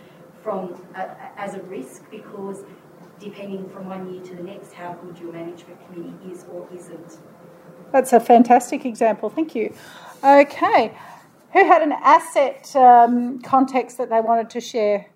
from 0.42 0.82
uh, 0.96 1.08
as 1.36 1.56
a 1.56 1.62
risk 1.64 2.10
because 2.10 2.64
depending 3.20 3.68
from 3.68 3.90
one 3.90 4.14
year 4.14 4.24
to 4.24 4.36
the 4.36 4.44
next 4.44 4.72
how 4.72 4.94
good 4.94 5.20
your 5.20 5.34
management 5.34 5.86
committee 5.86 6.32
is 6.32 6.46
or 6.54 6.66
isn't. 6.74 7.18
That's 7.92 8.14
a 8.14 8.22
fantastic 8.22 8.86
example. 8.86 9.30
Thank 9.30 9.54
you. 9.54 9.76
Okay, 10.24 10.98
who 11.52 11.66
had 11.66 11.82
an 11.82 11.92
asset 11.92 12.74
um, 12.74 13.42
context 13.42 13.98
that 13.98 14.10
they 14.10 14.22
wanted 14.22 14.50
to 14.52 14.62
share? 14.62 15.08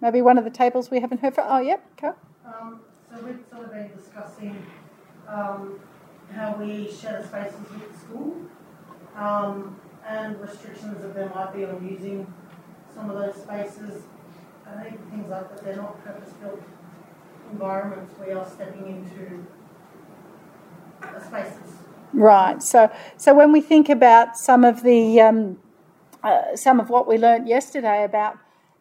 Maybe 0.00 0.22
one 0.22 0.38
of 0.38 0.44
the 0.44 0.50
tables 0.50 0.88
we 0.88 1.00
haven't 1.00 1.18
heard 1.18 1.34
from. 1.34 1.46
Oh, 1.48 1.58
yep. 1.58 1.84
Okay. 1.98 2.16
So 3.16 3.24
we've 3.24 3.44
sort 3.50 3.64
of 3.64 3.72
been 3.72 3.90
discussing 3.96 4.66
um, 5.26 5.80
how 6.34 6.54
we 6.56 6.92
share 6.92 7.22
the 7.22 7.26
spaces 7.26 7.58
with 7.70 7.90
the 7.90 7.98
school 7.98 8.36
um, 9.14 9.80
and 10.06 10.38
restrictions 10.38 11.00
that 11.00 11.14
there 11.14 11.32
might 11.34 11.54
be 11.54 11.64
on 11.64 11.88
using 11.88 12.32
some 12.94 13.08
of 13.08 13.16
those 13.16 13.42
spaces. 13.42 14.02
I 14.66 14.82
think 14.82 15.10
things 15.10 15.30
like 15.30 15.48
that 15.48 15.64
they're 15.64 15.76
not 15.76 16.04
purpose-built 16.04 16.60
environments. 17.52 18.12
We 18.18 18.32
are 18.32 18.46
stepping 18.46 18.86
into 18.86 19.46
the 21.00 21.24
spaces. 21.24 21.72
Right. 22.12 22.62
So, 22.62 22.90
so 23.16 23.32
when 23.32 23.50
we 23.50 23.62
think 23.62 23.88
about 23.88 24.36
some 24.36 24.62
of 24.62 24.82
the 24.82 25.22
um, 25.22 25.58
uh, 26.22 26.54
some 26.54 26.80
of 26.80 26.90
what 26.90 27.08
we 27.08 27.16
learnt 27.16 27.46
yesterday 27.46 28.04
about 28.04 28.36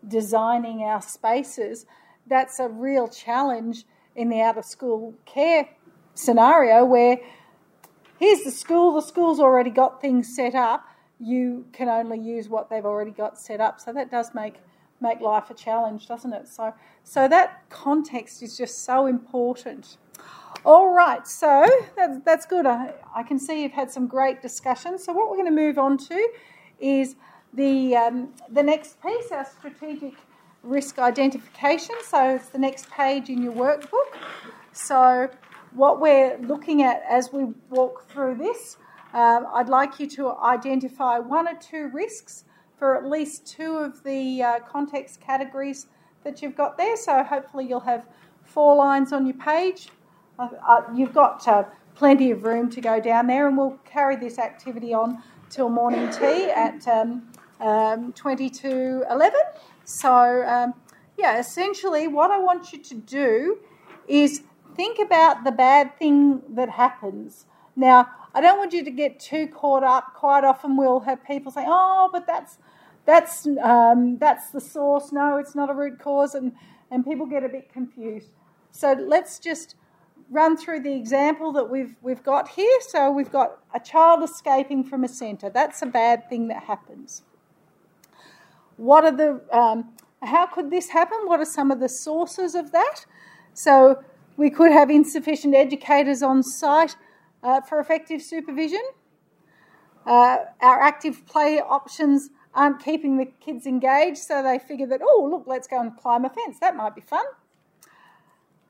designing 0.06 0.82
our 0.82 1.02
spaces, 1.02 1.86
that's 2.28 2.60
a 2.60 2.68
real 2.68 3.08
challenge 3.08 3.86
in 4.16 4.30
the 4.30 4.42
out 4.42 4.58
of 4.58 4.66
school 4.66 5.14
care 5.26 5.70
scenario 6.14 6.86
where 6.86 7.20
here's 8.20 8.42
the 8.42 8.52
school, 8.52 8.94
the 8.94 9.02
school's 9.02 9.40
already 9.40 9.70
got 9.70 10.02
things 10.02 10.34
set 10.34 10.56
up, 10.56 10.86
you 11.20 11.66
can 11.74 11.90
only 11.90 12.20
use 12.20 12.50
what 12.50 12.70
they've 12.70 12.86
already 12.86 13.12
got 13.12 13.40
set 13.40 13.62
up. 13.62 13.80
So 13.80 13.94
that 13.94 14.12
does 14.12 14.34
make 14.34 14.56
make 15.02 15.20
life 15.20 15.50
a 15.50 15.54
challenge, 15.54 16.08
doesn't 16.08 16.34
it? 16.34 16.48
So 16.48 16.74
so 17.04 17.28
that 17.28 17.70
context 17.70 18.42
is 18.42 18.58
just 18.58 18.84
so 18.84 19.06
important. 19.06 19.98
All 20.64 20.94
right, 20.94 21.28
so 21.28 21.66
that's, 21.96 22.20
that's 22.26 22.46
good. 22.46 22.66
I, 22.66 22.94
I 23.16 23.22
can 23.24 23.38
see 23.38 23.62
you've 23.62 23.74
had 23.74 23.92
some 23.92 24.08
great 24.08 24.42
discussions. 24.42 25.04
So 25.04 25.14
what 25.14 25.30
we're 25.30 25.36
going 25.36 25.54
to 25.54 25.62
move 25.62 25.78
on 25.78 25.98
to 25.98 26.30
is 26.80 27.16
the 27.54 27.96
um, 27.96 28.34
the 28.50 28.64
next 28.64 29.02
piece, 29.02 29.32
our 29.32 29.46
strategic 29.46 30.14
risk 30.66 31.00
identification. 31.00 31.96
So 32.04 32.36
it's 32.36 32.50
the 32.50 32.58
next 32.58 32.90
page 32.90 33.30
in 33.30 33.42
your 33.42 33.54
workbook. 33.54 34.18
So 34.74 35.30
what 35.74 36.02
we're 36.02 36.38
looking 36.40 36.84
at 36.84 37.04
as 37.10 37.32
we 37.32 37.46
walk 37.70 38.10
through 38.10 38.36
this, 38.36 38.78
um, 39.14 39.48
I'd 39.54 39.70
like 39.70 40.00
you 40.00 40.08
to 40.12 40.36
identify 40.38 41.20
one 41.20 41.48
or 41.48 41.56
two 41.56 41.90
risks 41.94 42.44
for 42.78 42.98
at 42.98 43.10
least 43.10 43.48
two 43.48 43.78
of 43.78 44.04
the 44.04 44.44
uh, 44.44 44.60
context 44.60 45.22
categories 45.22 45.88
that 46.24 46.42
you've 46.42 46.58
got 46.58 46.78
there. 46.78 46.98
So 46.98 47.24
hopefully 47.24 47.66
you'll 47.68 47.80
have 47.82 48.06
four 48.44 48.76
lines 48.76 49.14
on 49.14 49.26
your 49.26 49.38
page. 49.38 49.90
Uh, 50.38 50.50
uh, 50.68 50.82
you've 50.94 51.14
got 51.14 51.48
uh, 51.48 51.64
plenty 51.96 52.32
of 52.32 52.44
room 52.44 52.70
to 52.72 52.82
go 52.82 53.00
down 53.00 53.28
there, 53.28 53.48
and 53.48 53.58
we'll 53.58 53.80
carry 53.86 54.18
this 54.18 54.38
activity 54.38 54.94
on 54.94 55.24
till 55.50 55.70
morning 55.70 56.10
tea 56.12 56.50
at 56.50 56.86
um, 56.88 57.32
um, 57.62 58.12
20 58.14 58.50
to 58.50 59.06
11. 59.10 59.40
So, 59.86 60.44
um, 60.46 60.74
yeah, 61.18 61.40
essentially, 61.40 62.08
what 62.08 62.32
I 62.32 62.40
want 62.40 62.74
you 62.74 62.80
to 62.80 62.96
do 62.96 63.60
is 64.08 64.42
think 64.76 65.00
about 65.00 65.44
the 65.44 65.52
bad 65.52 65.98
thing 65.98 66.42
that 66.50 66.70
happens. 66.70 67.46
Now, 67.76 68.10
I 68.34 68.42
don't 68.42 68.58
want 68.58 68.74
you 68.74 68.84
to 68.84 68.92
get 68.92 69.20
too 69.20 69.48
caught 69.48 69.84
up. 69.84 70.14
Quite 70.16 70.44
often, 70.44 70.76
we'll 70.76 71.02
have 71.02 71.24
people 71.24 71.52
say, 71.52 71.64
"Oh, 71.66 72.10
but 72.12 72.28
that's 72.28 72.58
that's 73.06 73.48
um, 73.62 74.18
that's 74.18 74.50
the 74.50 74.60
source." 74.60 75.12
No, 75.12 75.38
it's 75.38 75.56
not 75.56 75.70
a 75.70 75.74
root 75.74 76.00
cause, 76.00 76.36
and 76.36 76.52
and 76.92 77.06
people 77.06 77.26
get 77.26 77.44
a 77.44 77.50
bit 77.50 77.72
confused. 77.72 78.30
So 78.72 78.94
let's 78.94 79.40
just 79.40 79.76
run 80.30 80.58
through 80.58 80.82
the 80.82 80.94
example 80.94 81.52
that 81.54 81.70
we've 81.70 81.96
we've 82.02 82.24
got 82.24 82.50
here. 82.50 82.80
So 82.90 83.12
we've 83.12 83.32
got 83.32 83.60
a 83.74 83.80
child 83.80 84.24
escaping 84.24 84.84
from 84.84 85.04
a 85.04 85.08
centre. 85.08 85.50
That's 85.50 85.82
a 85.82 85.86
bad 85.86 86.30
thing 86.30 86.48
that 86.50 86.64
happens. 86.64 87.24
What 88.78 89.06
are 89.06 89.16
the 89.16 89.42
um, 89.52 89.94
how 90.22 90.48
could 90.48 90.70
this 90.72 90.90
happen? 90.90 91.20
What 91.26 91.40
are 91.40 91.46
some 91.46 91.72
of 91.72 91.80
the 91.80 91.90
sources 91.90 92.56
of 92.56 92.72
that? 92.72 93.06
So 93.54 94.04
we 94.38 94.50
could 94.50 94.72
have 94.72 94.90
insufficient 94.90 95.56
educators 95.56 96.22
on 96.22 96.44
site 96.44 96.96
uh, 97.44 97.62
for 97.62 97.80
effective 97.80 98.22
supervision. 98.22 98.82
Uh, 100.06 100.38
our 100.62 100.82
active 100.82 101.26
play 101.26 101.60
options 101.60 102.30
aren't 102.54 102.84
keeping 102.84 103.18
the 103.18 103.26
kids 103.26 103.66
engaged, 103.66 104.18
so 104.18 104.44
they 104.44 104.60
figure 104.60 104.88
that, 104.88 105.02
oh, 105.04 105.28
look, 105.30 105.44
let's 105.48 105.68
go 105.68 105.80
and 105.80 105.96
climb 105.98 106.26
a 106.26 106.30
fence. 106.30 106.60
That 106.60 106.76
might 106.76 106.96
be 106.96 107.02
fun. 107.02 107.26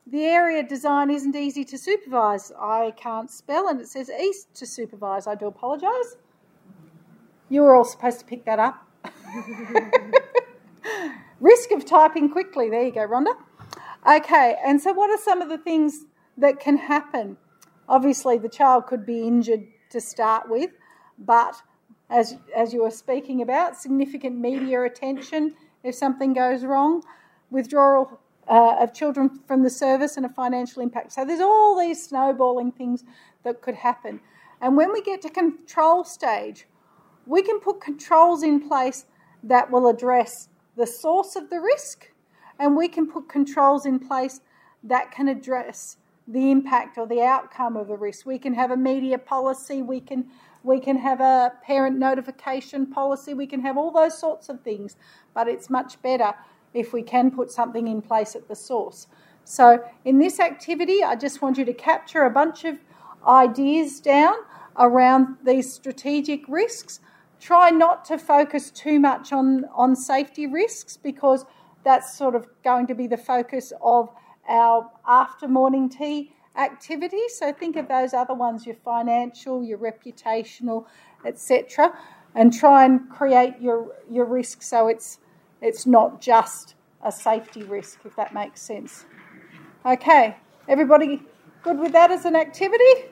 The 0.07 0.23
area 0.23 0.61
design 0.61 1.09
isn't 1.09 1.35
easy 1.35 1.65
to 1.65 1.77
supervise. 1.77 2.51
I 2.59 2.93
can't 2.95 3.29
spell 3.29 3.67
and 3.67 3.81
it 3.81 3.87
says 3.87 4.09
east 4.09 4.53
to 4.55 4.65
supervise. 4.65 5.25
I 5.25 5.35
do 5.35 5.47
apologise. 5.47 6.15
You 7.49 7.61
were 7.61 7.75
all 7.75 7.83
supposed 7.83 8.19
to 8.19 8.25
pick 8.25 8.45
that 8.45 8.59
up. 8.59 8.84
Risk 11.39 11.71
of 11.71 11.85
typing 11.85 12.29
quickly. 12.29 12.69
There 12.69 12.83
you 12.83 12.91
go, 12.91 13.07
Rhonda. 13.07 13.33
Okay, 14.07 14.55
and 14.63 14.79
so 14.79 14.93
what 14.93 15.09
are 15.09 15.21
some 15.21 15.41
of 15.41 15.49
the 15.49 15.57
things 15.57 16.05
that 16.37 16.59
can 16.59 16.77
happen? 16.77 17.37
Obviously, 17.89 18.37
the 18.37 18.49
child 18.49 18.87
could 18.87 19.05
be 19.05 19.27
injured 19.27 19.67
to 19.89 19.99
start 19.99 20.49
with, 20.49 20.71
but 21.17 21.55
as, 22.09 22.37
as 22.55 22.73
you 22.73 22.83
were 22.83 22.91
speaking 22.91 23.41
about, 23.41 23.77
significant 23.77 24.37
media 24.37 24.83
attention 24.83 25.55
if 25.83 25.95
something 25.95 26.33
goes 26.33 26.63
wrong, 26.63 27.03
withdrawal 27.51 28.19
uh, 28.47 28.77
of 28.79 28.93
children 28.93 29.39
from 29.47 29.63
the 29.63 29.69
service, 29.69 30.17
and 30.17 30.25
a 30.25 30.29
financial 30.29 30.81
impact. 30.81 31.13
So 31.13 31.25
there's 31.25 31.39
all 31.39 31.79
these 31.79 32.03
snowballing 32.03 32.71
things 32.71 33.03
that 33.43 33.61
could 33.61 33.75
happen. 33.75 34.19
And 34.61 34.75
when 34.75 34.91
we 34.91 35.01
get 35.01 35.21
to 35.23 35.29
control 35.29 36.03
stage, 36.03 36.65
we 37.25 37.41
can 37.41 37.59
put 37.59 37.81
controls 37.81 38.43
in 38.43 38.67
place 38.67 39.05
that 39.43 39.71
will 39.71 39.87
address 39.87 40.49
the 40.75 40.87
source 40.87 41.35
of 41.35 41.49
the 41.49 41.59
risk, 41.59 42.11
and 42.59 42.75
we 42.75 42.87
can 42.87 43.09
put 43.09 43.29
controls 43.29 43.85
in 43.85 43.99
place 43.99 44.41
that 44.83 45.11
can 45.11 45.27
address 45.27 45.97
the 46.27 46.51
impact 46.51 46.97
or 46.97 47.07
the 47.07 47.21
outcome 47.21 47.77
of 47.77 47.87
the 47.87 47.97
risk. 47.97 48.25
We 48.25 48.39
can 48.39 48.53
have 48.53 48.71
a 48.71 48.77
media 48.77 49.17
policy, 49.17 49.81
we 49.81 49.99
can 49.99 50.25
we 50.63 50.79
can 50.79 50.97
have 50.97 51.21
a 51.21 51.53
parent 51.61 51.99
notification 51.99 52.87
policy, 52.87 53.35
we 53.35 53.45
can 53.45 53.61
have 53.61 53.77
all 53.77 53.91
those 53.91 54.17
sorts 54.17 54.49
of 54.49 54.61
things, 54.61 54.95
but 55.35 55.47
it's 55.47 55.69
much 55.69 56.01
better 56.01 56.33
if 56.73 56.91
we 56.91 57.03
can 57.03 57.29
put 57.29 57.51
something 57.51 57.87
in 57.87 58.01
place 58.01 58.35
at 58.35 58.47
the 58.47 58.55
source. 58.55 59.05
So, 59.43 59.83
in 60.05 60.17
this 60.17 60.39
activity, 60.39 61.03
I 61.03 61.15
just 61.15 61.39
want 61.39 61.59
you 61.59 61.65
to 61.65 61.73
capture 61.73 62.23
a 62.23 62.31
bunch 62.31 62.65
of 62.65 62.79
ideas 63.27 63.99
down 63.99 64.33
around 64.75 65.37
these 65.43 65.71
strategic 65.71 66.47
risks 66.47 66.99
Try 67.45 67.69
not 67.69 68.05
to 68.05 68.17
focus 68.17 68.71
too 68.71 68.99
much 68.99 69.31
on, 69.31 69.65
on 69.75 69.95
safety 69.95 70.47
risks 70.47 70.97
because 70.97 71.45
that's 71.83 72.17
sort 72.17 72.33
of 72.33 72.47
going 72.63 72.87
to 72.87 72.95
be 72.95 73.05
the 73.05 73.17
focus 73.17 73.71
of 73.83 74.09
our 74.49 74.89
after 75.07 75.47
morning 75.47 75.87
tea 75.87 76.33
activity. 76.57 77.21
So 77.27 77.53
think 77.53 77.75
of 77.75 77.87
those 77.87 78.15
other 78.15 78.33
ones 78.33 78.65
your 78.65 78.73
financial, 78.73 79.63
your 79.63 79.77
reputational, 79.77 80.87
etc. 81.23 81.95
And 82.33 82.51
try 82.51 82.83
and 82.83 83.07
create 83.11 83.61
your, 83.61 83.95
your 84.09 84.25
risk 84.25 84.63
so 84.63 84.87
it's, 84.87 85.19
it's 85.61 85.85
not 85.85 86.21
just 86.21 86.73
a 87.03 87.11
safety 87.11 87.61
risk, 87.61 87.99
if 88.05 88.15
that 88.15 88.33
makes 88.33 88.59
sense. 88.59 89.05
Okay, 89.85 90.35
everybody 90.67 91.21
good 91.61 91.77
with 91.77 91.91
that 91.91 92.09
as 92.09 92.25
an 92.25 92.35
activity? 92.35 93.05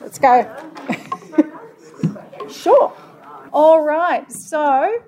Let's 0.00 0.18
go. 0.18 1.04
Sure. 2.50 2.92
All 3.52 3.82
right. 3.82 4.30
So 4.30 5.02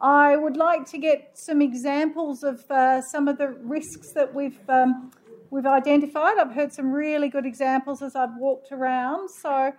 I 0.00 0.36
would 0.36 0.56
like 0.56 0.84
to 0.90 0.98
get 0.98 1.30
some 1.34 1.62
examples 1.62 2.42
of 2.42 2.68
uh, 2.70 3.00
some 3.02 3.28
of 3.28 3.38
the 3.38 3.48
risks 3.48 4.12
that 4.14 4.34
we've 4.34 4.58
um, 4.68 5.10
we've 5.50 5.66
identified. 5.66 6.38
I've 6.38 6.52
heard 6.52 6.72
some 6.72 6.92
really 6.92 7.28
good 7.28 7.46
examples 7.46 8.02
as 8.02 8.14
I've 8.16 8.36
walked 8.36 8.72
around. 8.72 9.28
So 9.30 9.72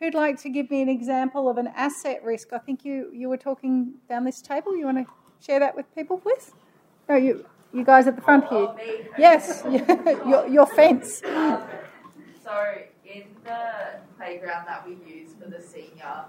who'd 0.00 0.14
like 0.14 0.40
to 0.42 0.48
give 0.48 0.70
me 0.70 0.82
an 0.82 0.88
example 0.88 1.48
of 1.48 1.58
an 1.58 1.68
asset 1.68 2.24
risk? 2.24 2.52
I 2.52 2.58
think 2.58 2.84
you 2.84 3.10
you 3.12 3.28
were 3.28 3.36
talking 3.36 3.94
down 4.08 4.24
this 4.24 4.40
table. 4.40 4.76
You 4.76 4.86
want 4.86 5.06
to 5.06 5.12
share 5.44 5.60
that 5.60 5.76
with 5.76 5.92
people, 5.94 6.18
please? 6.18 6.52
No, 7.08 7.16
you 7.16 7.44
you 7.72 7.84
guys 7.84 8.06
at 8.06 8.16
the 8.16 8.22
front 8.22 8.48
here. 8.48 8.74
Yes, 9.18 9.62
your 9.70 10.46
your 10.48 10.66
fence. 10.66 11.20
So 11.20 12.74
in 13.04 13.24
the 13.44 14.00
playground 14.16 14.66
that 14.66 14.86
we 14.86 14.96
use 15.06 15.30
for 15.40 15.48
the 15.48 15.60
senior 15.62 16.24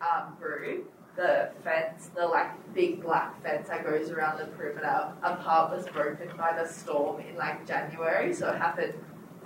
um, 0.00 0.36
group, 0.40 0.90
the 1.16 1.50
fence, 1.64 2.10
the 2.14 2.26
like 2.26 2.74
big 2.74 3.02
black 3.02 3.42
fence 3.42 3.68
that 3.68 3.84
goes 3.84 4.10
around 4.10 4.38
the 4.38 4.46
perimeter, 4.46 5.12
a 5.22 5.36
part 5.36 5.76
was 5.76 5.86
broken 5.88 6.28
by 6.36 6.52
the 6.52 6.66
storm 6.68 7.20
in 7.20 7.36
like 7.36 7.66
January, 7.66 8.32
so 8.32 8.48
it 8.50 8.58
happened 8.58 8.94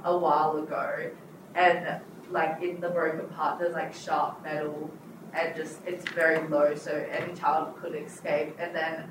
a 0.05 0.17
while 0.17 0.57
ago. 0.59 1.11
And 1.55 2.01
like 2.31 2.63
in 2.63 2.81
the 2.81 2.91
broken 2.91 3.27
part, 3.29 3.59
there's 3.59 3.75
like 3.75 3.95
sharp 3.95 4.43
metal 4.43 4.91
and 5.35 5.57
just 5.57 5.79
it's 5.87 6.09
very 6.11 6.47
low, 6.49 6.75
so 6.75 6.93
any 7.11 7.35
child 7.35 7.77
could 7.81 7.95
escape. 7.95 8.55
And 8.59 8.75
then 8.75 9.11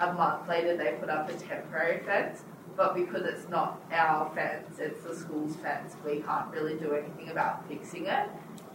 a 0.00 0.12
month 0.12 0.48
later, 0.48 0.76
they 0.76 0.96
put 1.00 1.08
up 1.08 1.30
a 1.30 1.34
temporary 1.34 2.00
fence. 2.04 2.42
But 2.76 2.94
because 2.94 3.22
it's 3.22 3.48
not 3.48 3.82
our 3.92 4.34
fence, 4.34 4.78
it's 4.78 5.02
the 5.02 5.14
school's 5.14 5.56
fence, 5.56 5.94
we 6.04 6.20
can't 6.20 6.50
really 6.50 6.74
do 6.74 6.94
anything 6.94 7.28
about 7.28 7.68
fixing 7.68 8.06
it. 8.06 8.28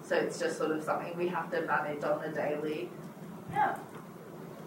So 0.07 0.15
it's 0.15 0.39
just 0.39 0.57
sort 0.57 0.71
of 0.71 0.83
something 0.83 1.17
we 1.17 1.27
have 1.27 1.51
to 1.51 1.61
manage 1.61 2.03
on 2.03 2.23
a 2.23 2.31
daily. 2.31 2.89
Yeah. 3.51 3.75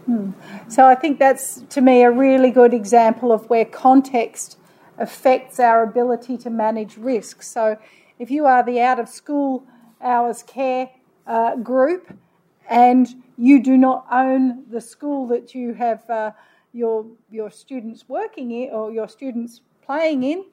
Hmm. 0.07 0.33
So 0.69 0.87
I 0.87 0.95
think 0.95 1.19
that's 1.19 1.63
to 1.71 1.81
me 1.81 2.03
a 2.03 2.11
really 2.11 2.51
good 2.51 2.75
example 2.75 3.33
of 3.33 3.49
where 3.49 3.65
context 3.65 4.59
affects 4.99 5.59
our 5.59 5.83
ability 5.83 6.37
to 6.39 6.51
manage 6.51 6.99
risk. 6.99 7.43
So 7.43 7.79
if 8.19 8.31
you 8.31 8.45
are 8.45 8.63
the 8.63 8.81
out 8.81 8.99
of 8.99 9.09
school 9.09 9.65
hours 10.03 10.43
care 10.43 10.91
uh, 11.27 11.57
group 11.57 12.15
and 12.69 13.09
you 13.39 13.63
do 13.63 13.79
not 13.79 14.07
own 14.13 14.65
the 14.71 14.81
school 14.81 15.27
that 15.29 15.55
you 15.55 15.73
have 15.75 16.09
uh, 16.11 16.33
your 16.73 17.07
your 17.31 17.51
students 17.51 18.05
working 18.09 18.51
in 18.51 18.71
or 18.71 18.93
your 18.93 19.09
students 19.09 19.63
playing 19.83 20.23
in, 20.23 20.45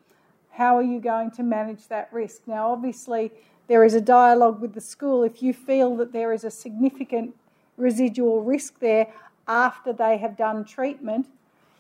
how 0.52 0.78
are 0.78 0.84
you 0.84 1.02
going 1.02 1.30
to 1.32 1.43
manage 1.43 1.88
that 1.89 2.10
risk? 2.12 2.47
Now, 2.47 2.71
obviously, 2.71 3.32
there 3.67 3.84
is 3.84 3.93
a 3.93 4.01
dialogue 4.01 4.62
with 4.62 4.73
the 4.73 4.82
school. 4.82 5.23
If 5.23 5.41
you 5.41 5.53
feel 5.53 5.95
that 5.97 6.13
there 6.13 6.34
is 6.34 6.43
a 6.43 6.51
significant 6.51 7.36
residual 7.75 8.41
risk 8.41 8.80
there 8.80 9.08
after 9.47 9.93
they 9.93 10.17
have 10.17 10.38
done 10.38 10.65
treatment, 10.65 11.27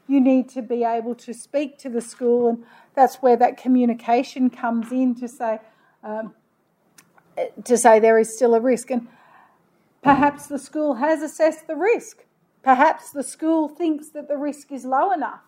you 0.07 0.21
need 0.21 0.49
to 0.49 0.61
be 0.61 0.83
able 0.83 1.15
to 1.15 1.33
speak 1.33 1.77
to 1.79 1.89
the 1.89 2.01
school, 2.01 2.47
and 2.47 2.63
that's 2.95 3.15
where 3.17 3.35
that 3.35 3.57
communication 3.57 4.49
comes 4.49 4.91
in 4.91 5.15
to 5.15 5.27
say 5.27 5.59
um, 6.03 6.33
to 7.65 7.77
say 7.77 7.99
there 7.99 8.17
is 8.17 8.33
still 8.33 8.55
a 8.55 8.59
risk, 8.59 8.89
and 8.89 9.07
perhaps 10.01 10.47
the 10.47 10.57
school 10.57 10.95
has 10.95 11.21
assessed 11.21 11.67
the 11.67 11.75
risk. 11.75 12.23
Perhaps 12.63 13.11
the 13.11 13.23
school 13.23 13.67
thinks 13.67 14.09
that 14.09 14.27
the 14.27 14.37
risk 14.37 14.71
is 14.71 14.85
low 14.85 15.11
enough, 15.11 15.41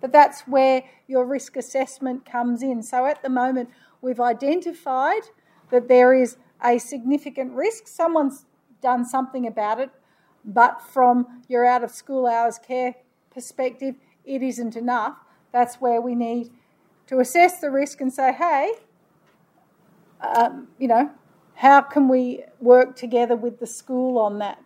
but 0.00 0.12
that's 0.12 0.42
where 0.42 0.82
your 1.06 1.24
risk 1.24 1.56
assessment 1.56 2.24
comes 2.24 2.62
in. 2.62 2.82
So 2.82 3.06
at 3.06 3.22
the 3.22 3.28
moment, 3.28 3.70
we've 4.02 4.20
identified 4.20 5.22
that 5.70 5.88
there 5.88 6.12
is 6.14 6.36
a 6.64 6.78
significant 6.78 7.52
risk. 7.52 7.86
Someone's 7.86 8.44
done 8.82 9.04
something 9.04 9.46
about 9.46 9.80
it, 9.80 9.90
but 10.44 10.82
from 10.82 11.42
your 11.48 11.66
out 11.66 11.84
of 11.84 11.90
school 11.90 12.26
hours 12.26 12.58
care 12.58 12.94
perspective, 13.30 13.96
it 14.24 14.42
isn't 14.42 14.76
enough. 14.76 15.18
That's 15.52 15.76
where 15.76 16.00
we 16.00 16.14
need 16.14 16.50
to 17.06 17.20
assess 17.20 17.60
the 17.60 17.70
risk 17.70 18.00
and 18.00 18.12
say, 18.12 18.32
hey, 18.32 18.74
um, 20.20 20.68
you 20.78 20.88
know, 20.88 21.10
how 21.54 21.80
can 21.80 22.08
we 22.08 22.44
work 22.60 22.96
together 22.96 23.36
with 23.36 23.58
the 23.58 23.66
school 23.66 24.18
on 24.18 24.38
that? 24.38 24.62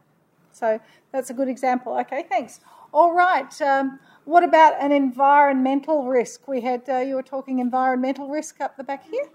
So 0.52 0.80
that's 1.12 1.30
a 1.30 1.34
good 1.34 1.48
example. 1.48 1.96
Okay, 2.00 2.24
thanks. 2.28 2.60
All 2.92 3.12
right. 3.12 3.60
Um, 3.60 3.98
what 4.24 4.44
about 4.44 4.74
an 4.80 4.92
environmental 4.92 6.06
risk? 6.06 6.46
We 6.46 6.60
had 6.60 6.88
uh, 6.88 6.98
you 6.98 7.16
were 7.16 7.22
talking 7.22 7.58
environmental 7.58 8.28
risk 8.28 8.60
up 8.60 8.76
the 8.76 8.84
back 8.84 9.08
here 9.10 9.28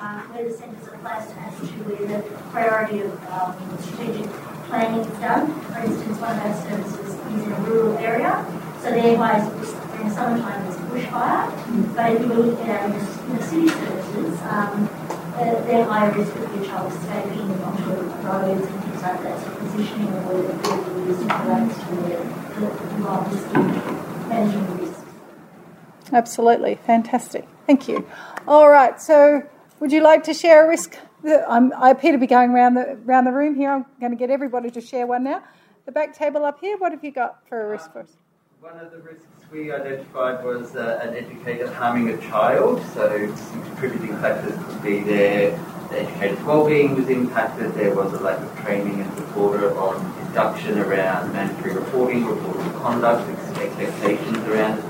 um, 0.00 0.20
where 0.32 0.48
the 0.48 0.54
centres 0.54 0.86
are 0.88 0.98
placed 0.98 1.34
as 1.36 1.58
to 1.58 1.66
where 1.84 2.06
the 2.06 2.22
priority 2.50 3.00
of 3.00 3.12
um, 3.28 3.54
strategic 3.82 4.30
planning 4.70 5.00
is 5.00 5.18
done. 5.18 5.50
For 5.68 5.78
instance, 5.82 6.18
one 6.18 6.38
of 6.38 6.46
our 6.46 6.54
services 6.62 7.14
is 7.14 7.42
in 7.44 7.52
a 7.52 7.60
rural 7.66 7.98
area, 7.98 8.46
so 8.80 8.90
thereby 8.90 9.42
in 9.42 10.08
the 10.08 10.14
summertime 10.14 10.64
there's 10.64 10.78
bushfire. 10.88 11.50
But 11.94 12.12
if 12.14 12.22
you 12.22 12.28
were 12.28 12.42
looking 12.54 12.70
at 12.70 12.86
in 12.86 12.92
the 12.96 13.42
city 13.42 13.68
services, 13.68 14.40
um, 14.46 14.88
uh, 15.34 15.60
they're 15.66 15.84
higher 15.84 16.12
risk 16.12 16.34
of 16.36 16.54
your 16.54 16.64
child 16.64 16.92
escaping 16.92 17.50
onto 17.62 17.90
roads 18.26 18.66
and 18.66 18.84
things 18.84 19.02
like 19.02 19.22
that. 19.22 19.40
So 19.40 19.50
positioning 19.56 20.08
of 20.08 20.26
where 20.26 20.42
the 20.42 20.54
vehicle 20.62 21.10
is 21.10 21.18
relates 21.18 21.76
to 21.78 21.90
where 22.06 22.22
the 22.56 22.68
role 23.02 23.26
is 23.30 23.42
in 23.50 24.28
managing 24.28 24.66
the 24.66 24.74
risk. 24.84 25.00
Absolutely, 26.12 26.74
fantastic. 26.74 27.46
Thank 27.70 27.86
you. 27.86 28.04
All 28.48 28.68
right, 28.68 29.00
so 29.00 29.44
would 29.78 29.92
you 29.92 30.02
like 30.02 30.24
to 30.24 30.34
share 30.34 30.64
a 30.64 30.68
risk? 30.68 30.96
I'm, 31.46 31.72
I 31.74 31.90
appear 31.90 32.10
to 32.10 32.18
be 32.18 32.26
going 32.26 32.50
around 32.50 32.74
the 32.74 32.98
around 33.06 33.26
the 33.26 33.30
room 33.30 33.54
here. 33.54 33.70
I'm 33.70 33.86
going 34.00 34.10
to 34.10 34.18
get 34.18 34.28
everybody 34.28 34.72
to 34.72 34.80
share 34.80 35.06
one 35.06 35.22
now. 35.22 35.44
The 35.86 35.92
back 35.92 36.12
table 36.12 36.44
up 36.44 36.58
here. 36.60 36.76
What 36.78 36.90
have 36.90 37.04
you 37.04 37.12
got 37.12 37.46
for 37.48 37.64
a 37.64 37.68
risk 37.68 37.92
for 37.92 38.00
us? 38.00 38.16
One 38.58 38.76
of 38.76 38.90
the 38.90 38.98
risks 38.98 39.24
we 39.52 39.70
identified 39.70 40.44
was 40.44 40.74
uh, 40.74 40.98
an 41.00 41.14
educator 41.14 41.72
harming 41.72 42.08
a 42.08 42.18
child. 42.22 42.82
So 42.92 43.32
some 43.36 43.62
contributing 43.62 44.16
factors 44.18 44.58
could 44.66 44.82
be 44.82 45.02
there. 45.04 45.56
The 45.90 46.00
educator's 46.00 46.42
well-being 46.42 46.96
was 46.96 47.08
impacted. 47.08 47.72
There 47.74 47.94
was 47.94 48.12
a 48.14 48.18
lack 48.18 48.40
of 48.40 48.64
training 48.64 49.00
and 49.00 49.16
support 49.16 49.62
on 49.62 50.26
induction 50.26 50.76
around 50.76 51.32
mandatory 51.32 51.74
reporting, 51.74 52.26
reporting 52.26 52.72
conduct, 52.80 53.30
expectations 53.58 54.38
around 54.48 54.82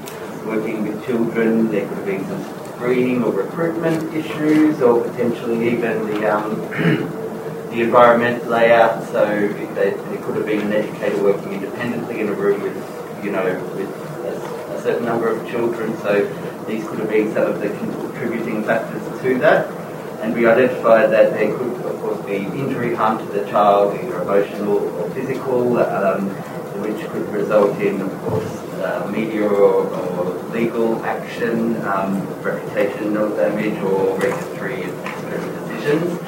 working 0.47 0.83
with 0.89 1.05
children. 1.05 1.71
There 1.71 1.87
could 1.87 1.99
have 1.99 2.07
been 2.07 2.25
some 2.27 2.60
screening 2.81 3.23
or 3.23 3.31
recruitment 3.31 4.15
issues, 4.15 4.81
or 4.81 5.05
potentially 5.05 5.71
even 5.71 6.07
the 6.07 6.35
um, 6.35 6.57
the 7.71 7.83
environment 7.83 8.49
layout. 8.49 9.05
So 9.09 9.27
they, 9.27 9.91
there 9.91 10.23
could 10.23 10.37
have 10.37 10.47
been 10.47 10.61
an 10.61 10.73
educator 10.73 11.23
working 11.23 11.53
independently 11.53 12.21
in 12.21 12.29
a 12.31 12.33
room 12.33 12.63
with 12.63 12.77
you 13.23 13.33
know, 13.33 13.45
with 13.77 13.91
a, 14.25 14.75
a, 14.75 14.83
certain 14.83 15.05
number 15.05 15.29
of 15.29 15.47
children. 15.51 15.97
So 15.99 16.25
these 16.67 16.87
could 16.89 17.01
have 17.01 17.11
been 17.11 17.35
some 17.35 17.49
of 17.49 17.61
the 17.61 17.69
contributing 17.69 18.65
factors 18.65 19.03
to 19.23 19.39
that. 19.41 19.71
And 20.23 20.35
we 20.35 20.47
identified 20.47 21.11
that 21.11 21.33
there 21.33 21.57
could, 21.57 21.75
of 21.85 22.01
course, 22.01 22.25
be 22.25 22.37
injury, 22.37 22.95
harm 22.95 23.19
to 23.19 23.33
the 23.33 23.45
child, 23.51 23.95
either 23.95 24.23
emotional 24.23 24.79
or 24.79 25.11
physical, 25.11 25.79
um, 25.79 26.31
which 26.81 27.07
could 27.11 27.29
result 27.29 27.79
in, 27.81 28.01
of 28.01 28.23
course, 28.23 28.60
uh, 28.81 29.09
media 29.11 29.47
or, 29.47 29.87
or, 29.87 30.41
legal 30.51 31.03
action, 31.05 31.77
um, 31.87 32.21
reputational 32.43 33.37
damage, 33.37 33.79
or 33.83 34.19
regulatory 34.19 34.83
decisions. 35.69 36.21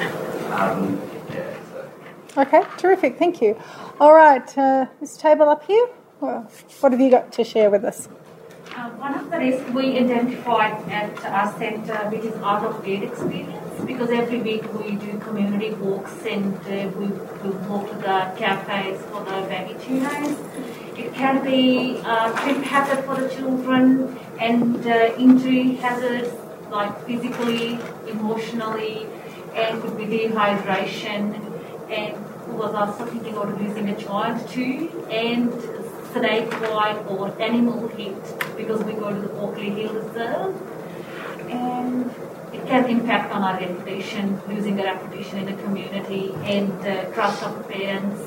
Um, 0.51 1.01
yeah, 1.29 1.57
so. 1.71 2.41
Okay, 2.41 2.63
terrific, 2.77 3.17
thank 3.17 3.41
you. 3.41 3.59
All 3.99 4.13
right, 4.13 4.57
uh, 4.57 4.85
this 4.99 5.17
table 5.17 5.49
up 5.49 5.63
here. 5.65 5.87
Well, 6.21 6.49
what 6.79 6.93
have 6.93 7.01
you 7.01 7.11
got 7.11 7.31
to 7.33 7.43
share 7.43 7.69
with 7.69 7.83
us? 7.83 8.07
Uh, 8.75 8.89
one 8.91 9.13
of 9.13 9.29
the 9.29 9.37
risks 9.37 9.69
we 9.71 9.97
identified 9.99 10.89
at 10.89 11.25
our 11.25 11.51
centre, 11.59 12.09
which 12.09 12.23
is 12.23 12.33
out 12.37 12.65
of 12.65 12.83
date 12.83 13.03
experience, 13.03 13.83
because 13.85 14.09
every 14.09 14.41
week 14.41 14.63
we 14.73 14.95
do 14.95 15.19
community 15.19 15.71
walks 15.75 16.25
and 16.25 16.55
uh, 16.55 16.89
we, 16.97 17.05
we 17.07 17.49
walk 17.67 17.87
to 17.89 17.95
the 17.97 18.31
cafes 18.37 19.01
for 19.11 19.23
the 19.25 19.45
babycinos. 19.51 20.82
It 20.97 21.13
can 21.13 21.43
be 21.43 21.99
uh, 22.03 22.31
trip 22.41 22.57
hazard 22.63 23.05
for 23.05 23.15
the 23.15 23.29
children 23.33 24.17
and 24.39 24.85
uh, 24.85 25.15
injury 25.17 25.75
hazards 25.75 26.29
like 26.69 27.05
physically, 27.05 27.79
emotionally, 28.07 29.07
and 29.55 29.81
could 29.81 29.97
be 29.97 30.05
dehydration. 30.05 31.39
And 31.89 32.15
was 32.53 32.75
also 32.75 33.05
thinking 33.05 33.35
of 33.35 33.59
losing 33.59 33.89
a 33.89 33.95
child 33.99 34.47
too 34.49 35.05
and 35.09 35.51
snake 36.13 36.49
bite 36.51 37.03
or 37.07 37.33
animal 37.41 37.87
hit 37.89 38.15
because 38.55 38.83
we 38.83 38.93
go 38.93 39.09
to 39.09 39.21
the 39.27 39.31
Oakey 39.39 39.69
Hill 39.69 39.93
Reserve. 39.93 40.55
And 41.49 42.11
it 42.53 42.65
can 42.67 42.89
impact 42.89 43.33
on 43.33 43.41
our 43.41 43.59
reputation, 43.59 44.39
losing 44.47 44.79
a 44.79 44.83
reputation 44.83 45.39
in 45.39 45.45
the 45.55 45.63
community 45.63 46.33
and 46.43 46.69
the 46.83 47.11
trust 47.13 47.43
of 47.43 47.57
the 47.57 47.63
parents 47.63 48.21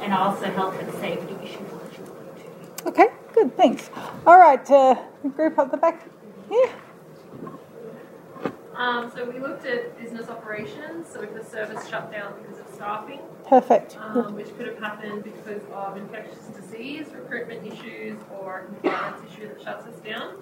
and 0.00 0.12
also 0.12 0.46
health 0.46 0.78
and 0.80 0.92
safety 0.94 1.34
issue 1.44 1.64
for 1.64 1.78
the 1.84 1.94
children 1.94 2.26
too. 2.36 2.71
Okay, 2.86 3.08
good, 3.34 3.56
thanks. 3.56 3.90
All 4.26 4.38
right, 4.38 4.68
uh, 4.70 4.96
group 5.36 5.58
up 5.58 5.70
the 5.70 5.76
back 5.76 6.08
here. 6.48 6.70
Um, 8.74 9.12
so 9.14 9.28
we 9.30 9.38
looked 9.38 9.64
at 9.66 9.96
business 10.00 10.28
operations, 10.28 11.06
so 11.12 11.22
if 11.22 11.32
the 11.34 11.44
service 11.44 11.86
shut 11.88 12.10
down 12.10 12.34
because 12.42 12.58
of 12.58 12.66
staffing. 12.74 13.20
Perfect. 13.46 13.96
Um, 13.98 14.34
which 14.34 14.56
could 14.56 14.66
have 14.66 14.78
happened 14.78 15.22
because 15.22 15.62
of 15.72 15.96
infectious 15.96 16.46
disease, 16.46 17.06
recruitment 17.14 17.66
issues, 17.66 18.18
or 18.40 18.60
a 18.60 18.64
compliance 18.66 19.22
issue 19.30 19.48
that 19.48 19.62
shuts 19.62 19.86
us 19.86 19.96
down. 20.00 20.36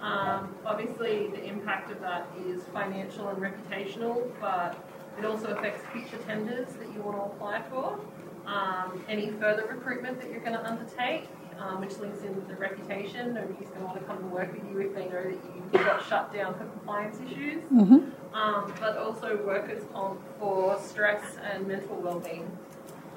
Um, 0.00 0.54
obviously, 0.64 1.28
the 1.28 1.42
impact 1.44 1.90
of 1.90 2.00
that 2.02 2.28
is 2.46 2.62
financial 2.72 3.28
and 3.28 3.38
reputational, 3.38 4.30
but 4.40 4.76
it 5.18 5.24
also 5.24 5.46
affects 5.48 5.82
future 5.92 6.22
tenders 6.24 6.68
that 6.74 6.92
you 6.94 7.00
want 7.00 7.16
to 7.16 7.22
apply 7.22 7.62
for. 7.70 7.98
Um, 8.46 9.02
any 9.08 9.30
further 9.32 9.66
recruitment 9.66 10.20
that 10.20 10.30
you're 10.30 10.40
going 10.40 10.52
to 10.52 10.64
undertake, 10.64 11.28
um, 11.58 11.80
which 11.80 11.96
links 11.98 12.22
in 12.22 12.34
with 12.34 12.48
the 12.48 12.54
reputation. 12.54 13.34
Nobody's 13.34 13.68
going 13.68 13.80
to 13.80 13.86
want 13.86 13.98
to 13.98 14.04
come 14.04 14.18
and 14.18 14.30
work 14.30 14.52
with 14.52 14.64
you 14.70 14.78
if 14.80 14.94
they 14.94 15.08
know 15.08 15.22
that 15.22 15.78
you 15.80 15.84
got 15.84 16.06
shut 16.06 16.32
down 16.32 16.54
for 16.54 16.64
compliance 16.64 17.18
issues. 17.20 17.62
Mm-hmm. 17.64 18.36
Um, 18.36 18.74
but 18.78 18.96
also 18.98 19.42
workers 19.44 19.82
comp 19.92 20.20
for 20.38 20.78
stress 20.80 21.36
and 21.42 21.66
mental 21.66 21.96
well-being 21.96 22.50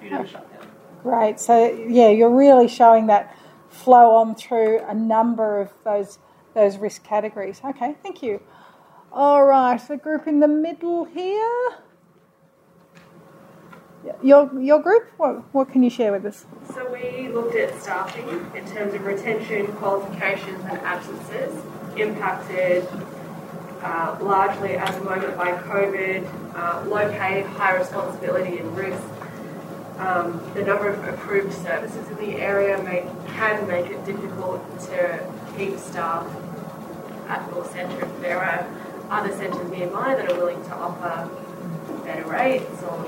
due 0.02 0.10
to 0.10 0.17
the 0.19 0.28
shutdown. 0.28 0.67
Great. 1.04 1.39
So 1.39 1.71
yeah, 1.88 2.10
you're 2.10 2.34
really 2.34 2.67
showing 2.67 3.08
that 3.08 3.38
flow 3.69 4.15
on 4.15 4.36
through 4.36 4.80
a 4.88 4.93
number 4.93 5.60
of 5.60 5.71
those 5.84 6.19
those 6.54 6.78
risk 6.78 7.04
categories. 7.04 7.62
Okay, 7.63 7.95
thank 8.02 8.23
you. 8.23 8.41
All 9.12 9.45
right, 9.45 9.80
the 9.88 9.97
group 9.97 10.28
in 10.28 10.39
the 10.39 10.47
middle 10.47 11.06
here. 11.06 11.78
Your, 14.22 14.52
your 14.60 14.82
group, 14.82 15.10
what, 15.17 15.54
what 15.54 15.72
can 15.72 15.84
you 15.84 15.89
share 15.89 16.12
with 16.12 16.26
us? 16.26 16.45
So, 16.74 16.91
we 16.91 17.30
looked 17.30 17.56
at 17.56 17.80
staffing 17.82 18.28
in 18.56 18.65
terms 18.67 18.93
of 18.93 19.06
retention, 19.06 19.67
qualifications, 19.74 20.63
and 20.65 20.80
absences 20.80 21.56
impacted 21.95 22.88
uh, 23.82 24.17
largely 24.22 24.76
at 24.76 24.93
the 24.93 25.04
moment 25.04 25.38
by 25.38 25.52
COVID, 25.52 26.56
uh, 26.56 26.86
low 26.88 27.10
pay, 27.12 27.43
high 27.43 27.76
responsibility, 27.76 28.58
and 28.58 28.76
risk. 28.76 29.04
Um, 29.98 30.41
the 30.54 30.63
number 30.63 30.88
of 30.88 31.06
approved 31.08 31.54
services 31.54 32.08
in 32.10 32.15
the 32.17 32.36
area 32.38 32.82
may, 32.84 33.10
can 33.34 33.67
make 33.67 33.88
it 33.88 34.06
difficult 34.06 34.62
to 34.82 35.34
keep 35.58 35.78
staff 35.78 36.26
at 37.28 37.48
your 37.52 37.65
centre 37.65 38.06
if 38.06 38.22
there 38.22 38.39
are 38.39 38.67
other 39.10 39.32
centres 39.36 39.69
nearby 39.72 40.15
that 40.15 40.32
are 40.32 40.36
willing 40.36 40.63
to 40.63 40.74
offer 40.74 41.30
better 42.06 42.28
rates 42.30 42.82
or 42.84 43.06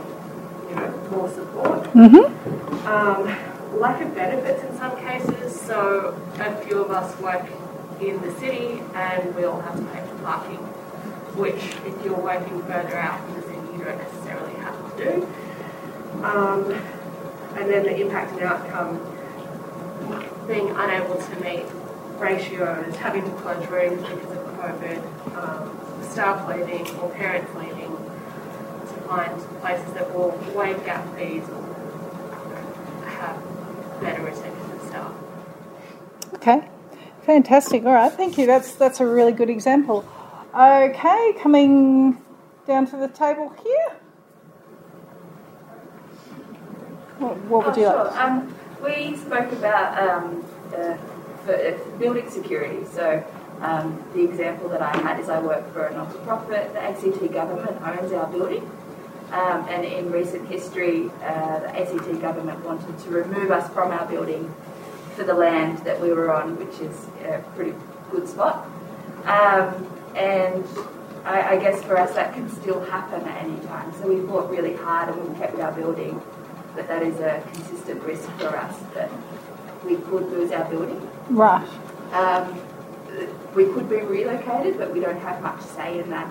you 0.72 0.78
know, 0.78 1.08
more 1.12 1.30
support. 1.30 1.84
Mm-hmm. 1.94 2.88
Um, 2.88 3.80
lack 3.80 4.02
of 4.02 4.16
benefits 4.16 4.64
in 4.64 4.78
some 4.78 4.98
cases, 4.98 5.60
so 5.60 6.18
a 6.40 6.56
few 6.64 6.82
of 6.82 6.92
us 6.92 7.20
work 7.20 7.46
in 8.00 8.22
the 8.22 8.32
city 8.40 8.82
and 8.96 9.36
we 9.36 9.44
all 9.44 9.62
have 9.62 9.76
to 9.78 9.86
pay 9.92 10.02
for 10.08 10.16
parking, 10.24 10.58
which 11.36 11.62
if 11.86 12.06
you're 12.06 12.20
working 12.20 12.62
further 12.64 12.96
out 12.98 13.20
from 13.24 13.36
the 13.36 13.42
city, 13.42 13.60
you 13.78 13.84
don't 13.84 13.98
necessarily 13.98 14.54
have 14.56 14.96
to 14.96 15.04
do. 15.04 15.28
Um, 16.24 16.72
and 17.58 17.70
then 17.70 17.84
the 17.84 18.00
impact 18.00 18.32
and 18.34 18.44
outcome, 18.44 19.00
being 20.48 20.70
unable 20.70 21.16
to 21.16 21.36
meet 21.44 21.66
ratios, 22.18 22.96
having 22.96 23.24
to 23.24 23.32
close 23.38 23.66
rooms 23.68 24.02
because 24.02 24.38
of 24.38 24.48
COVID, 24.58 25.38
um, 25.38 26.04
staff 26.12 26.48
leaving 26.48 26.88
or 27.00 27.10
parents 27.10 27.54
leaving, 27.56 27.81
find 29.12 29.42
places 29.60 29.94
that 29.94 30.16
will 30.16 30.32
waive 30.56 30.84
gap 30.86 31.04
fees 31.18 31.44
or 31.50 31.62
have 33.06 33.38
better 34.00 34.24
retention 34.24 34.72
of 34.72 34.82
staff. 34.88 35.14
Okay, 36.36 36.70
fantastic. 37.24 37.84
All 37.84 37.92
right, 37.92 38.12
thank 38.12 38.38
you. 38.38 38.46
That's 38.48 38.74
that's 38.76 39.02
a 39.02 39.06
really 39.06 39.34
good 39.34 39.50
example. 39.50 40.06
Okay, 40.56 41.34
coming 41.40 42.18
down 42.66 42.88
to 42.88 42.96
the 42.98 43.10
table 43.10 43.54
here. 43.64 43.92
What, 47.20 47.38
what 47.50 47.66
would 47.66 47.78
oh, 47.78 47.82
you 47.82 47.88
sure. 47.88 48.06
like? 48.06 48.16
Um, 48.16 48.56
we 48.82 49.18
spoke 49.18 49.52
about 49.52 49.90
um, 50.02 50.46
uh, 50.74 50.96
for, 51.44 51.54
uh, 51.54 51.78
building 52.00 52.30
security. 52.30 52.86
So 52.86 53.24
um, 53.60 54.02
the 54.14 54.24
example 54.24 54.70
that 54.70 54.82
I 54.82 54.96
had 54.98 55.20
is 55.20 55.28
I 55.30 55.40
work 55.40 55.72
for 55.74 55.86
a 55.86 55.94
not-for-profit. 55.94 56.74
The 56.74 56.82
ACT 56.82 57.34
government 57.34 57.78
owns 57.82 58.12
our 58.14 58.28
building. 58.28 58.70
Um, 59.32 59.66
and 59.70 59.86
in 59.86 60.12
recent 60.12 60.48
history, 60.50 61.10
uh, 61.24 61.60
the 61.60 61.80
ACT 61.80 62.20
government 62.20 62.64
wanted 62.66 63.00
to 63.00 63.10
remove 63.10 63.50
us 63.50 63.72
from 63.74 63.92
our 63.92 64.06
building 64.06 64.54
for 65.16 65.24
the 65.24 65.34
land 65.34 65.78
that 65.80 66.02
we 66.02 66.12
were 66.12 66.34
on, 66.34 66.58
which 66.58 66.80
is 66.80 67.08
a 67.24 67.42
pretty 67.56 67.74
good 68.12 68.28
spot. 68.28 68.66
Um, 69.24 69.88
and 70.16 70.66
I, 71.24 71.52
I, 71.52 71.58
guess 71.58 71.82
for 71.84 71.98
us 71.98 72.14
that 72.16 72.34
can 72.34 72.50
still 72.50 72.84
happen 72.86 73.22
at 73.22 73.44
any 73.44 73.60
time. 73.68 73.94
So 73.94 74.08
we 74.08 74.26
fought 74.28 74.50
really 74.50 74.76
hard 74.76 75.16
and 75.16 75.30
we 75.30 75.40
kept 75.40 75.58
our 75.60 75.72
building, 75.72 76.22
but 76.76 76.88
that 76.88 77.04
is 77.04 77.20
a 77.20 77.42
consistent 77.54 78.04
risk 78.04 78.30
for 78.32 78.58
us 78.58 78.78
that 78.96 79.10
we 79.86 79.96
could 79.96 80.30
lose 80.32 80.52
our 80.52 80.70
building. 80.70 81.10
Right. 81.30 81.68
Um, 82.12 82.60
we 83.56 83.66
could 83.66 83.90
be 83.90 83.98
relocated, 83.98 84.78
but 84.78 84.92
we 84.92 85.00
don't 85.00 85.20
have 85.20 85.42
much 85.42 85.62
say 85.62 86.00
in 86.00 86.10
that 86.10 86.28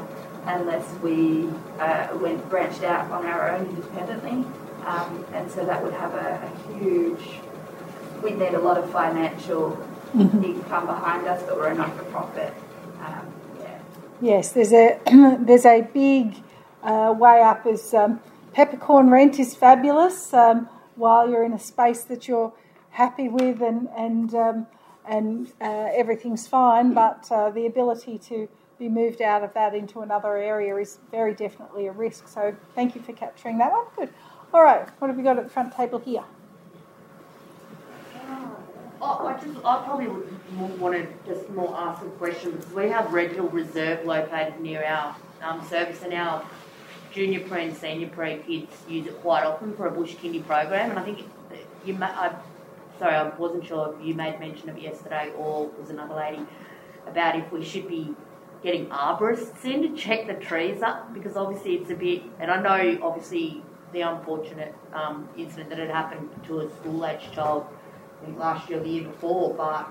unless 0.46 0.86
we 1.00 1.48
uh, 1.78 2.08
went 2.20 2.48
branched 2.48 2.82
out 2.82 3.10
on 3.10 3.26
our 3.26 3.50
own 3.50 3.66
independently. 3.66 4.44
Um, 4.86 5.24
and 5.34 5.50
so 5.50 5.64
that 5.64 5.82
would 5.82 5.92
have 5.92 6.14
a, 6.14 6.50
a 6.50 6.78
huge, 6.78 7.40
we'd 8.22 8.38
need 8.38 8.54
a 8.54 8.60
lot 8.60 8.78
of 8.78 8.90
financial 8.90 9.72
mm-hmm. 10.14 10.44
income 10.44 10.86
behind 10.86 11.26
us, 11.26 11.42
but 11.42 11.56
we're 11.56 11.68
a 11.68 11.74
not 11.74 11.96
for 11.96 12.04
profit. 12.04 12.54
Um, 13.00 13.26
yeah. 13.60 13.78
Yes, 14.20 14.52
there's 14.52 14.72
a 14.72 14.98
there's 15.40 15.66
a 15.66 15.82
big 15.82 16.34
uh, 16.82 17.14
way 17.16 17.42
up 17.42 17.66
as 17.66 17.92
um, 17.94 18.20
peppercorn 18.52 19.10
rent 19.10 19.38
is 19.38 19.54
fabulous 19.54 20.32
um, 20.32 20.68
while 20.96 21.28
you're 21.28 21.44
in 21.44 21.52
a 21.52 21.58
space 21.58 22.02
that 22.04 22.26
you're 22.26 22.52
happy 22.90 23.28
with 23.28 23.60
and 23.60 23.88
and 23.96 24.34
um, 24.34 24.66
and 25.06 25.52
uh, 25.60 25.88
everything's 25.92 26.46
fine, 26.46 26.94
but 26.94 27.26
uh, 27.30 27.50
the 27.50 27.66
ability 27.66 28.18
to 28.18 28.48
be 28.80 28.88
moved 28.88 29.20
out 29.20 29.44
of 29.44 29.52
that 29.54 29.74
into 29.74 30.00
another 30.00 30.36
area 30.36 30.74
is 30.76 30.98
very 31.12 31.34
definitely 31.34 31.86
a 31.86 31.92
risk. 31.92 32.26
So 32.26 32.56
thank 32.74 32.96
you 32.96 33.02
for 33.02 33.12
capturing 33.12 33.58
that 33.58 33.70
one. 33.70 33.84
Good. 33.94 34.08
All 34.52 34.62
right, 34.62 34.88
what 34.98 35.08
have 35.08 35.16
we 35.16 35.22
got 35.22 35.38
at 35.38 35.44
the 35.44 35.50
front 35.50 35.76
table 35.76 36.00
here? 36.00 36.24
Oh, 39.02 39.26
I 39.26 39.38
just, 39.40 39.56
I 39.64 39.82
probably 39.84 40.08
would 40.08 40.80
want 40.80 40.94
to 40.94 41.06
just 41.26 41.48
more 41.50 41.74
ask 41.76 42.02
a 42.02 42.08
question 42.10 42.52
because 42.52 42.72
we 42.72 42.88
have 42.88 43.12
Red 43.12 43.32
Hill 43.32 43.48
Reserve 43.48 44.04
located 44.04 44.60
near 44.60 44.84
our 44.84 45.16
um, 45.42 45.64
service 45.68 46.02
and 46.02 46.12
our 46.12 46.44
junior 47.12 47.40
pre 47.40 47.64
and 47.64 47.76
senior 47.76 48.08
pre 48.08 48.38
kids 48.38 48.74
use 48.88 49.06
it 49.06 49.20
quite 49.20 49.44
often 49.44 49.74
for 49.76 49.86
a 49.86 49.90
bush 49.90 50.16
kindy 50.16 50.44
program. 50.44 50.90
And 50.90 50.98
I 50.98 51.04
think 51.04 51.26
you, 51.84 51.96
I, 52.00 52.34
sorry, 52.98 53.14
I 53.14 53.28
wasn't 53.36 53.66
sure 53.66 53.94
if 53.94 54.06
you 54.06 54.14
made 54.14 54.38
mention 54.40 54.68
of 54.68 54.76
it 54.76 54.82
yesterday 54.82 55.32
or 55.36 55.68
was 55.78 55.90
another 55.90 56.14
lady 56.14 56.44
about 57.06 57.36
if 57.36 57.50
we 57.52 57.64
should 57.64 57.88
be 57.88 58.14
getting 58.62 58.86
arborists 58.86 59.64
in 59.64 59.82
to 59.82 59.96
check 59.96 60.26
the 60.26 60.34
trees 60.34 60.82
up 60.82 61.12
because 61.14 61.36
obviously 61.36 61.76
it's 61.76 61.90
a 61.90 61.94
bit, 61.94 62.22
and 62.38 62.50
I 62.50 62.60
know 62.60 62.98
obviously 63.02 63.62
the 63.92 64.02
unfortunate 64.02 64.74
um, 64.92 65.28
incident 65.36 65.70
that 65.70 65.78
had 65.78 65.90
happened 65.90 66.28
to 66.46 66.60
a 66.60 66.70
school 66.76 67.04
age 67.06 67.30
child 67.32 67.66
I 68.20 68.26
think 68.26 68.38
last 68.38 68.68
year 68.68 68.80
or 68.80 68.82
the 68.82 68.88
year 68.88 69.04
before, 69.04 69.54
but 69.54 69.88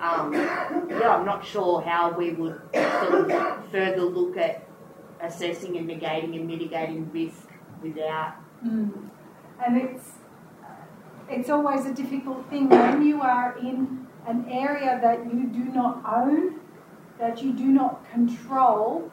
um, 0.00 0.32
yeah, 0.32 1.16
I'm 1.16 1.26
not 1.26 1.44
sure 1.44 1.82
how 1.82 2.12
we 2.12 2.32
would 2.32 2.60
sort 2.72 3.30
of 3.30 3.70
further 3.70 4.02
look 4.02 4.36
at 4.36 4.66
assessing 5.20 5.76
and 5.76 5.88
negating 5.88 6.36
and 6.36 6.46
mitigating 6.46 7.10
risk 7.12 7.48
without. 7.82 8.34
Mm. 8.64 9.10
And 9.64 9.76
it's 9.76 10.12
it's 11.28 11.50
always 11.50 11.84
a 11.84 11.92
difficult 11.92 12.48
thing 12.48 12.68
when 12.68 13.04
you 13.04 13.20
are 13.20 13.58
in 13.58 14.06
an 14.26 14.46
area 14.50 14.98
that 15.02 15.24
you 15.26 15.46
do 15.46 15.64
not 15.64 16.02
own, 16.06 16.60
that 17.18 17.42
you 17.42 17.52
do 17.52 17.66
not 17.66 18.08
control. 18.10 19.10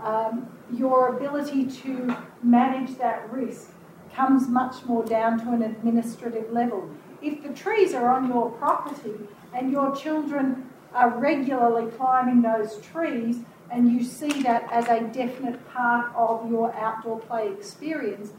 Um, 0.00 0.48
your 0.72 1.16
ability 1.16 1.66
to 1.66 2.16
manage 2.42 2.96
that 2.98 3.30
risk 3.32 3.70
comes 4.14 4.48
much 4.48 4.84
more 4.84 5.04
down 5.04 5.40
to 5.40 5.52
an 5.52 5.62
administrative 5.62 6.50
level. 6.50 6.90
If 7.22 7.42
the 7.42 7.50
trees 7.50 7.94
are 7.94 8.08
on 8.10 8.28
your 8.28 8.50
property 8.50 9.14
and 9.52 9.70
your 9.70 9.94
children 9.94 10.70
are 10.92 11.10
regularly 11.10 11.90
climbing 11.92 12.42
those 12.42 12.78
trees, 12.80 13.38
and 13.70 13.90
you 13.90 14.04
see 14.04 14.42
that 14.42 14.70
as 14.70 14.86
a 14.88 15.00
definite 15.12 15.66
part 15.72 16.14
of 16.14 16.48
your 16.50 16.72
outdoor 16.74 17.18
play 17.20 17.50
experience, 17.50 18.32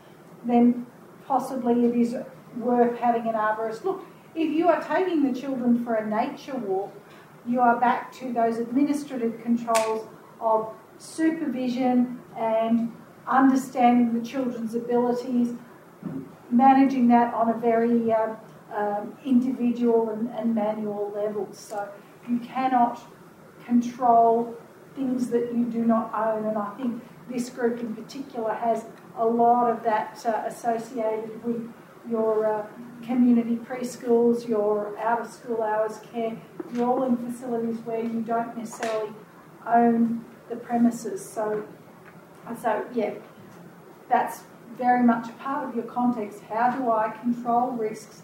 then 0.46 0.86
possibly 1.28 1.86
it 1.86 1.96
is 1.96 2.16
worth 2.58 2.98
having 3.00 3.28
an 3.28 3.34
arborist 3.34 3.84
look. 3.84 4.06
If 4.36 4.50
you 4.52 4.70
are 4.70 4.82
taking 4.82 5.24
the 5.24 5.38
children 5.38 5.84
for 5.84 5.96
a 5.96 6.08
nature 6.08 6.56
walk, 6.56 6.94
you 7.48 7.60
are 7.62 7.80
back 7.80 8.12
to 8.12 8.34
those 8.34 8.58
administrative 8.58 9.42
controls 9.42 10.08
of 10.40 10.74
supervision 10.98 12.20
and 12.38 12.92
understanding 13.28 14.14
the 14.14 14.26
children's 14.26 14.76
abilities, 14.76 15.54
managing 16.50 17.08
that 17.08 17.34
on 17.34 17.50
a 17.50 17.58
very 17.58 18.12
uh, 18.12 18.36
um, 18.74 19.18
individual 19.26 20.10
and, 20.10 20.30
and 20.30 20.54
manual 20.56 21.12
level. 21.16 21.48
So 21.52 21.90
you 22.28 22.40
cannot 22.40 23.02
control 23.66 24.56
things 24.96 25.30
that 25.30 25.54
you 25.54 25.66
do 25.66 25.86
not 25.86 26.14
own, 26.14 26.46
and 26.46 26.58
I 26.58 26.70
think 26.76 27.04
this 27.30 27.50
group 27.50 27.80
in 27.80 27.96
particular 27.96 28.54
has 28.54 28.86
a 29.18 29.26
lot 29.26 29.72
of 29.72 29.84
that 29.84 30.24
uh, 30.26 30.44
associated 30.46 31.44
with 31.44 31.72
your 32.10 32.46
uh, 32.46 32.66
community 33.04 33.56
preschools, 33.56 34.48
your 34.48 34.98
out 35.00 35.22
of 35.22 35.32
school 35.32 35.62
hours 35.62 36.00
care. 36.12 36.38
You're 36.74 36.88
all 36.88 37.04
in 37.04 37.18
facilities 37.18 37.78
where 37.86 38.04
you 38.04 38.22
don't 38.22 38.58
necessarily 38.58 39.12
own 39.66 40.26
the 40.50 40.56
premises. 40.56 41.24
So, 41.24 41.66
so 42.62 42.86
yeah, 42.94 43.16
that's 44.10 44.42
very 44.78 45.04
much 45.04 45.30
a 45.30 45.34
part 45.34 45.70
of 45.70 45.76
your 45.76 45.86
context. 45.86 46.42
How 46.50 46.72
do 46.72 46.92
I 46.92 47.10
control 47.22 47.72
risks 47.72 48.22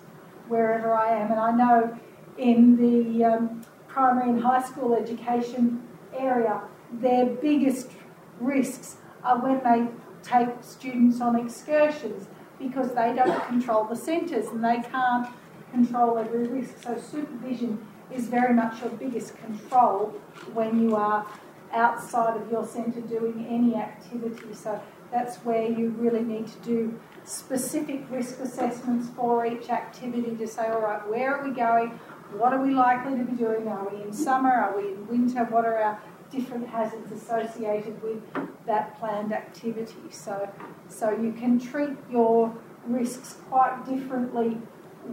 wherever 0.47 0.93
I 0.93 1.15
am? 1.19 1.31
And 1.31 1.39
I 1.39 1.51
know 1.51 1.97
in 2.37 2.77
the 2.77 3.25
um, 3.25 3.61
primary 3.87 4.29
and 4.29 4.41
high 4.41 4.61
school 4.63 4.95
education 4.95 5.83
area, 6.13 6.61
their 6.91 7.25
biggest 7.25 7.91
risks 8.39 8.97
are 9.23 9.39
when 9.39 9.63
they 9.63 9.87
take 10.23 10.49
students 10.61 11.21
on 11.21 11.35
excursions 11.35 12.27
because 12.61 12.93
they 12.93 13.13
don't 13.15 13.45
control 13.47 13.85
the 13.85 13.95
centres 13.95 14.47
and 14.47 14.63
they 14.63 14.81
can't 14.91 15.27
control 15.71 16.17
every 16.17 16.47
risk. 16.47 16.83
So 16.83 16.97
supervision 16.97 17.85
is 18.13 18.27
very 18.27 18.53
much 18.53 18.81
your 18.81 18.91
biggest 18.91 19.37
control 19.37 20.13
when 20.53 20.81
you 20.81 20.95
are 20.95 21.25
outside 21.73 22.39
of 22.39 22.51
your 22.51 22.65
centre 22.65 23.01
doing 23.01 23.45
any 23.49 23.75
activity. 23.75 24.53
So 24.53 24.81
that's 25.11 25.37
where 25.37 25.69
you 25.69 25.89
really 25.89 26.23
need 26.23 26.47
to 26.47 26.59
do 26.59 26.99
specific 27.23 28.03
risk 28.09 28.39
assessments 28.39 29.09
for 29.15 29.45
each 29.45 29.69
activity 29.69 30.35
to 30.35 30.47
say, 30.47 30.67
all 30.67 30.81
right, 30.81 31.07
where 31.07 31.35
are 31.35 31.47
we 31.47 31.53
going? 31.53 31.99
What 32.37 32.53
are 32.53 32.61
we 32.61 32.73
likely 32.73 33.17
to 33.17 33.23
be 33.23 33.33
doing? 33.37 33.67
Are 33.67 33.87
we 33.89 34.01
in 34.01 34.13
summer? 34.13 34.51
Are 34.51 34.77
we 34.77 34.93
in 34.93 35.07
winter? 35.07 35.43
What 35.45 35.65
are 35.65 35.77
our 35.77 36.01
different 36.31 36.67
hazards 36.67 37.11
associated 37.11 38.01
with 38.01 38.21
that 38.65 38.97
planned 38.99 39.33
activity? 39.33 40.09
So, 40.09 40.49
so 40.87 41.11
you 41.11 41.33
can 41.33 41.59
treat 41.59 41.97
your 42.09 42.55
risks 42.85 43.37
quite 43.49 43.85
differently 43.85 44.57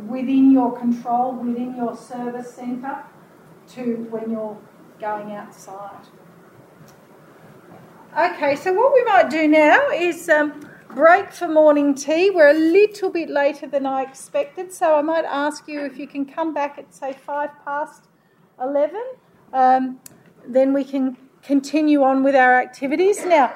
within 0.06 0.50
your 0.50 0.78
control, 0.78 1.34
within 1.34 1.74
your 1.76 1.96
service 1.96 2.54
centre, 2.54 3.02
to 3.68 4.06
when 4.10 4.30
you're 4.30 4.58
going 5.00 5.32
outside. 5.32 6.06
Okay, 8.18 8.56
so 8.56 8.72
what 8.72 8.92
we 8.94 9.04
might 9.04 9.28
do 9.30 9.46
now 9.46 9.90
is 9.90 10.28
um, 10.28 10.68
break 10.94 11.30
for 11.30 11.46
morning 11.46 11.94
tea. 11.94 12.30
We're 12.30 12.50
a 12.50 12.54
little 12.54 13.10
bit 13.10 13.28
later 13.28 13.66
than 13.66 13.84
I 13.86 14.02
expected, 14.02 14.72
so 14.72 14.96
I 14.96 15.02
might 15.02 15.24
ask 15.24 15.68
you 15.68 15.84
if 15.84 15.98
you 15.98 16.06
can 16.06 16.24
come 16.24 16.54
back 16.54 16.78
at 16.78 16.94
say 16.94 17.12
five 17.12 17.50
past 17.64 18.04
eleven. 18.60 19.04
Um, 19.52 20.00
then 20.48 20.72
we 20.72 20.84
can 20.84 21.16
continue 21.42 22.02
on 22.02 22.22
with 22.22 22.34
our 22.34 22.60
activities. 22.60 23.24
Now, 23.24 23.48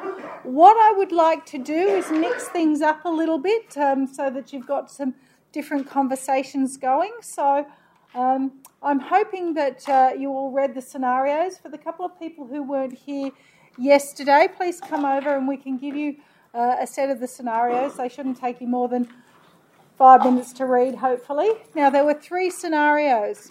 what 0.44 0.76
I 0.76 0.96
would 0.96 1.12
like 1.12 1.44
to 1.46 1.58
do 1.58 1.72
is 1.74 2.10
mix 2.10 2.48
things 2.48 2.80
up 2.80 3.04
a 3.04 3.08
little 3.08 3.38
bit 3.38 3.76
um, 3.76 4.06
so 4.06 4.30
that 4.30 4.52
you've 4.52 4.66
got 4.66 4.90
some 4.90 5.14
different 5.52 5.88
conversations 5.88 6.76
going. 6.76 7.12
So. 7.20 7.66
Um, 8.14 8.60
I'm 8.82 9.00
hoping 9.00 9.54
that 9.54 9.88
uh, 9.88 10.10
you 10.18 10.28
all 10.30 10.50
read 10.50 10.74
the 10.74 10.82
scenarios. 10.82 11.56
For 11.56 11.70
the 11.70 11.78
couple 11.78 12.04
of 12.04 12.18
people 12.18 12.46
who 12.46 12.62
weren't 12.62 12.92
here 12.92 13.30
yesterday. 13.78 14.48
Please 14.54 14.80
come 14.80 15.04
over 15.04 15.36
and 15.36 15.46
we 15.48 15.56
can 15.56 15.78
give 15.78 15.96
you 15.96 16.16
uh, 16.54 16.76
a 16.80 16.86
set 16.86 17.10
of 17.10 17.20
the 17.20 17.28
scenarios. 17.28 17.96
They 17.96 18.08
shouldn't 18.08 18.38
take 18.38 18.60
you 18.60 18.66
more 18.66 18.88
than 18.88 19.08
five 19.96 20.24
minutes 20.24 20.52
to 20.54 20.66
read, 20.66 20.96
hopefully. 20.96 21.50
Now, 21.74 21.90
there 21.90 22.04
were 22.04 22.14
three 22.14 22.50
scenarios. 22.50 23.50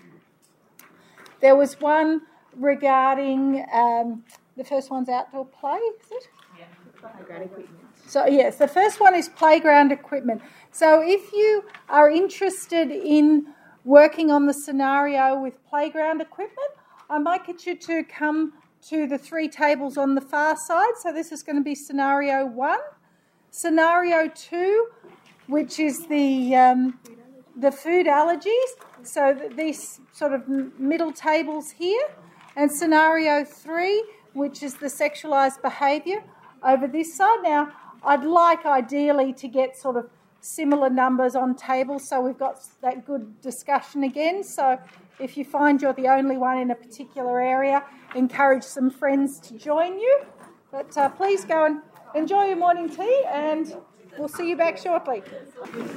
There 1.39 1.55
was 1.55 1.79
one 1.79 2.21
regarding 2.55 3.65
um, 3.73 4.23
the 4.57 4.63
first 4.63 4.89
one's 4.91 5.09
outdoor 5.09 5.45
play, 5.45 5.77
is 5.77 6.11
it? 6.11 6.27
Yeah, 6.57 6.65
playground 6.99 7.43
equipment. 7.43 7.79
So, 8.07 8.25
yes, 8.25 8.57
the 8.57 8.67
first 8.67 8.99
one 8.99 9.15
is 9.15 9.29
playground 9.29 9.91
equipment. 9.91 10.41
So, 10.71 11.01
if 11.03 11.31
you 11.31 11.63
are 11.89 12.09
interested 12.09 12.91
in 12.91 13.47
working 13.83 14.31
on 14.31 14.45
the 14.45 14.53
scenario 14.53 15.39
with 15.39 15.63
playground 15.65 16.21
equipment, 16.21 16.71
I 17.09 17.17
might 17.17 17.45
get 17.45 17.65
you 17.65 17.75
to 17.75 18.03
come 18.03 18.53
to 18.89 19.07
the 19.07 19.17
three 19.17 19.47
tables 19.47 19.97
on 19.97 20.15
the 20.15 20.21
far 20.21 20.55
side. 20.57 20.93
So 20.99 21.13
this 21.13 21.31
is 21.31 21.43
going 21.43 21.57
to 21.57 21.63
be 21.63 21.75
scenario 21.75 22.45
one. 22.45 22.79
Scenario 23.51 24.29
two, 24.29 24.87
which 25.47 25.79
is 25.79 26.07
the 26.07 26.55
um, 26.55 26.99
the 27.55 27.71
food 27.71 28.07
allergies. 28.07 28.71
So 29.03 29.37
these 29.55 29.99
sort 30.13 30.33
of 30.33 30.47
middle 30.79 31.11
tables 31.11 31.71
here, 31.71 32.03
and 32.55 32.71
scenario 32.71 33.43
three, 33.43 34.03
which 34.33 34.63
is 34.63 34.75
the 34.75 34.87
sexualised 34.87 35.61
behaviour 35.61 36.23
over 36.63 36.87
this 36.87 37.15
side. 37.15 37.39
Now, 37.43 37.71
I'd 38.03 38.23
like 38.23 38.65
ideally 38.65 39.33
to 39.33 39.47
get 39.47 39.77
sort 39.77 39.97
of 39.97 40.09
similar 40.41 40.89
numbers 40.89 41.35
on 41.35 41.55
tables, 41.55 42.07
so 42.07 42.19
we've 42.19 42.37
got 42.37 42.59
that 42.81 43.05
good 43.05 43.41
discussion 43.41 44.03
again. 44.03 44.43
So 44.43 44.79
if 45.19 45.37
you 45.37 45.45
find 45.45 45.81
you're 45.81 45.93
the 45.93 46.07
only 46.07 46.37
one 46.37 46.57
in 46.57 46.71
a 46.71 46.75
particular 46.75 47.39
area, 47.39 47.83
encourage 48.15 48.63
some 48.63 48.89
friends 48.89 49.39
to 49.41 49.57
join 49.57 49.99
you. 49.99 50.21
But 50.71 50.97
uh, 50.97 51.09
please 51.09 51.45
go 51.45 51.65
and 51.65 51.81
enjoy 52.15 52.45
your 52.45 52.57
morning 52.57 52.89
tea 52.89 53.23
and 53.27 53.75
we'll 54.17 54.29
see 54.29 54.49
you 54.49 54.57
back 54.57 54.77
shortly. 54.77 55.21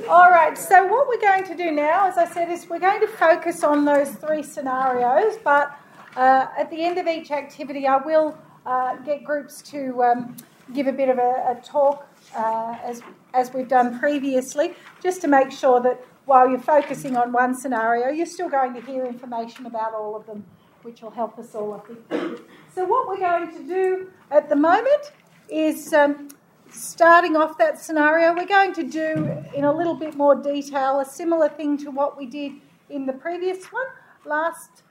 All 0.09 0.31
right, 0.31 0.57
so 0.59 0.87
what 0.87 1.09
we're 1.09 1.21
going 1.21 1.45
to 1.45 1.57
do 1.57 1.71
now, 1.71 2.07
as 2.07 2.19
I 2.19 2.27
said, 2.27 2.51
is 2.51 2.69
we're 2.69 2.79
going 2.79 3.01
to 3.01 3.09
focus 3.09 3.65
on 3.65 3.85
those 3.85 4.11
three 4.11 4.43
scenarios, 4.43 5.37
but 5.43 5.75
uh, 6.17 6.47
at 6.59 6.71
the 6.71 6.83
end 6.83 6.99
of 6.99 7.07
each 7.07 7.31
activity, 7.31 7.87
I 7.87 7.97
will 7.97 8.39
uh, 8.67 8.97
get 8.97 9.25
groups 9.25 9.63
to 9.63 10.03
um, 10.03 10.37
give 10.73 10.87
a 10.87 10.93
bit 10.93 11.09
of 11.09 11.19
a, 11.19 11.59
a 11.59 11.61
talk 11.65 12.07
uh, 12.37 12.77
as, 12.83 13.03
as 13.35 13.53
we've 13.53 13.69
done 13.69 13.99
previously, 13.99 14.75
just 15.03 15.21
to 15.23 15.29
make 15.29 15.51
sure 15.51 15.81
that 15.81 16.05
while 16.25 16.49
you're 16.49 16.59
focusing 16.59 17.17
on 17.17 17.33
one 17.33 17.55
scenario, 17.55 18.09
you're 18.09 18.27
still 18.27 18.49
going 18.49 18.73
to 18.75 18.81
hear 18.81 19.05
information 19.05 19.67
about 19.67 19.93
all 19.93 20.17
of 20.17 20.25
them, 20.27 20.45
which 20.83 21.03
will 21.03 21.11
help 21.11 21.39
us 21.39 21.55
all, 21.55 21.75
I 21.75 21.81
think. 21.81 22.41
So, 22.75 22.85
what 22.85 23.07
we're 23.07 23.19
going 23.19 23.53
to 23.53 23.63
do 23.67 24.11
at 24.31 24.49
the 24.49 24.57
moment 24.57 25.13
is 25.51 25.93
um, 25.93 26.29
starting 26.71 27.37
off 27.37 27.59
that 27.59 27.79
scenario, 27.79 28.35
we're 28.35 28.47
going 28.47 28.73
to 28.75 28.85
do 28.85 29.45
in 29.55 29.65
a 29.65 29.73
little 29.73 29.95
bit 29.95 30.15
more 30.15 30.35
detail 30.35 31.01
a 31.01 31.05
similar 31.05 31.49
thing 31.49 31.77
to 31.79 31.91
what 31.91 32.17
we 32.17 32.27
did 32.27 32.53
in 32.89 33.07
the 33.07 33.13
previous 33.13 33.67
one. 33.67 33.87
Last, 34.25 34.83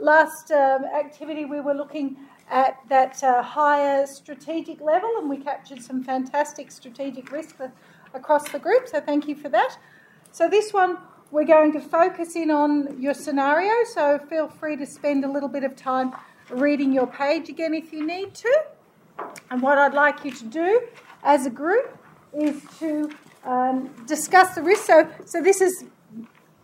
last 0.00 0.50
um, 0.50 0.84
activity, 0.84 1.44
we 1.44 1.60
were 1.60 1.74
looking 1.74 2.16
at 2.50 2.78
that 2.88 3.22
uh, 3.22 3.42
higher 3.42 4.06
strategic 4.06 4.80
level, 4.80 5.10
and 5.18 5.28
we 5.28 5.36
captured 5.36 5.82
some 5.82 6.02
fantastic 6.02 6.70
strategic 6.70 7.30
risk 7.30 7.56
across 8.14 8.48
the 8.50 8.58
group, 8.58 8.88
so 8.88 9.00
thank 9.00 9.28
you 9.28 9.36
for 9.36 9.48
that. 9.48 9.76
So, 10.32 10.48
this 10.48 10.72
one 10.72 10.98
we're 11.30 11.44
going 11.44 11.72
to 11.72 11.80
focus 11.80 12.36
in 12.36 12.50
on 12.50 13.00
your 13.00 13.12
scenario, 13.12 13.72
so 13.92 14.18
feel 14.18 14.48
free 14.48 14.76
to 14.76 14.86
spend 14.86 15.24
a 15.24 15.30
little 15.30 15.48
bit 15.48 15.62
of 15.62 15.76
time 15.76 16.14
reading 16.48 16.90
your 16.90 17.06
page 17.06 17.50
again 17.50 17.74
if 17.74 17.92
you 17.92 18.06
need 18.06 18.34
to. 18.34 18.62
And 19.50 19.60
what 19.60 19.76
I'd 19.76 19.92
like 19.92 20.24
you 20.24 20.30
to 20.30 20.44
do 20.44 20.82
as 21.22 21.44
a 21.44 21.50
group 21.50 21.98
is 22.32 22.62
to 22.78 23.10
um, 23.44 23.88
discuss 24.06 24.54
the 24.54 24.62
risk. 24.62 24.84
So, 24.84 25.08
so 25.26 25.42
this 25.42 25.60
is 25.60 25.84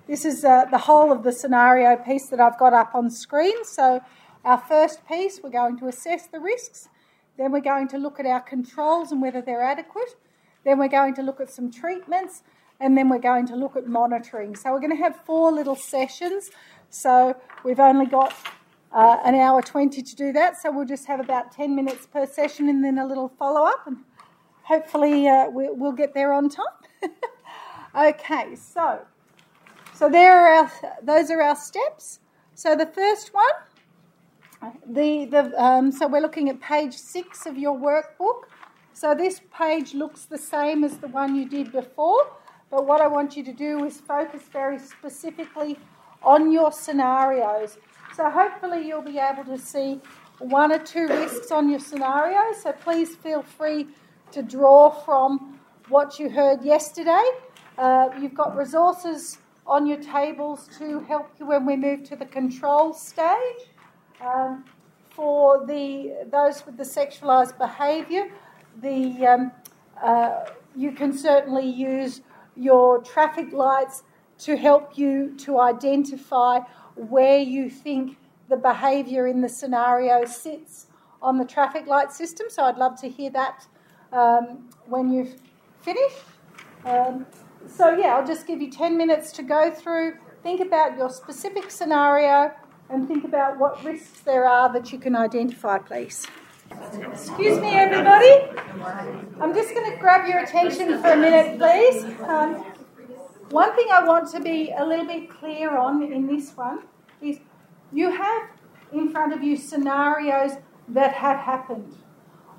this 0.07 0.25
is 0.25 0.45
uh, 0.45 0.67
the 0.71 0.79
whole 0.79 1.11
of 1.11 1.23
the 1.23 1.33
scenario 1.33 1.97
piece 1.97 2.29
that 2.29 2.41
I've 2.41 2.59
got 2.59 2.75
up 2.75 2.95
on 2.95 3.11
screen. 3.11 3.65
So 3.65 4.03
our 4.45 4.59
first 4.59 5.07
piece, 5.07 5.41
we're 5.43 5.51
going 5.51 5.79
to 5.79 5.89
assess 5.89 6.27
the 6.27 6.41
risks. 6.41 6.89
Then 7.39 7.53
we're 7.53 7.61
going 7.61 7.89
to 7.89 7.99
look 7.99 8.21
at 8.21 8.27
our 8.27 8.41
controls 8.41 9.13
and 9.13 9.23
whether 9.23 9.41
they're 9.41 9.63
adequate. 9.63 10.17
Then 10.65 10.79
we're 10.79 10.89
going 10.89 11.15
to 11.15 11.23
look 11.23 11.41
at 11.41 11.51
some 11.51 11.71
treatments. 11.71 12.43
And 12.81 12.99
then 12.99 13.09
we're 13.09 13.19
going 13.19 13.47
to 13.47 13.57
look 13.57 13.77
at 13.77 13.87
monitoring. 13.87 14.57
So 14.57 14.73
we're 14.73 14.81
going 14.81 14.97
to 14.97 15.03
have 15.03 15.17
four 15.25 15.51
little 15.51 15.77
sessions. 15.77 16.51
So 16.91 17.37
we've 17.65 17.81
only 17.81 18.07
got 18.07 18.35
uh, 18.93 19.19
an 19.25 19.35
hour 19.35 19.63
20 19.63 20.03
to 20.03 20.17
do 20.17 20.33
that. 20.33 20.61
So 20.61 20.71
we'll 20.71 20.85
just 20.85 21.07
have 21.07 21.21
about 21.21 21.51
10 21.53 21.75
minutes 21.75 22.07
per 22.07 22.27
session 22.27 22.69
and 22.69 22.85
then 22.85 22.99
a 22.99 23.07
little 23.07 23.29
follow 23.39 23.65
up. 23.65 23.87
And 23.87 23.99
hopefully 24.65 25.29
uh, 25.29 25.49
we, 25.49 25.71
will 25.71 25.93
get 25.93 26.13
there 26.13 26.33
on 26.33 26.51
time. 26.51 26.67
okay, 27.97 28.55
so 28.55 29.07
so 29.95 30.09
there 30.11 30.39
are 30.39 30.65
our, 30.65 30.73
those 31.03 31.31
are 31.31 31.43
our 31.43 31.57
steps. 31.57 32.21
So 32.55 32.77
the 32.77 32.87
first 32.87 33.33
one 33.33 33.55
the, 34.87 35.27
the, 35.27 35.63
um, 35.63 35.93
so 35.93 36.07
we're 36.07 36.21
looking 36.21 36.49
at 36.49 36.61
page 36.61 36.95
six 36.95 37.47
of 37.47 37.57
your 37.57 37.77
workbook. 37.77 38.45
So 38.93 39.15
this 39.15 39.41
page 39.57 39.95
looks 39.95 40.25
the 40.25 40.39
same 40.39 40.85
as 40.85 40.99
the 40.99 41.09
one 41.09 41.35
you 41.35 41.49
did 41.49 41.73
before, 41.73 42.29
but 42.71 42.87
what 42.87 43.01
I 43.01 43.09
want 43.09 43.37
you 43.37 43.45
to 43.45 43.53
do 43.53 43.85
is 43.85 44.01
focus 44.01 44.43
very 44.53 44.79
specifically 44.79 45.79
on 46.23 46.53
your 46.53 46.73
scenarios. 46.73 47.77
So 48.15 48.31
hopefully 48.31 48.87
you'll 48.87 49.03
be 49.03 49.19
able 49.19 49.45
to 49.45 49.59
see 49.59 50.01
one 50.39 50.73
or 50.73 50.79
two 50.79 51.09
risks 51.09 51.51
on 51.51 51.69
your 51.69 51.81
scenario. 51.81 52.53
So 52.63 52.73
please 52.73 53.17
feel 53.17 53.43
free 53.43 53.89
to 54.33 54.43
draw 54.43 54.91
from 54.91 55.59
what 55.89 56.19
you 56.19 56.31
heard 56.31 56.65
yesterday. 56.65 57.25
Uh, 57.77 58.09
you've 58.21 58.35
got 58.35 58.57
resources 58.57 59.39
on 59.67 59.87
your 59.87 59.99
tables 59.99 60.69
to 60.79 61.01
help 61.01 61.31
you 61.39 61.47
when 61.47 61.67
we 61.67 61.77
move 61.77 62.05
to 62.05 62.17
the 62.17 62.27
control 62.27 62.93
stage. 62.93 63.69
Um, 64.21 64.65
for 65.11 65.65
the 65.67 66.27
those 66.31 66.67
with 66.67 66.77
the 66.77 66.85
sexualised 66.85 67.57
behaviour, 67.59 68.31
the 68.83 69.27
um, 69.27 69.53
uh, 70.03 70.47
you 70.75 70.93
can 70.93 71.13
certainly 71.13 71.67
use 71.67 72.21
your 72.57 73.01
traffic 73.03 73.53
lights 73.53 74.03
to 74.39 74.57
help 74.57 74.99
you 74.99 75.35
to 75.39 75.61
identify 75.61 76.59
where 76.97 77.39
you 77.39 77.71
think 77.71 78.19
the 78.49 78.57
behaviour 78.57 79.27
in 79.27 79.41
the 79.41 79.49
scenario 79.49 80.25
sits 80.25 80.87
on 81.23 81.39
the 81.39 81.45
traffic 81.45 81.87
light 81.87 82.13
system. 82.13 82.47
So 82.51 82.65
I'd 82.65 82.77
love 82.77 83.01
to 83.01 83.09
hear 83.09 83.31
that 83.31 83.67
um, 84.13 84.69
when 84.87 85.13
you've 85.13 85.37
finished. 85.81 86.23
So 87.69 87.91
yeah, 87.97 88.17
I'll 88.17 88.27
just 88.27 88.47
give 88.47 88.61
you 88.61 88.71
10 88.71 88.97
minutes 88.97 89.33
to 89.33 89.43
go 89.43 89.71
through, 89.71 90.15
think 90.43 90.61
about 90.61 90.97
your 90.97 91.11
specific 91.11 91.71
scenario, 91.71 92.53
and 92.91 93.09
think 93.09 93.25
about 93.25 93.59
what 93.59 93.83
risks 93.85 94.21
there 94.21 94.47
are 94.47 94.73
that 94.73 94.93
you 94.93 94.99
can 94.99 95.17
identify, 95.17 95.79
please. 95.79 96.27
Excuse 97.13 97.61
me, 97.61 97.75
everybody. 97.75 98.33
I'm 99.41 99.55
just 99.55 99.75
going 99.75 99.91
to 99.91 99.97
grab 99.99 100.29
your 100.29 100.41
attention 100.41 101.01
for 101.01 101.13
a 101.13 101.17
minute, 101.17 101.59
please. 101.59 102.05
Um, 102.23 102.57
one 103.51 103.75
thing 103.77 103.87
I 103.93 104.05
want 104.05 104.31
to 104.33 104.41
be 104.41 104.73
a 104.77 104.85
little 104.85 105.07
bit 105.07 105.31
clear 105.31 105.77
on 105.77 106.03
in 106.03 106.27
this 106.27 106.57
one 106.57 106.81
is 107.21 107.39
you 107.93 108.11
have 108.11 108.49
in 108.93 109.11
front 109.11 109.33
of 109.33 109.43
you 109.43 109.57
scenarios 109.57 110.53
that 110.89 111.15
have 111.15 111.39
happened. 111.39 111.97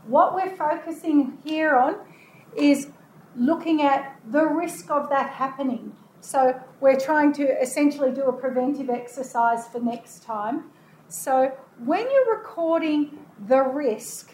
What 0.07 0.35
we're 0.35 0.55
focusing 0.55 1.37
here 1.43 1.75
on 1.75 1.95
is 2.55 2.89
looking 3.35 3.81
at 3.81 4.19
the 4.31 4.45
risk 4.45 4.89
of 4.89 5.09
that 5.09 5.29
happening. 5.29 5.95
So 6.21 6.59
we're 6.79 6.99
trying 6.99 7.33
to 7.33 7.43
essentially 7.61 8.11
do 8.11 8.23
a 8.23 8.33
preventive 8.33 8.89
exercise 8.89 9.67
for 9.67 9.79
next 9.79 10.23
time. 10.23 10.65
So 11.07 11.51
when 11.83 12.09
you're 12.09 12.37
recording 12.37 13.19
the 13.47 13.61
risk, 13.61 14.31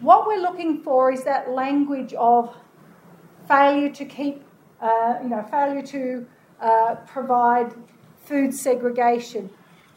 what 0.00 0.26
we're 0.26 0.40
looking 0.40 0.82
for 0.82 1.10
is 1.10 1.24
that 1.24 1.50
language 1.50 2.12
of 2.14 2.54
failure 3.48 3.90
to 3.90 4.04
keep, 4.04 4.44
uh, 4.80 5.14
you 5.22 5.28
know, 5.30 5.42
failure 5.50 5.82
to 5.82 6.26
uh, 6.60 6.96
provide 7.06 7.74
food 8.24 8.54
segregation, 8.54 9.50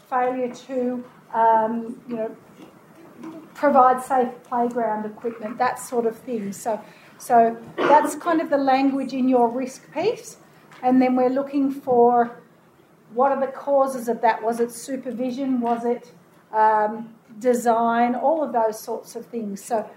failure 0.09 0.53
to, 0.53 1.03
um, 1.34 2.01
you 2.07 2.15
know, 2.15 2.36
provide 3.53 4.01
safe 4.01 4.29
playground 4.43 5.05
equipment, 5.05 5.57
that 5.57 5.77
sort 5.77 6.05
of 6.05 6.17
thing. 6.17 6.51
So, 6.53 6.82
so 7.22 7.57
that's 7.78 8.15
kind 8.15 8.41
of 8.41 8.49
the 8.49 8.57
language 8.57 9.13
in 9.13 9.30
your 9.30 9.47
risk 9.47 9.93
piece 9.93 10.38
and 10.82 11.01
then 11.01 11.15
we're 11.15 11.30
looking 11.30 11.72
for 11.72 12.41
what 13.13 13.32
are 13.32 13.39
the 13.39 13.51
causes 13.51 14.07
of 14.07 14.22
that? 14.22 14.41
Was 14.41 14.59
it 14.59 14.72
supervision? 14.72 15.59
Was 15.59 15.86
it 15.86 16.11
um, 16.53 17.13
design? 17.39 18.15
All 18.15 18.43
of 18.43 18.53
those 18.53 18.80
sorts 18.80 19.15
of 19.15 19.26
things. 19.26 19.63
So, 19.63 19.89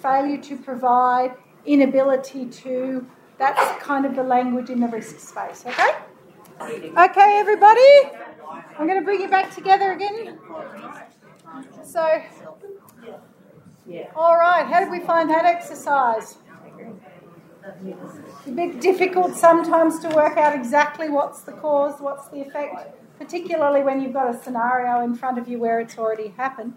failure 0.00 0.38
to 0.38 0.56
provide, 0.56 1.34
inability 1.64 2.46
to, 2.46 3.06
that's 3.38 3.82
kind 3.82 4.06
of 4.06 4.16
the 4.16 4.22
language 4.22 4.70
in 4.70 4.80
the 4.80 4.88
risk 4.88 5.18
space, 5.20 5.64
okay? 5.66 5.90
Okay, 6.60 7.38
everybody, 7.38 8.10
I'm 8.78 8.86
going 8.86 8.98
to 8.98 9.04
bring 9.04 9.20
you 9.20 9.28
back 9.28 9.54
together 9.54 9.92
again. 9.92 10.38
So, 11.84 12.22
all 14.14 14.36
right, 14.36 14.66
how 14.66 14.80
did 14.80 14.90
we 14.90 15.00
find 15.00 15.28
that 15.30 15.44
exercise? 15.44 16.38
A 17.66 18.50
bit 18.50 18.80
difficult 18.80 19.34
sometimes 19.34 19.98
to 20.00 20.08
work 20.10 20.36
out 20.36 20.54
exactly 20.54 21.08
what's 21.08 21.42
the 21.42 21.52
cause, 21.52 22.00
what's 22.00 22.28
the 22.28 22.40
effect, 22.40 22.96
particularly 23.18 23.82
when 23.82 24.00
you've 24.00 24.12
got 24.12 24.32
a 24.32 24.38
scenario 24.42 25.02
in 25.02 25.14
front 25.14 25.38
of 25.38 25.48
you 25.48 25.58
where 25.58 25.80
it's 25.80 25.98
already 25.98 26.28
happened. 26.28 26.74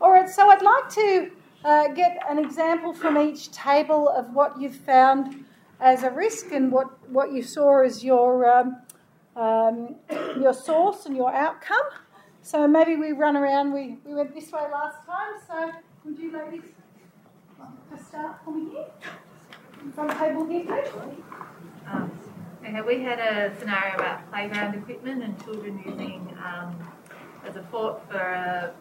All 0.00 0.10
right, 0.10 0.28
so 0.28 0.50
I'd 0.50 0.62
like 0.62 0.88
to 0.94 1.30
uh, 1.64 1.88
get 1.88 2.18
an 2.28 2.38
example 2.38 2.92
from 2.92 3.16
each 3.18 3.50
table 3.52 4.08
of 4.08 4.32
what 4.32 4.60
you've 4.60 4.76
found 4.76 5.44
as 5.80 6.02
a 6.02 6.10
risk 6.10 6.50
and 6.52 6.72
what, 6.72 7.08
what 7.08 7.32
you 7.32 7.42
saw 7.42 7.82
as 7.84 8.02
your, 8.02 8.48
um, 8.50 8.76
um, 9.36 9.96
your 10.40 10.54
source 10.54 11.06
and 11.06 11.16
your 11.16 11.32
outcome. 11.32 11.84
So 12.42 12.66
maybe 12.66 12.96
we 12.96 13.12
run 13.12 13.36
around, 13.36 13.72
we, 13.72 13.98
we 14.04 14.14
went 14.14 14.34
this 14.34 14.50
way 14.50 14.62
last 14.72 15.06
time, 15.06 15.34
so 15.46 15.72
would 16.04 16.18
you 16.18 16.32
ladies 16.32 16.62
to 17.90 18.04
start 18.04 18.38
for 18.44 18.52
me 18.52 18.70
here? 18.70 18.86
From 19.92 20.10
um, 21.86 22.10
okay, 22.64 22.80
we 22.82 23.02
had 23.02 23.18
a 23.18 23.56
scenario 23.58 23.94
about 23.94 24.30
playground 24.30 24.74
equipment 24.74 25.22
and 25.22 25.42
children 25.44 25.82
using 25.84 26.36
um, 26.44 26.76
as 27.46 27.56
a 27.56 27.62
fort 27.64 28.02
for 28.10 28.18
a 28.18 28.74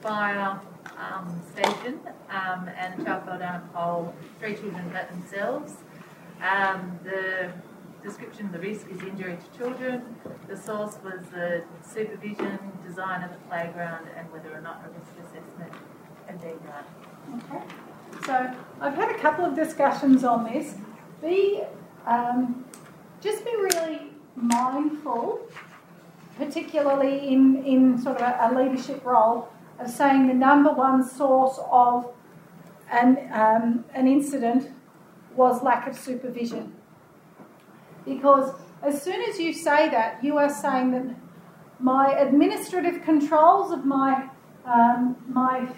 fire 0.00 0.60
um, 0.98 1.40
station, 1.52 2.00
um, 2.30 2.68
and 2.76 3.00
a 3.00 3.04
child 3.04 3.24
fell 3.24 3.38
down 3.38 3.62
a 3.62 3.76
pole. 3.76 4.14
Three 4.38 4.54
children 4.54 4.90
hurt 4.90 5.10
themselves. 5.10 5.74
Um, 6.42 6.98
the 7.04 7.50
description 8.02 8.46
of 8.46 8.52
the 8.52 8.58
risk 8.58 8.86
is 8.90 9.00
injury 9.02 9.36
to 9.36 9.58
children. 9.58 10.16
The 10.48 10.56
source 10.56 10.98
was 11.02 11.22
the 11.32 11.64
supervision, 11.82 12.58
design 12.86 13.22
of 13.22 13.30
the 13.30 13.38
playground, 13.48 14.08
and 14.16 14.30
whether 14.32 14.52
or 14.52 14.60
not 14.60 14.82
a 14.84 14.90
risk 14.90 15.12
assessment 15.18 15.72
had 16.26 16.40
been 16.40 16.58
done. 16.58 16.84
Okay. 17.50 17.91
So 18.24 18.54
I've 18.80 18.94
had 18.94 19.10
a 19.10 19.18
couple 19.18 19.44
of 19.44 19.56
discussions 19.56 20.22
on 20.22 20.44
this. 20.44 20.74
Be 21.20 21.62
um, 22.06 22.64
just 23.20 23.44
be 23.44 23.50
really 23.56 24.12
mindful, 24.36 25.40
particularly 26.36 27.28
in, 27.28 27.64
in 27.64 28.00
sort 28.00 28.18
of 28.18 28.22
a, 28.22 28.48
a 28.48 28.58
leadership 28.58 29.04
role, 29.04 29.48
of 29.78 29.90
saying 29.90 30.26
the 30.28 30.34
number 30.34 30.72
one 30.72 31.08
source 31.08 31.58
of 31.70 32.12
an, 32.90 33.28
um, 33.32 33.84
an 33.94 34.06
incident 34.06 34.70
was 35.34 35.62
lack 35.62 35.88
of 35.88 35.96
supervision. 35.96 36.72
Because 38.04 38.54
as 38.82 39.00
soon 39.00 39.22
as 39.22 39.38
you 39.38 39.52
say 39.52 39.88
that, 39.88 40.22
you 40.22 40.38
are 40.38 40.50
saying 40.50 40.90
that 40.92 41.16
my 41.78 42.12
administrative 42.18 43.02
controls 43.02 43.72
of 43.72 43.84
my, 43.84 44.28
um, 44.64 45.16
my 45.28 45.68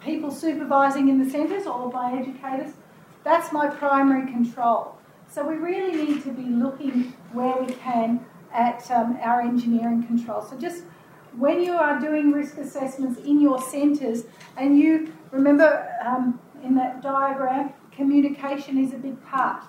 people 0.00 0.30
supervising 0.30 1.08
in 1.08 1.22
the 1.22 1.30
centres 1.30 1.66
or 1.66 1.90
by 1.90 2.12
educators, 2.12 2.74
that's 3.24 3.52
my 3.52 3.68
primary 3.68 4.30
control. 4.30 4.96
So 5.28 5.46
we 5.46 5.56
really 5.56 6.04
need 6.04 6.22
to 6.22 6.30
be 6.30 6.44
looking 6.44 7.14
where 7.32 7.56
we 7.60 7.72
can 7.74 8.24
at 8.52 8.88
um, 8.90 9.18
our 9.20 9.40
engineering 9.40 10.06
control. 10.06 10.42
So 10.42 10.56
just 10.56 10.84
when 11.36 11.62
you 11.62 11.74
are 11.74 12.00
doing 12.00 12.32
risk 12.32 12.56
assessments 12.56 13.20
in 13.20 13.40
your 13.40 13.60
centres, 13.60 14.24
and 14.56 14.78
you 14.78 15.12
remember 15.30 15.88
um, 16.04 16.40
in 16.64 16.74
that 16.76 17.02
diagram, 17.02 17.72
communication 17.92 18.78
is 18.78 18.92
a 18.94 18.96
big 18.96 19.22
part. 19.24 19.64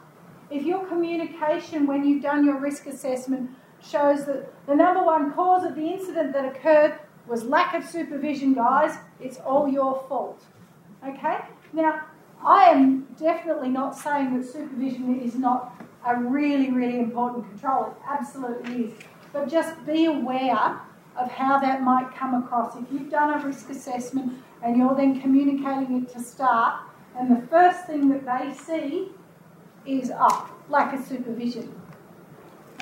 If 0.50 0.64
your 0.64 0.86
communication 0.86 1.88
when 1.88 2.06
you've 2.06 2.24
done 2.24 2.46
your 2.46 2.58
risk 2.58 2.86
assessment 2.86 3.50
shows 3.82 4.26
that 4.26 4.54
the 4.66 4.76
number 4.76 5.04
one 5.04 5.34
cause 5.34 5.64
of 5.66 5.76
the 5.76 5.86
incident 5.86 6.34
that 6.34 6.46
occurred 6.46 7.00
was 7.28 7.44
lack 7.44 7.74
of 7.76 7.84
supervision, 7.84 8.54
guys, 8.54 8.98
it's 9.20 9.38
all 9.38 9.68
your 9.68 10.04
fault. 10.08 10.44
Okay? 11.06 11.38
Now, 11.74 12.02
I 12.46 12.66
am 12.66 13.08
definitely 13.20 13.70
not 13.70 13.98
saying 13.98 14.40
that 14.40 14.48
supervision 14.48 15.20
is 15.20 15.36
not 15.36 15.82
a 16.06 16.16
really, 16.16 16.72
really 16.72 17.00
important 17.00 17.50
control. 17.50 17.88
It 17.88 17.98
absolutely 18.10 18.86
is. 18.86 18.94
But 19.34 19.50
just 19.50 19.86
be 19.86 20.06
aware 20.06 20.80
of 21.18 21.32
how 21.32 21.60
that 21.60 21.82
might 21.82 22.16
come 22.16 22.36
across. 22.36 22.76
If 22.76 22.86
you've 22.92 23.10
done 23.10 23.42
a 23.42 23.46
risk 23.46 23.70
assessment 23.70 24.34
and 24.64 24.78
you're 24.78 24.96
then 24.96 25.20
communicating 25.20 26.04
it 26.04 26.14
to 26.14 26.20
staff, 26.22 26.80
and 27.18 27.36
the 27.36 27.48
first 27.48 27.86
thing 27.86 28.10
that 28.10 28.26
they 28.26 28.54
see 28.54 29.10
is, 29.86 30.12
oh, 30.16 30.52
lack 30.70 30.94
of 30.94 31.06
supervision. 31.06 31.74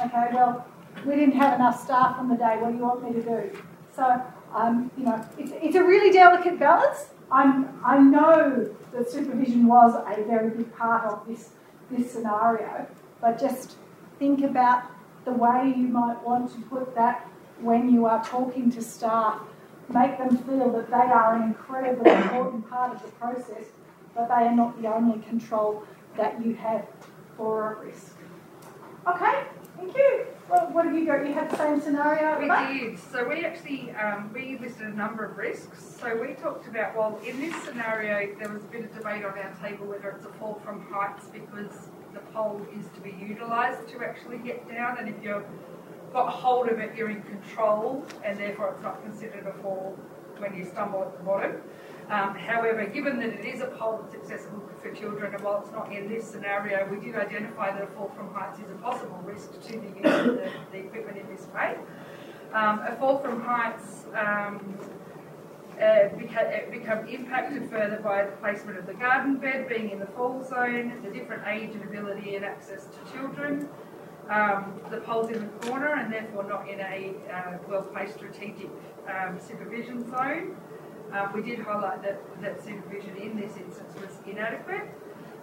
Okay, 0.02 0.28
well, 0.34 0.68
we 1.06 1.16
didn't 1.16 1.36
have 1.36 1.54
enough 1.54 1.82
staff 1.82 2.18
on 2.18 2.28
the 2.28 2.36
day. 2.36 2.58
What 2.60 2.72
do 2.72 2.78
you 2.78 2.84
want 2.84 3.04
me 3.04 3.14
to 3.14 3.22
do? 3.22 3.58
So, 3.96 4.22
um, 4.56 4.90
you 4.98 5.04
know, 5.04 5.24
it's, 5.38 5.52
it's 5.62 5.76
a 5.76 5.84
really 5.84 6.12
delicate 6.12 6.58
balance. 6.58 7.08
I'm, 7.30 7.78
I 7.84 8.00
know 8.00 8.74
that 8.94 9.12
supervision 9.12 9.68
was 9.68 9.94
a 9.96 10.24
very 10.24 10.50
big 10.50 10.74
part 10.76 11.06
of 11.06 11.28
this, 11.28 11.50
this 11.92 12.12
scenario, 12.12 12.88
but 13.20 13.40
just 13.40 13.76
think 14.18 14.44
about 14.44 14.84
the 15.26 15.32
way 15.32 15.74
you 15.76 15.88
might 15.88 16.24
want 16.24 16.54
to 16.54 16.62
put 16.70 16.96
that 16.96 17.28
when 17.60 17.92
you 17.92 18.06
are 18.06 18.24
talking 18.24 18.72
to 18.72 18.82
staff. 18.82 19.42
Make 19.90 20.18
them 20.18 20.38
feel 20.38 20.72
that 20.72 20.90
they 20.90 20.96
are 20.96 21.36
an 21.36 21.44
incredibly 21.44 22.10
important 22.10 22.70
part 22.70 22.96
of 22.96 23.02
the 23.04 23.10
process, 23.10 23.66
but 24.16 24.30
they 24.30 24.46
are 24.46 24.56
not 24.56 24.82
the 24.82 24.88
only 24.88 25.22
control 25.24 25.84
that 26.16 26.44
you 26.44 26.56
have 26.56 26.88
for 27.36 27.74
a 27.74 27.86
risk. 27.86 28.16
Okay, 29.08 29.44
thank 29.78 29.96
you. 29.96 30.26
Well, 30.48 30.68
what 30.72 30.86
have 30.86 30.94
you 30.94 31.06
got? 31.08 31.26
You 31.26 31.34
had 31.34 31.50
the 31.50 31.58
same 31.58 31.82
scenario? 31.82 32.40
We 32.40 32.80
did. 32.80 33.00
So 33.00 33.28
we 33.28 33.44
actually 33.46 33.92
um, 33.92 34.32
we 34.32 34.60
listed 34.60 34.88
a 34.88 34.96
number 34.96 35.26
of 35.26 35.38
risks. 35.38 35.98
So 36.00 36.16
we 36.22 36.34
talked 36.36 36.68
about 36.68 36.96
well, 36.96 37.20
in 37.26 37.40
this 37.40 37.56
scenario, 37.64 38.36
there 38.38 38.50
was 38.50 38.64
a 38.64 38.68
bit 38.68 38.86
of 38.86 38.96
debate 38.96 39.26
on 39.26 39.38
our 39.38 39.58
table 39.62 39.88
whether 39.88 40.10
it's 40.10 40.26
a 40.26 40.30
fall 40.34 40.62
from 40.64 40.86
heights 40.92 41.26
because 41.34 41.90
the 42.14 42.20
pole 42.32 42.66
is 42.78 42.86
to 42.94 43.02
be 43.02 43.12
utilised 43.20 43.90
to 43.90 44.04
actually 44.04 44.38
get 44.38 44.70
down, 44.70 45.00
and 45.00 45.10
if 45.10 45.16
you've 45.24 45.44
got 46.14 46.30
hold 46.32 46.70
of 46.70 46.78
it, 46.78 46.96
you're 46.96 47.10
in 47.10 47.24
control, 47.24 48.06
and 48.24 48.40
therefore 48.40 48.74
it's 48.74 48.84
not 48.84 49.04
considered 49.04 49.48
a 49.48 49.62
fall 49.64 49.98
when 50.38 50.56
you 50.56 50.64
stumble 50.66 51.02
at 51.02 51.18
the 51.18 51.24
bottom. 51.24 51.56
Um, 52.10 52.36
however, 52.36 52.86
given 52.86 53.20
that 53.20 53.30
it 53.30 53.46
is 53.46 53.62
a 53.62 53.68
pole 53.68 54.00
that's 54.04 54.14
accessible 54.14 54.62
for 54.82 54.92
children, 54.92 55.34
and 55.34 55.44
while 55.44 55.62
it's 55.62 55.72
not 55.72 55.92
in 55.92 56.08
this 56.08 56.26
scenario, 56.28 56.88
we 56.90 57.04
did 57.04 57.16
identify 57.16 57.72
that 57.72 57.82
a 57.82 57.88
fall 57.88 58.12
from 58.16 58.32
heights 58.32 58.60
is 58.60 58.70
a 58.70 58.76
possible 58.76 59.20
risk 59.24 59.60
to 59.60 59.72
the 59.72 59.88
use 59.88 60.06
of 60.06 60.26
the, 60.26 60.52
the 60.72 60.78
equipment 60.78 61.18
in 61.18 61.28
this 61.36 61.48
way. 61.48 61.76
Um, 62.54 62.80
a 62.88 62.96
fall 62.98 63.18
from 63.18 63.42
heights 63.42 64.06
um, 64.14 64.78
uh, 65.78 66.10
beca- 66.16 66.72
become 66.72 67.08
impacted 67.08 67.70
further 67.72 68.00
by 68.04 68.24
the 68.24 68.32
placement 68.34 68.78
of 68.78 68.86
the 68.86 68.94
garden 68.94 69.38
bed 69.38 69.68
being 69.68 69.90
in 69.90 70.00
the 70.00 70.06
fall 70.06 70.44
zone, 70.44 71.02
the 71.04 71.10
different 71.10 71.44
age 71.48 71.72
and 71.74 71.84
ability 71.84 72.36
and 72.36 72.46
access 72.46 72.86
to 72.86 73.14
children, 73.14 73.68
um, 74.30 74.80
the 74.90 74.98
pole's 75.02 75.30
in 75.30 75.42
the 75.42 75.68
corner 75.68 75.96
and 75.96 76.14
therefore 76.14 76.44
not 76.44 76.70
in 76.70 76.80
a 76.80 77.14
uh, 77.32 77.58
well-placed 77.68 78.16
strategic 78.16 78.70
um, 79.08 79.40
supervision 79.40 80.10
zone. 80.10 80.56
Um, 81.12 81.34
we 81.34 81.42
did 81.42 81.60
highlight 81.60 82.02
that, 82.04 82.20
that 82.42 82.64
supervision 82.64 83.16
in 83.18 83.40
this 83.40 83.56
instance 83.58 83.94
was 83.96 84.12
inadequate. 84.26 84.90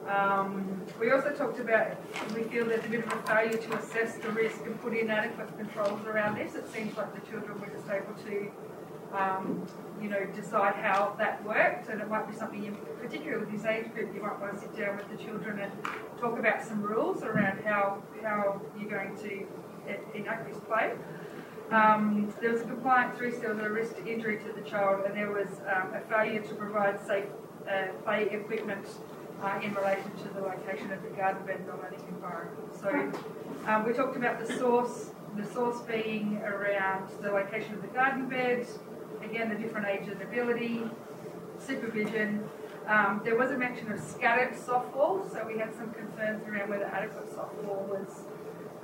Um, 0.09 0.83
we 0.99 1.13
also 1.13 1.31
talked 1.31 1.61
about 1.61 1.97
we 2.35 2.43
feel 2.45 2.67
there's 2.67 2.85
a 2.85 2.89
bit 2.89 3.07
of 3.07 3.13
a 3.13 3.23
failure 3.23 3.57
to 3.57 3.79
assess 3.79 4.17
the 4.17 4.31
risk 4.31 4.61
and 4.67 4.81
put 4.83 4.95
inadequate 4.95 5.57
controls 5.57 6.05
around 6.07 6.37
this. 6.37 6.55
It 6.57 6.69
seems 6.73 6.97
like 6.97 7.15
the 7.15 7.31
children 7.31 7.61
were 7.61 7.69
just 7.69 7.89
able 7.89 8.15
to, 8.25 9.17
um, 9.17 9.65
you 10.01 10.09
know, 10.09 10.25
decide 10.35 10.75
how 10.75 11.15
that 11.19 11.45
worked, 11.45 11.89
and 11.89 12.01
it 12.01 12.09
might 12.09 12.29
be 12.29 12.37
something, 12.37 12.65
in, 12.65 12.77
particularly 13.01 13.45
with 13.45 13.53
this 13.53 13.65
age 13.65 13.95
group, 13.95 14.13
you 14.13 14.21
might 14.21 14.41
want 14.41 14.55
to 14.55 14.61
sit 14.61 14.77
down 14.77 14.97
with 14.97 15.09
the 15.09 15.25
children 15.25 15.61
and 15.61 15.73
talk 16.21 16.37
about 16.37 16.65
some 16.65 16.83
rules 16.83 17.23
around 17.23 17.63
how 17.65 18.03
how 18.23 18.61
you're 18.79 18.91
going 18.91 19.17
to 19.19 19.47
enact 20.15 20.49
this 20.49 20.59
play. 20.67 20.93
Um, 21.73 22.31
there 22.43 22.53
was 22.53 22.61
a 22.61 22.65
compliance 22.67 23.19
risk, 23.19 23.41
there 23.41 23.55
was 23.55 23.65
a 23.65 23.71
risk 23.71 23.97
to 23.97 24.07
injury 24.07 24.39
to 24.45 24.53
the 24.53 24.61
child, 24.69 25.07
and 25.07 25.17
there 25.17 25.31
was 25.31 25.49
um, 25.75 25.95
a 25.95 26.01
failure 26.07 26.43
to 26.43 26.55
provide 26.55 27.01
safe 27.07 27.25
uh, 27.67 27.87
play 28.05 28.29
equipment 28.31 28.87
uh, 29.43 29.59
in 29.63 29.73
relation 29.73 30.11
to 30.19 30.29
the 30.35 30.41
location 30.43 30.93
of 30.93 31.03
the 31.03 31.09
garden 31.11 31.47
bed 31.47 31.61
and 31.61 31.69
learning 31.69 32.05
environment. 32.11 32.59
So 32.79 32.91
um, 33.67 33.87
we 33.87 33.95
talked 33.95 34.17
about 34.17 34.47
the 34.47 34.53
source, 34.59 35.13
the 35.35 35.47
source 35.47 35.81
being 35.81 36.43
around 36.45 37.09
the 37.23 37.31
location 37.31 37.73
of 37.73 37.81
the 37.81 37.89
garden 37.89 38.29
bed, 38.29 38.67
again 39.23 39.49
the 39.49 39.57
different 39.57 39.87
age 39.87 40.09
and 40.09 40.21
ability, 40.21 40.83
supervision. 41.59 42.45
Um, 42.87 43.23
there 43.25 43.39
was 43.39 43.51
a 43.51 43.57
mention 43.57 43.91
of 43.91 43.99
scattered 43.99 44.53
softfall, 44.53 45.33
so 45.33 45.43
we 45.47 45.57
had 45.57 45.75
some 45.75 45.91
concerns 45.95 46.47
around 46.47 46.69
whether 46.69 46.85
adequate 46.85 47.35
softfall 47.35 47.89
was 47.89 48.25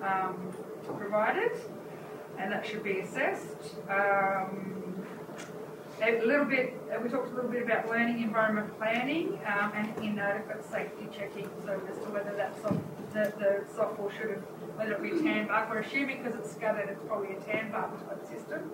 um, 0.02 0.54
provided 0.96 1.52
and 2.38 2.52
that 2.52 2.66
should 2.66 2.82
be 2.82 3.00
assessed. 3.00 3.74
Um, 3.88 4.78
a 6.00 6.24
little 6.24 6.44
bit, 6.44 6.80
uh, 6.94 7.00
we 7.02 7.08
talked 7.08 7.32
a 7.32 7.34
little 7.34 7.50
bit 7.50 7.62
about 7.62 7.88
learning 7.88 8.22
environment 8.22 8.76
planning 8.78 9.38
um, 9.46 9.72
and 9.74 9.96
inadequate 9.98 10.64
safety 10.70 11.08
checking. 11.12 11.50
So 11.64 11.80
as 11.90 11.98
to 11.98 12.10
whether 12.10 12.34
that 12.36 12.54
soft, 12.62 12.78
the, 13.12 13.32
the 13.38 13.64
softfall 13.74 14.10
should 14.12 14.30
have, 14.30 14.42
whether 14.76 14.92
it 14.92 15.02
be 15.02 15.10
a 15.10 15.20
tan 15.20 15.48
bark, 15.48 15.68
we're 15.70 15.80
assuming 15.80 16.22
because 16.22 16.38
it's 16.38 16.52
scattered, 16.52 16.88
it's 16.88 17.02
probably 17.08 17.34
a 17.34 17.40
tan 17.40 17.72
bark 17.72 17.90
type 18.08 18.24
system. 18.28 18.70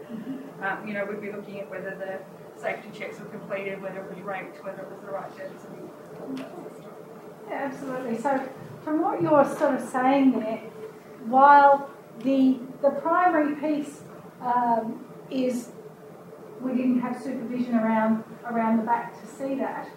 Um, 0.60 0.86
you 0.86 0.92
know, 0.92 1.06
we'd 1.06 1.22
be 1.22 1.32
looking 1.32 1.60
at 1.60 1.70
whether 1.70 1.96
the 1.96 2.60
safety 2.60 2.90
checks 2.96 3.18
were 3.18 3.26
completed, 3.26 3.80
whether 3.80 4.00
it 4.00 4.14
was 4.14 4.20
ranked, 4.22 4.62
whether 4.62 4.82
it 4.82 4.90
was 4.90 5.00
the 5.00 5.10
right 5.10 5.30
density. 5.36 6.44
Yeah, 7.48 7.70
absolutely. 7.72 8.18
So 8.18 8.48
from 8.82 9.00
what 9.00 9.22
you're 9.22 9.44
sort 9.56 9.74
of 9.74 9.88
saying 9.88 10.32
there, 10.32 10.60
while 11.26 11.90
the, 12.20 12.58
the 12.82 12.90
primary 12.90 13.56
piece 13.56 14.02
um, 14.40 15.06
is 15.30 15.70
we 16.60 16.72
didn't 16.72 17.00
have 17.00 17.20
supervision 17.20 17.74
around, 17.74 18.24
around 18.46 18.78
the 18.78 18.84
back 18.84 19.20
to 19.20 19.26
see 19.26 19.54
that. 19.56 19.88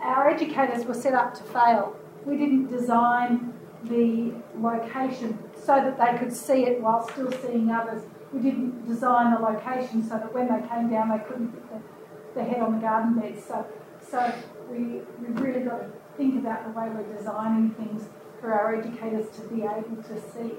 Our 0.00 0.28
educators 0.28 0.84
were 0.84 0.94
set 0.94 1.14
up 1.14 1.34
to 1.34 1.42
fail. 1.44 1.96
We 2.26 2.36
didn't 2.36 2.68
design 2.68 3.54
the 3.84 4.32
location 4.58 5.38
so 5.56 5.76
that 5.76 5.98
they 5.98 6.18
could 6.18 6.32
see 6.32 6.64
it 6.64 6.80
while 6.80 7.08
still 7.08 7.30
seeing 7.32 7.70
others. 7.70 8.02
We 8.32 8.40
didn't 8.40 8.86
design 8.86 9.32
the 9.32 9.40
location 9.40 10.02
so 10.02 10.16
that 10.16 10.34
when 10.34 10.48
they 10.48 10.66
came 10.68 10.90
down 10.90 11.10
they 11.10 11.24
couldn't 11.24 11.48
put 11.48 11.70
the, 11.70 12.40
the 12.40 12.44
head 12.44 12.60
on 12.60 12.74
the 12.74 12.80
garden 12.80 13.18
bed. 13.18 13.42
So, 13.46 13.66
so 14.10 14.34
we, 14.70 15.00
we 15.20 15.28
really 15.40 15.64
got 15.64 15.78
to 15.78 15.90
think 16.16 16.38
about 16.38 16.64
the 16.64 16.78
way 16.78 16.88
we're 16.88 17.16
designing 17.16 17.70
things 17.70 18.04
for 18.40 18.52
our 18.52 18.74
educators 18.76 19.34
to 19.36 19.42
be 19.48 19.62
able 19.62 20.02
to 20.02 20.20
see. 20.32 20.52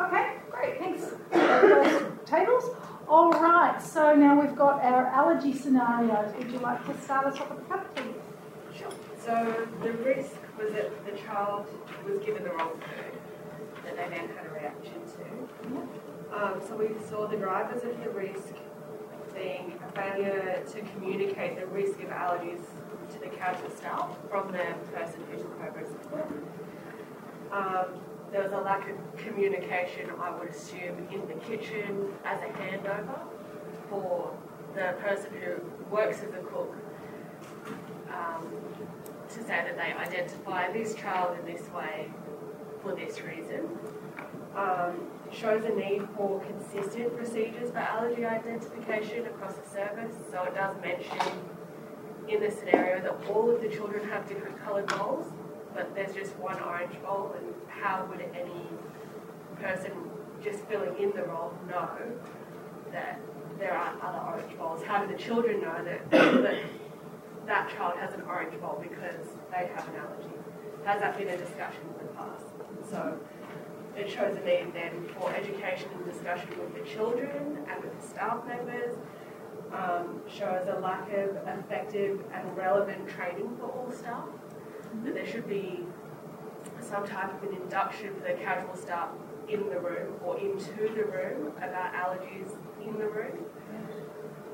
Okay, 0.00 0.36
great, 0.50 0.78
thanks. 0.78 1.02
Those 1.30 2.02
tables. 2.24 2.74
All 3.06 3.30
right, 3.32 3.80
so 3.82 4.14
now 4.14 4.40
we've 4.40 4.56
got 4.56 4.82
our 4.82 5.06
allergy 5.08 5.52
scenarios. 5.52 6.34
Would 6.36 6.50
you 6.50 6.58
like 6.60 6.86
to 6.86 6.98
start 7.02 7.26
us 7.26 7.38
off 7.38 7.50
at 7.50 7.58
the 7.58 7.64
front, 7.64 7.94
please? 7.94 8.14
Sure. 8.78 8.90
So 9.24 9.66
the 9.82 9.92
risk 9.92 10.36
was 10.58 10.72
that 10.72 11.04
the 11.04 11.12
child 11.18 11.66
was 12.06 12.18
given 12.24 12.44
the 12.44 12.50
wrong 12.50 12.72
food 12.72 13.20
that 13.84 13.96
they 13.96 14.16
then 14.16 14.28
had 14.28 14.46
a 14.46 14.54
reaction 14.54 14.94
to. 15.16 16.34
Um, 16.34 16.60
so 16.66 16.76
we 16.76 16.88
saw 17.08 17.26
the 17.26 17.36
drivers 17.36 17.82
of 17.82 18.02
the 18.02 18.10
risk 18.10 18.54
being 19.34 19.78
a 19.86 19.92
failure 19.92 20.62
to 20.72 20.80
communicate 20.92 21.58
the 21.58 21.66
risk 21.66 22.00
of 22.00 22.08
allergies 22.08 22.64
to 23.12 23.18
the 23.18 23.28
casual 23.28 23.70
staff 23.70 24.16
from 24.30 24.52
the 24.52 24.64
person 24.94 25.20
who 25.30 25.36
took 25.36 25.60
over 25.60 25.80
as 25.80 25.90
a. 25.92 27.56
Um, 27.56 28.00
there 28.32 28.42
was 28.42 28.52
a 28.52 28.58
lack 28.58 28.88
of 28.88 28.96
communication, 29.16 30.08
I 30.20 30.30
would 30.30 30.48
assume, 30.48 31.08
in 31.10 31.26
the 31.26 31.34
kitchen 31.44 32.12
as 32.24 32.40
a 32.40 32.52
handover 32.52 33.18
for 33.88 34.32
the 34.74 34.94
person 35.00 35.30
who 35.42 35.56
works 35.90 36.18
as 36.18 36.32
a 36.34 36.42
cook 36.44 36.76
um, 38.12 38.46
to 39.28 39.40
say 39.42 39.48
that 39.48 39.76
they 39.76 39.92
identify 39.92 40.72
this 40.72 40.94
child 40.94 41.38
in 41.40 41.52
this 41.52 41.68
way 41.70 42.10
for 42.82 42.94
this 42.94 43.20
reason. 43.22 43.68
Um, 44.56 45.08
shows 45.32 45.64
a 45.64 45.70
need 45.70 46.08
for 46.16 46.40
consistent 46.40 47.16
procedures 47.16 47.70
for 47.70 47.78
allergy 47.78 48.24
identification 48.24 49.26
across 49.26 49.54
the 49.54 49.68
service. 49.68 50.14
So 50.30 50.42
it 50.42 50.54
does 50.54 50.76
mention 50.82 51.18
in 52.28 52.40
the 52.40 52.50
scenario 52.50 53.00
that 53.02 53.30
all 53.30 53.50
of 53.50 53.60
the 53.60 53.68
children 53.68 54.08
have 54.08 54.28
different 54.28 54.60
coloured 54.64 54.86
bowls, 54.86 55.26
but 55.74 55.94
there's 55.94 56.14
just 56.14 56.36
one 56.36 56.60
orange 56.60 57.00
bowl, 57.02 57.34
and 57.36 57.54
how 57.68 58.06
would 58.10 58.20
any 58.20 58.66
person 59.60 59.92
just 60.42 60.64
filling 60.64 60.96
in 60.98 61.10
the 61.12 61.22
role 61.24 61.52
know 61.68 61.90
that 62.92 63.20
there 63.58 63.72
are 63.72 63.94
other 64.02 64.18
orange 64.18 64.58
bowls? 64.58 64.82
How 64.82 65.04
do 65.04 65.12
the 65.12 65.18
children 65.18 65.60
know 65.60 65.84
that, 65.84 66.10
that 66.10 66.62
that 67.46 67.70
child 67.70 67.98
has 67.98 68.14
an 68.14 68.22
orange 68.22 68.58
bowl 68.60 68.82
because 68.82 69.26
they 69.50 69.70
have 69.74 69.88
an 69.88 69.96
allergy? 69.96 70.34
Has 70.84 71.00
that 71.00 71.18
been 71.18 71.28
a 71.28 71.36
discussion 71.36 71.82
in 71.98 72.06
the 72.06 72.12
past? 72.12 72.44
So 72.90 73.18
it 73.96 74.10
shows 74.10 74.36
a 74.36 74.40
need 74.40 74.72
then 74.72 75.08
for 75.18 75.32
education 75.34 75.88
and 75.94 76.04
discussion 76.10 76.48
with 76.58 76.74
the 76.74 76.88
children 76.88 77.58
and 77.68 77.84
with 77.84 78.00
the 78.00 78.06
staff 78.06 78.46
members. 78.46 78.96
Um, 79.72 80.22
shows 80.28 80.66
a 80.66 80.80
lack 80.80 81.12
of 81.12 81.36
effective 81.46 82.20
and 82.34 82.56
relevant 82.56 83.08
training 83.08 83.56
for 83.56 83.66
all 83.66 83.92
staff. 83.92 84.24
That 85.04 85.14
there 85.14 85.26
should 85.26 85.48
be 85.48 85.80
some 86.80 87.06
type 87.06 87.32
of 87.42 87.48
an 87.48 87.56
induction 87.56 88.14
for 88.14 88.22
the 88.26 88.34
casual 88.34 88.74
staff 88.76 89.08
in 89.48 89.68
the 89.68 89.78
room 89.80 90.14
or 90.24 90.38
into 90.38 90.72
the 90.94 91.04
room 91.04 91.52
about 91.58 91.92
allergies 91.94 92.50
in 92.84 92.98
the 92.98 93.06
room. 93.06 93.44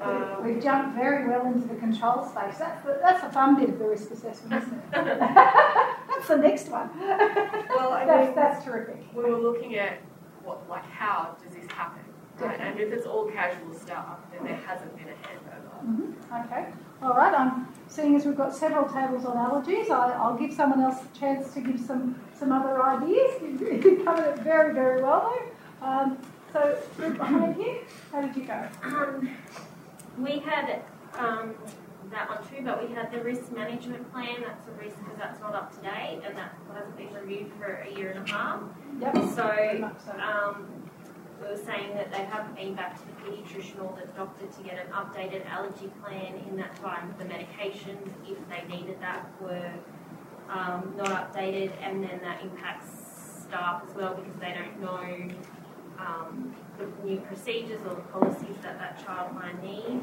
Um, 0.01 0.45
We've 0.45 0.63
jumped 0.63 0.95
very 0.97 1.27
well 1.27 1.47
into 1.47 1.67
the 1.69 1.75
control 1.77 2.23
space. 2.25 2.59
That's 2.59 2.85
the, 2.85 2.99
that's 3.03 3.25
a 3.25 3.31
fun 3.31 3.57
bit 3.57 3.71
of 3.71 3.79
the 3.79 3.87
risk 3.87 4.11
assessment, 4.11 4.63
isn't 4.63 4.79
it? 4.79 4.91
that's 4.93 6.29
the 6.29 6.37
next 6.37 6.69
one. 6.69 6.91
well, 7.01 7.93
I 7.93 8.05
that's, 8.07 8.27
mean, 8.27 8.35
that's 8.37 8.65
terrific. 8.65 9.03
we 9.15 9.23
were 9.25 9.39
looking 9.39 9.77
at 9.79 9.99
what, 10.45 10.69
like, 10.69 10.85
how 10.85 11.37
does 11.43 11.55
this 11.57 11.71
happen? 11.71 12.03
Right? 12.39 12.61
And 12.61 12.79
if 12.79 12.93
it's 12.93 13.07
all 13.07 13.31
casual 13.31 13.73
staff, 13.75 14.19
then 14.33 14.45
there 14.45 14.57
hasn't 14.57 14.95
been 14.99 15.09
a 15.09 15.13
handover. 15.13 15.56
Hmm 15.81 16.13
Okay. 16.45 16.67
All 17.03 17.15
right. 17.15 17.35
I'm 17.35 17.69
seeing 17.89 18.17
as 18.17 18.25
we've 18.25 18.37
got 18.37 18.55
several 18.55 18.87
tables 18.89 19.25
on 19.25 19.37
allergies. 19.37 19.91
I, 19.91 20.13
I'll 20.13 20.37
give 20.37 20.53
someone 20.53 20.81
else 20.81 21.05
a 21.05 21.19
chance 21.19 21.53
to 21.55 21.61
give 21.61 21.81
some 21.81 22.21
some 22.39 22.53
other 22.53 22.83
ideas. 22.83 23.43
You 23.43 24.03
covered 24.05 24.35
it 24.35 24.39
very 24.41 24.75
very 24.75 25.03
well 25.03 25.33
though. 25.81 25.87
Um, 25.87 26.19
so 26.53 26.79
group 26.97 27.19
behind 27.19 27.57
you, 27.57 27.81
how 28.13 28.23
did 28.23 28.35
you 28.37 28.45
go? 28.45 28.69
Um, 28.83 29.31
we 30.19 30.39
had 30.39 30.83
um, 31.19 31.55
that 32.11 32.29
one 32.29 32.39
too, 32.49 32.65
but 32.65 32.87
we 32.87 32.95
had 32.95 33.13
the 33.13 33.23
risk 33.23 33.53
management 33.53 34.11
plan. 34.13 34.43
That's 34.43 34.67
a 34.69 34.73
risk 34.73 34.97
because 34.99 35.19
that's 35.19 35.41
not 35.41 35.55
up 35.55 35.75
to 35.77 35.83
date 35.83 36.23
and 36.25 36.37
that 36.37 36.55
hasn't 36.73 36.97
been 36.97 37.13
reviewed 37.13 37.53
for 37.59 37.85
a 37.87 37.95
year 37.95 38.11
and 38.13 38.29
a 38.29 38.33
half. 38.33 38.61
Yep. 39.01 39.15
So, 39.35 39.91
um, 40.21 40.67
we 41.41 41.49
were 41.49 41.57
saying 41.57 41.95
that 41.95 42.11
they 42.11 42.25
haven't 42.25 42.57
been 42.57 42.75
back 42.75 42.99
to 42.99 43.07
the 43.07 43.13
paediatrician 43.13 43.83
or 43.83 43.97
the 44.01 44.07
doctor 44.13 44.47
to 44.47 44.63
get 44.63 44.79
an 44.79 44.93
updated 44.93 45.47
allergy 45.47 45.91
plan 46.03 46.35
in 46.49 46.57
that 46.57 46.77
time. 46.77 47.15
The 47.19 47.25
medications, 47.25 48.09
if 48.27 48.39
they 48.49 48.67
needed 48.75 49.01
that, 49.01 49.31
were 49.41 49.73
um, 50.49 50.95
not 50.97 51.33
updated, 51.33 51.73
and 51.83 52.03
then 52.03 52.21
that 52.23 52.43
impacts 52.43 52.91
staff 53.43 53.83
as 53.89 53.95
well 53.95 54.15
because 54.15 54.39
they 54.41 54.55
don't 54.55 54.81
know 54.81 55.37
um, 55.99 56.55
the 56.79 56.87
new 57.07 57.19
procedures 57.21 57.81
or 57.87 57.95
the 57.95 58.03
policies 58.03 58.57
that 58.63 58.79
that 58.79 59.05
child 59.05 59.35
might 59.35 59.63
need. 59.63 60.01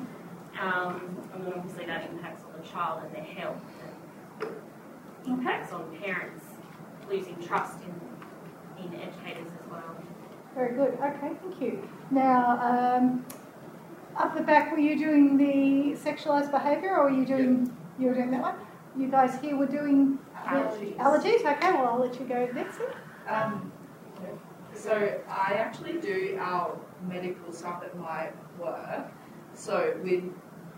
Um, 0.62 1.18
and 1.34 1.46
then 1.46 1.54
obviously 1.56 1.86
that 1.86 2.10
impacts 2.10 2.44
on 2.44 2.62
the 2.62 2.68
child 2.68 3.02
and 3.06 3.16
their 3.16 3.24
health. 3.24 3.58
And 4.42 4.52
impacts 5.26 5.72
on 5.72 5.98
parents 5.98 6.46
losing 7.10 7.42
trust 7.42 7.80
in, 7.82 8.84
in 8.84 8.94
educators 9.02 9.48
as 9.60 9.72
well. 9.72 9.96
Very 10.56 10.76
good. 10.76 10.94
Okay, 10.94 11.32
thank 11.42 11.62
you. 11.62 11.90
Now, 12.12 12.98
um, 12.98 13.26
up 14.16 14.36
the 14.36 14.44
back, 14.44 14.72
were 14.72 14.80
you 14.80 14.98
doing 14.98 15.38
the 15.38 15.98
sexualised 15.98 16.52
behaviour, 16.52 16.96
or 16.96 17.06
were 17.06 17.10
you 17.18 17.26
doing 17.26 17.76
you 17.98 18.08
were 18.08 18.14
doing 18.14 18.32
that 18.32 18.42
one? 18.42 18.56
You 18.96 19.08
guys 19.10 19.40
here 19.42 19.56
were 19.56 19.66
doing 19.66 20.20
Allergies. 20.46 20.98
Allergies. 20.98 21.40
Okay, 21.40 21.72
well 21.72 21.88
I'll 21.88 22.00
let 22.00 22.20
you 22.20 22.26
go 22.26 22.50
next. 22.54 22.80
Um, 23.28 23.72
so 24.76 25.20
I 25.30 25.54
actually 25.54 26.00
do 26.00 26.38
our 26.40 26.78
medical 27.08 27.52
stuff 27.54 27.84
at 27.84 27.98
my 27.98 28.30
work. 28.60 29.12
So 29.54 29.98
with 30.04 30.24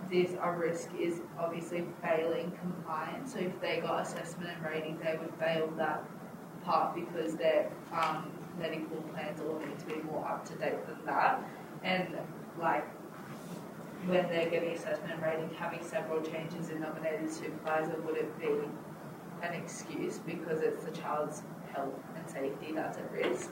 this, 0.09 0.36
a 0.41 0.51
risk 0.51 0.89
is 0.99 1.21
obviously 1.39 1.86
failing 2.03 2.51
compliance. 2.61 3.34
So 3.34 3.39
if 3.39 3.59
they 3.61 3.80
got 3.80 4.01
assessment 4.03 4.51
and 4.55 4.65
rating, 4.65 4.99
they 5.03 5.17
would 5.19 5.34
fail 5.39 5.67
that 5.78 6.03
part 6.63 6.95
because 6.95 7.36
their 7.36 7.71
um, 7.91 8.32
medical 8.58 8.97
plans 9.14 9.41
all 9.41 9.60
need 9.60 9.78
to 9.80 9.86
be 9.86 10.01
more 10.03 10.28
up 10.28 10.45
to 10.45 10.56
date 10.56 10.86
than 10.88 11.06
that. 11.06 11.43
And 11.84 12.18
like 12.60 12.88
when 14.08 14.28
they're 14.30 14.49
getting 14.49 14.72
assessment 14.72 15.14
and 15.14 15.22
rating, 15.22 15.49
having 15.58 15.84
several 15.84 16.22
changes 16.22 16.70
in 16.70 16.82
nominated 16.82 17.32
supervisor 17.32 17.99
wouldn't 18.01 18.39
be 18.39 18.47
an 19.41 19.53
excuse 19.53 20.20
because 20.20 20.62
it's 20.62 20.84
the 20.84 20.91
child's 20.91 21.41
health 21.74 21.93
and 22.16 22.30
safety 22.30 22.72
that's 22.74 22.97
at 22.97 23.12
risk. 23.12 23.49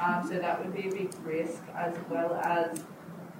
Um, 0.00 0.26
so 0.28 0.38
that 0.38 0.62
would 0.62 0.74
be 0.74 0.88
a 0.88 0.92
big 0.92 1.14
risk, 1.24 1.62
as 1.74 1.94
well 2.10 2.34
as 2.34 2.84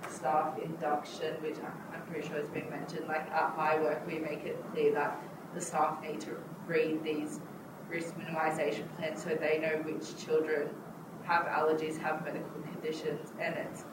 staff 0.09 0.59
induction, 0.62 1.34
which 1.42 1.57
I'm, 1.59 1.94
I'm 1.94 2.07
pretty 2.07 2.26
sure 2.28 2.38
has 2.38 2.49
been 2.49 2.70
mentioned. 2.70 3.07
Like 3.07 3.30
at 3.30 3.57
my 3.57 3.78
work, 3.80 4.07
we 4.07 4.18
make 4.18 4.44
it 4.44 4.62
clear 4.72 4.92
that 4.94 5.20
the 5.55 5.61
staff 5.61 6.01
need 6.03 6.20
to 6.22 6.36
read 6.66 7.03
these 7.03 7.40
risk 7.88 8.14
minimisation 8.14 8.84
plans 8.97 9.22
so 9.22 9.30
they 9.30 9.59
know 9.59 9.82
which 9.84 10.16
children 10.24 10.70
have 11.26 11.46
allergies, 11.46 11.98
have 11.98 12.24
medical 12.24 12.60
conditions, 12.72 13.32
and 13.40 13.54
it's 13.54 13.84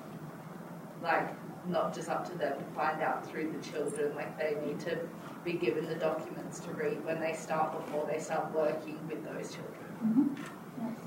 like 1.02 1.30
not 1.68 1.94
just 1.94 2.10
up 2.10 2.30
to 2.30 2.38
them 2.38 2.58
to 2.58 2.66
find 2.76 3.02
out 3.02 3.28
through 3.30 3.52
the 3.52 3.72
children. 3.72 4.16
Like 4.16 4.38
they 4.38 4.58
need 4.66 4.80
to 4.82 5.00
be 5.44 5.54
given 5.54 5.88
the 5.88 5.96
documents 5.96 6.60
to 6.62 6.72
read 6.72 7.04
when 7.06 7.20
they 7.20 7.34
start 7.34 7.86
before 7.86 8.08
they 8.12 8.20
start 8.20 8.54
working 8.54 9.00
with 9.08 9.24
those 9.26 9.52
children. 9.52 10.38
Yes, 10.80 11.00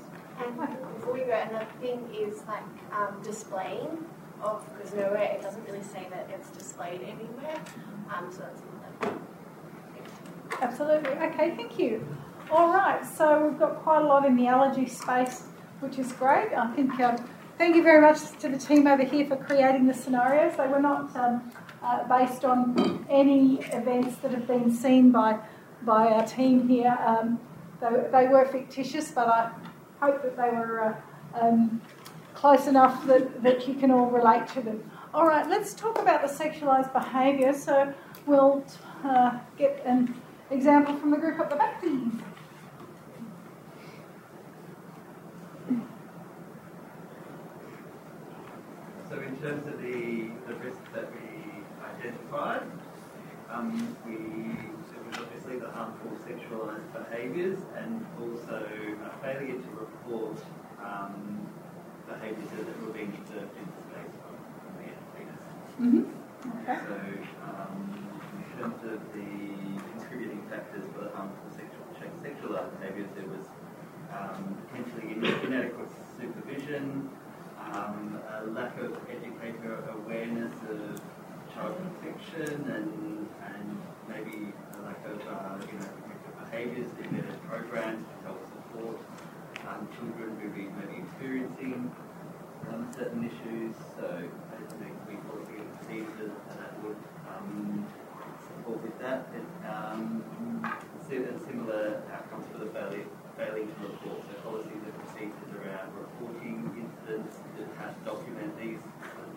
And 0.45 0.95
before 0.95 1.13
we 1.13 1.19
go, 1.21 1.31
another 1.31 1.67
thing 1.81 2.07
is 2.13 2.43
like 2.47 2.63
um, 2.91 3.21
displaying 3.23 4.05
of 4.41 4.63
because 4.75 4.93
nowhere 4.93 5.23
it 5.23 5.41
doesn't 5.41 5.63
really 5.65 5.83
say 5.83 6.07
that 6.11 6.29
it's 6.31 6.49
displayed 6.49 7.01
anywhere. 7.01 7.59
Um, 8.13 8.31
so 8.31 8.39
that's 8.39 8.61
another. 9.01 9.19
Absolutely. 10.61 11.11
Okay, 11.11 11.55
thank 11.55 11.79
you. 11.79 12.05
All 12.49 12.73
right, 12.73 13.05
so 13.05 13.45
we've 13.45 13.59
got 13.59 13.75
quite 13.83 14.01
a 14.03 14.05
lot 14.05 14.25
in 14.25 14.37
the 14.37 14.47
allergy 14.47 14.87
space, 14.87 15.43
which 15.79 15.97
is 15.99 16.11
great. 16.13 16.53
I 16.53 16.73
think. 16.75 16.99
Um, 16.99 17.17
thank 17.57 17.75
you 17.75 17.83
very 17.83 18.01
much 18.01 18.19
to 18.39 18.49
the 18.49 18.57
team 18.57 18.87
over 18.87 19.03
here 19.03 19.25
for 19.27 19.37
creating 19.37 19.87
the 19.87 19.93
scenarios. 19.93 20.57
They 20.57 20.67
were 20.67 20.81
not 20.81 21.15
um, 21.15 21.51
uh, 21.81 22.03
based 22.07 22.45
on 22.45 23.05
any 23.09 23.59
events 23.65 24.17
that 24.17 24.31
have 24.31 24.47
been 24.47 24.71
seen 24.71 25.11
by 25.11 25.39
by 25.83 26.07
our 26.07 26.25
team 26.25 26.67
here. 26.67 26.97
Um, 27.05 27.39
they, 27.79 28.09
they 28.11 28.27
were 28.27 28.45
fictitious, 28.45 29.11
but 29.11 29.27
I 29.27 29.51
hope 29.99 30.23
that 30.23 30.35
they 30.35 30.49
were 30.49 30.95
uh, 31.35 31.39
um, 31.39 31.81
close 32.33 32.67
enough 32.67 33.05
that, 33.07 33.43
that 33.43 33.67
you 33.67 33.75
can 33.75 33.91
all 33.91 34.07
relate 34.07 34.47
to 34.49 34.61
them. 34.61 34.89
All 35.13 35.27
right, 35.27 35.47
let's 35.47 35.73
talk 35.73 35.99
about 35.99 36.21
the 36.21 36.43
sexualised 36.43 36.93
behaviour. 36.93 37.53
So 37.53 37.93
we'll 38.25 38.63
uh, 39.03 39.39
get 39.57 39.81
an 39.85 40.15
example 40.51 40.95
from 40.97 41.11
the 41.11 41.17
group 41.17 41.39
at 41.39 41.49
the 41.49 41.55
back, 41.55 41.79
please. 41.81 42.11
In 49.27 49.35
terms 49.41 49.67
of 49.67 49.81
the, 49.81 50.31
the 50.47 50.55
risks 50.63 50.87
that 50.93 51.11
we 51.11 51.59
identified, 51.83 52.63
um, 53.51 53.95
we 54.07 54.15
it 54.15 55.03
was 55.05 55.17
obviously 55.19 55.59
the 55.59 55.69
harmful 55.71 56.11
sexualised 56.23 56.87
behaviours 56.95 57.59
and 57.75 58.05
also 58.19 58.63
a 59.03 59.11
failure 59.23 59.59
to 59.59 59.69
report 59.75 60.39
um, 60.83 61.47
behaviours 62.07 62.49
that 62.51 62.81
were 62.81 62.93
being 62.93 63.11
observed 63.19 63.51
in 63.59 63.67
the 63.67 63.83
space 63.87 64.15
from 64.23 64.35
the. 64.79 64.87
Mm-hmm. 65.83 66.03
Okay. 66.63 66.79
So 66.87 66.95
um, 67.43 67.75
we 68.39 68.59
terms 68.59 68.79
of 68.83 68.99
the 69.11 69.27
contributing 69.91 70.43
factors 70.49 70.83
for 70.95 71.03
the 71.03 71.11
harmful 71.11 71.51
sexual, 71.51 71.83
sexual 72.23 72.55
behaviours, 72.79 73.09
there 73.15 73.27
was 73.27 73.47
um, 74.11 74.55
potentially 74.67 75.19
inadequate 75.43 75.91
supervision, 76.19 77.09
um, 77.73 78.19
a 78.39 78.45
lack 78.51 78.77
of 78.79 78.97
educator 79.09 79.83
awareness 79.93 80.53
of 80.69 81.01
child 81.53 81.75
protection, 81.77 82.69
and 82.69 83.27
and 83.53 83.81
maybe 84.07 84.53
a 84.77 84.81
lack 84.83 85.05
of 85.05 85.19
uh, 85.27 85.57
you 85.71 85.79
know 85.79 85.89
protective 85.99 86.35
behaviours 86.49 86.91
their 87.15 87.33
programs 87.47 88.05
to 88.07 88.27
help 88.27 88.41
support 88.51 88.97
um, 89.67 89.87
children 89.97 90.37
who 90.39 90.49
be 90.49 90.69
experiencing 91.01 91.91
um, 92.69 92.87
certain 92.97 93.23
issues. 93.25 93.75
So 93.99 94.05
I 94.05 94.57
think 94.79 94.95
we 95.07 95.15
thought 95.27 95.47
we 95.47 95.57
procedures 95.77 96.31
that 96.57 96.83
would 96.83 96.97
um, 97.27 97.87
support 98.47 98.83
with 98.83 98.99
that. 98.99 99.27
It, 99.35 99.43
um, 99.67 100.23
similar 101.07 102.03
outcomes 102.11 102.45
for 102.51 102.59
the 102.59 102.69
failure, 102.71 103.05
failing 103.37 103.67
to 103.67 103.79
report. 103.87 104.19
So 104.27 104.33
policies 104.43 104.83
and 104.83 104.95
procedures 104.99 105.51
around 105.55 105.95
reporting 105.95 106.67
incidents 106.75 107.39
have 107.79 107.97
to 107.97 108.01
document 108.05 108.57
these 108.59 108.79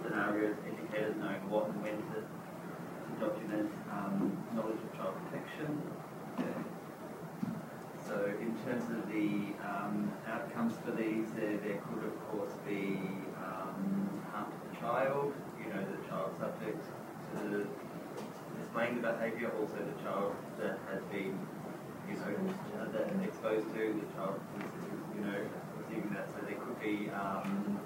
scenarios, 0.03 0.57
educators 0.67 1.17
knowing 1.17 1.45
what 1.51 1.69
and 1.69 1.83
when 1.83 1.97
to, 2.13 2.21
to 2.25 3.13
document 3.21 3.71
um, 3.93 4.37
knowledge 4.55 4.81
of 4.81 4.97
child 4.97 5.15
protection. 5.25 5.83
So 8.11 8.27
in 8.41 8.59
terms 8.67 8.91
of 8.91 9.07
the 9.07 9.55
um, 9.63 10.11
outcomes 10.27 10.75
for 10.85 10.91
these, 10.91 11.31
there, 11.39 11.59
there 11.63 11.79
could 11.87 12.03
of 12.03 12.17
course 12.27 12.51
be 12.67 12.99
um, 13.39 14.11
harm 14.33 14.51
to 14.51 14.59
the 14.67 14.75
child, 14.83 15.33
you 15.63 15.71
know, 15.71 15.79
the 15.79 16.09
child 16.09 16.35
subject 16.41 16.83
to 17.39 17.69
displaying 18.59 18.97
the 18.97 19.13
behaviour, 19.13 19.53
also 19.61 19.79
the 19.79 20.03
child 20.03 20.35
that 20.59 20.81
has 20.91 21.03
been, 21.15 21.39
you 22.11 22.17
know, 22.17 22.91
that 22.91 23.07
exposed 23.23 23.71
to, 23.75 23.95
the 23.95 24.09
child 24.19 24.41
you 25.15 25.25
know, 25.25 25.39
receiving 25.79 26.11
that. 26.11 26.27
So 26.35 26.45
there 26.45 26.59
could 26.59 26.81
be 26.83 27.11
um, 27.11 27.79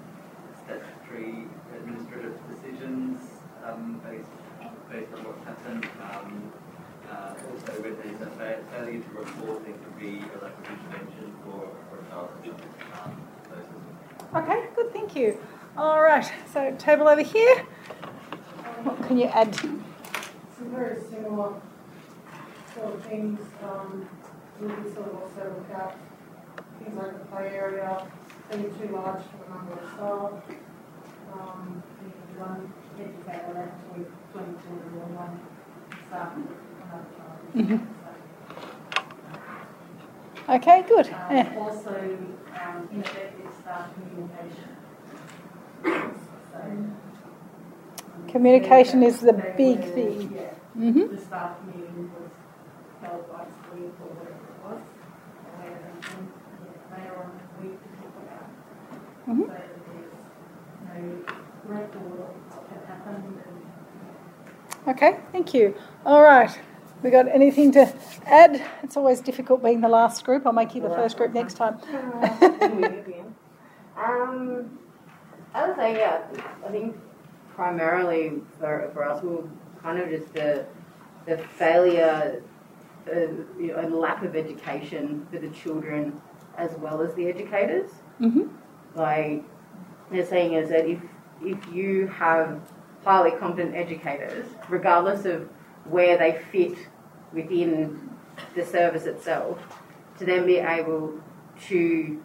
statutory 0.65 1.45
administrative 1.77 2.37
decisions 2.49 3.19
um, 3.63 4.01
based, 4.03 4.29
based 4.91 5.13
on 5.13 5.23
what's 5.23 5.45
happened. 5.45 5.85
Um, 6.01 6.51
uh, 7.09 7.33
also, 7.51 7.81
when 7.81 7.95
there's 8.01 8.21
a 8.21 8.31
fa- 8.31 8.63
failure 8.71 8.99
to 8.99 9.09
report, 9.09 9.63
there 9.63 9.73
could 9.73 9.99
be 9.99 10.25
a 10.25 10.43
lack 10.43 10.57
of 10.57 10.65
intervention 10.65 11.33
for, 11.43 11.69
for 11.89 12.01
a 12.01 12.09
child. 12.09 12.29
Um, 13.03 14.41
okay, 14.41 14.67
good, 14.75 14.91
thank 14.91 15.15
you. 15.15 15.37
All 15.77 16.01
right, 16.01 16.31
so 16.51 16.75
table 16.79 17.07
over 17.07 17.21
here. 17.21 17.57
What 18.83 19.07
can 19.07 19.17
you 19.17 19.25
add? 19.25 19.53
Some 19.55 19.83
very 20.71 21.01
similar 21.09 21.53
sort 22.73 22.93
of 22.95 23.05
things. 23.05 23.39
Um, 23.63 24.09
we 24.59 24.67
can 24.67 24.93
sort 24.95 25.07
of 25.07 25.15
also 25.21 25.43
look 25.43 25.69
at 25.77 25.97
things 26.79 26.97
like 26.97 27.19
the 27.19 27.25
play 27.25 27.49
area 27.49 28.07
too 28.51 28.89
large 28.93 29.21
for 29.23 29.37
the 29.43 29.49
number 29.53 29.73
of 29.73 29.79
staff. 29.93 30.57
Um, 31.33 31.83
one 32.37 32.73
educator 32.99 33.57
actually 33.57 34.05
20 34.33 34.51
children 34.63 34.91
or 34.95 35.07
one 35.15 35.35
staff. 36.07 36.31
Mm-hmm. 37.55 37.79
Okay, 40.51 40.79
good. 40.87 41.07
Um, 41.07 41.13
Yeah. 41.35 41.55
Also, 41.57 42.17
um, 42.61 42.89
ineffective 42.91 43.51
staff 43.61 43.89
communication. 43.93 44.69
So, 45.83 46.59
um, 46.61 46.95
Communication 48.27 49.03
is 49.03 49.19
the 49.21 49.33
big 49.33 49.79
were- 49.79 49.85
thing. 49.85 50.31
Yeah. 50.35 50.53
Mhm. 50.77 51.09
The 51.09 51.17
staff 51.17 51.51
meeting 51.65 52.11
was 52.13 52.31
held 53.01 53.23
by 53.31 53.43
week 53.73 53.93
or 54.01 54.07
whatever 54.13 54.45
it 54.53 54.59
was. 54.65 54.81
Where 55.57 55.79
um, 56.17 56.27
yeah, 56.61 56.97
later 56.97 57.15
on 57.17 57.27
in 57.31 57.37
the 57.39 57.69
week 57.69 57.77
to 57.81 57.87
talk 57.95 58.15
about. 58.23 58.49
So 59.25 59.33
there's 59.33 59.47
no 61.01 61.33
record 61.65 61.95
of 61.95 62.01
what 62.01 62.69
had 62.69 62.85
happened 62.85 63.41
Okay, 64.87 65.19
thank 65.31 65.53
you. 65.53 65.73
All 66.05 66.21
right. 66.21 66.55
We 67.01 67.09
got 67.09 67.27
anything 67.27 67.71
to 67.71 67.91
add? 68.25 68.63
It's 68.83 68.95
always 68.95 69.21
difficult 69.21 69.63
being 69.63 69.81
the 69.81 69.89
last 69.89 70.23
group. 70.23 70.45
I'll 70.45 70.53
make 70.53 70.75
you 70.75 70.81
the 70.81 70.89
first 70.89 71.17
group 71.17 71.33
next 71.33 71.55
time. 71.55 71.79
Um, 73.97 74.77
I 75.53 75.67
would 75.67 75.77
say, 75.77 75.97
yeah, 75.97 76.21
I 76.65 76.69
think 76.69 76.97
primarily 77.55 78.41
for, 78.59 78.89
for 78.93 79.05
us, 79.05 79.23
we 79.23 79.29
were 79.29 79.49
kind 79.81 79.99
of 79.99 80.09
just 80.09 80.33
the, 80.33 80.65
the 81.25 81.37
failure 81.37 82.43
uh, 83.09 83.19
you 83.57 83.67
know, 83.67 83.77
and 83.77 83.95
lack 83.95 84.21
of 84.25 84.35
education 84.35 85.25
for 85.31 85.39
the 85.39 85.47
children 85.47 86.21
as 86.57 86.71
well 86.77 87.01
as 87.01 87.13
the 87.15 87.29
educators. 87.29 87.89
Mm-hmm. 88.19 88.47
Like 88.95 89.43
they're 90.11 90.25
saying 90.25 90.53
is 90.53 90.69
that 90.69 90.87
if 90.87 90.99
if 91.41 91.73
you 91.73 92.07
have 92.07 92.61
highly 93.03 93.31
competent 93.31 93.75
educators, 93.75 94.47
regardless 94.69 95.25
of 95.25 95.49
where 95.85 96.17
they 96.17 96.41
fit 96.51 96.77
within 97.33 98.09
the 98.55 98.65
service 98.65 99.05
itself, 99.05 99.59
to 100.17 100.25
then 100.25 100.45
be 100.45 100.57
able 100.57 101.13
to 101.67 102.21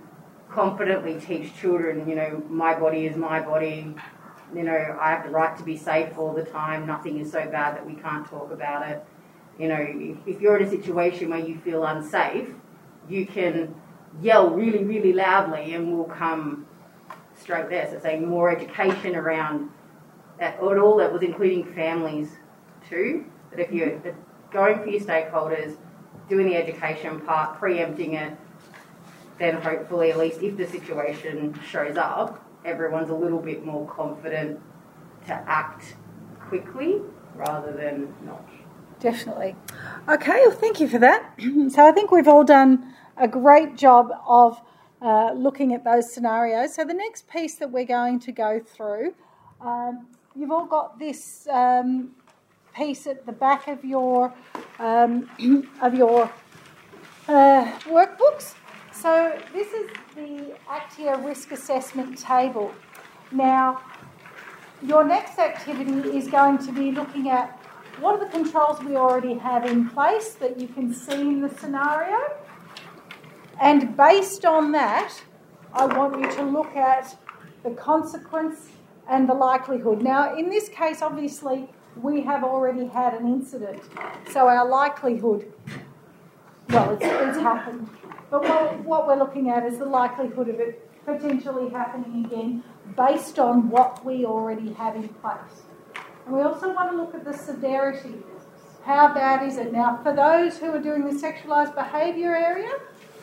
confidently 0.50 1.20
teach 1.20 1.54
children, 1.54 2.08
you 2.08 2.14
know, 2.14 2.42
my 2.48 2.78
body 2.78 3.06
is 3.06 3.16
my 3.16 3.40
body, 3.40 3.94
you 4.54 4.62
know, 4.62 4.98
I 5.00 5.10
have 5.10 5.24
the 5.24 5.30
right 5.30 5.56
to 5.58 5.62
be 5.62 5.76
safe 5.76 6.16
all 6.16 6.32
the 6.32 6.44
time, 6.44 6.86
nothing 6.86 7.18
is 7.18 7.30
so 7.30 7.44
bad 7.46 7.76
that 7.76 7.86
we 7.86 7.94
can't 7.94 8.26
talk 8.26 8.50
about 8.50 8.88
it. 8.88 9.04
You 9.58 9.68
know, 9.68 9.78
if, 9.78 10.16
if 10.26 10.40
you're 10.40 10.56
in 10.56 10.66
a 10.66 10.70
situation 10.70 11.30
where 11.30 11.38
you 11.38 11.58
feel 11.58 11.84
unsafe, 11.84 12.48
you 13.08 13.26
can 13.26 13.74
yell 14.20 14.50
really, 14.50 14.84
really 14.84 15.12
loudly 15.12 15.74
and 15.74 15.92
we'll 15.92 16.04
come 16.04 16.66
straight 17.36 17.68
there. 17.68 17.88
So 17.90 17.98
saying 18.00 18.28
more 18.28 18.50
education 18.50 19.16
around 19.16 19.70
at 20.38 20.58
all 20.61 20.96
that 20.96 21.12
was 21.12 21.22
including 21.22 21.72
families 21.74 22.30
too. 22.88 23.24
That 23.50 23.61
if 23.61 23.72
you're 23.72 23.90
mm-hmm. 23.90 24.20
going 24.52 24.78
for 24.82 24.88
your 24.88 25.00
stakeholders, 25.00 25.76
doing 26.28 26.46
the 26.46 26.56
education 26.56 27.20
part, 27.20 27.58
preempting 27.58 28.14
it, 28.14 28.36
then 29.38 29.61
hopefully, 29.61 30.11
at 30.11 30.18
least 30.18 30.42
if 30.42 30.56
the 30.56 30.66
situation 30.66 31.58
shows 31.66 31.96
up, 31.96 32.44
everyone's 32.64 33.11
a 33.11 33.14
little 33.14 33.38
bit 33.38 33.64
more 33.64 33.86
confident 33.88 34.61
to 35.26 35.32
act 35.32 35.96
quickly 36.40 37.00
rather 37.34 37.72
than 37.72 38.14
not. 38.24 38.46
Definitely. 39.00 39.56
Okay, 40.08 40.42
well, 40.46 40.50
thank 40.50 40.78
you 40.78 40.86
for 40.86 40.98
that. 40.98 41.32
so 41.70 41.86
I 41.86 41.92
think 41.92 42.11
we've 42.11 42.28
all 42.28 42.44
done 42.44 42.89
a 43.20 43.28
great 43.28 43.76
job 43.76 44.10
of 44.26 44.60
uh, 45.02 45.32
looking 45.34 45.74
at 45.74 45.84
those 45.84 46.12
scenarios. 46.12 46.74
So 46.74 46.84
the 46.84 46.94
next 46.94 47.28
piece 47.28 47.56
that 47.56 47.70
we're 47.70 47.84
going 47.84 48.18
to 48.20 48.32
go 48.32 48.60
through, 48.60 49.14
um, 49.60 50.06
you've 50.34 50.50
all 50.50 50.66
got 50.66 50.98
this 50.98 51.46
um, 51.50 52.12
piece 52.74 53.06
at 53.06 53.26
the 53.26 53.32
back 53.32 53.68
of 53.68 53.84
your 53.84 54.32
um, 54.78 55.30
of 55.82 55.94
your 55.94 56.30
uh, 57.28 57.78
workbooks. 57.80 58.54
So 58.92 59.38
this 59.52 59.72
is 59.72 59.90
the 60.14 60.56
Actia 60.68 61.24
risk 61.24 61.52
assessment 61.52 62.18
table. 62.18 62.72
Now, 63.32 63.82
your 64.82 65.04
next 65.04 65.38
activity 65.38 66.16
is 66.16 66.26
going 66.28 66.58
to 66.58 66.72
be 66.72 66.90
looking 66.90 67.28
at 67.28 67.58
what 68.00 68.18
are 68.18 68.24
the 68.24 68.30
controls 68.30 68.82
we 68.82 68.96
already 68.96 69.34
have 69.34 69.66
in 69.66 69.88
place 69.90 70.34
that 70.34 70.58
you 70.58 70.68
can 70.68 70.92
see 70.92 71.20
in 71.20 71.42
the 71.42 71.50
scenario. 71.50 72.18
And 73.61 73.94
based 73.94 74.46
on 74.46 74.72
that, 74.72 75.12
I 75.74 75.84
want 75.84 76.18
you 76.18 76.30
to 76.36 76.42
look 76.42 76.74
at 76.74 77.16
the 77.62 77.70
consequence 77.72 78.70
and 79.06 79.28
the 79.28 79.34
likelihood. 79.34 80.02
Now, 80.02 80.34
in 80.36 80.48
this 80.48 80.70
case, 80.70 81.02
obviously, 81.02 81.68
we 81.94 82.22
have 82.22 82.42
already 82.42 82.86
had 82.86 83.12
an 83.14 83.26
incident, 83.26 83.82
so 84.30 84.48
our 84.48 84.66
likelihood, 84.66 85.52
well, 86.70 86.94
it's, 86.94 87.04
it's 87.04 87.38
happened. 87.38 87.88
But 88.30 88.42
what, 88.42 88.80
what 88.84 89.06
we're 89.06 89.18
looking 89.18 89.50
at 89.50 89.66
is 89.66 89.78
the 89.78 89.84
likelihood 89.84 90.48
of 90.48 90.61
it 90.61 90.88
potentially 91.04 91.68
happening 91.70 92.24
again 92.24 92.62
based 92.96 93.38
on 93.38 93.68
what 93.68 94.04
we 94.04 94.24
already 94.24 94.72
have 94.74 94.96
in 94.96 95.08
place. 95.08 95.62
And 96.24 96.34
we 96.34 96.42
also 96.42 96.72
want 96.72 96.90
to 96.92 96.96
look 96.96 97.14
at 97.14 97.24
the 97.24 97.32
severity. 97.32 98.14
How 98.84 99.12
bad 99.12 99.46
is 99.46 99.58
it? 99.58 99.72
Now, 99.72 100.00
for 100.02 100.14
those 100.14 100.58
who 100.58 100.66
are 100.70 100.80
doing 100.80 101.04
the 101.04 101.20
sexualised 101.20 101.74
behaviour 101.74 102.34
area, 102.34 102.70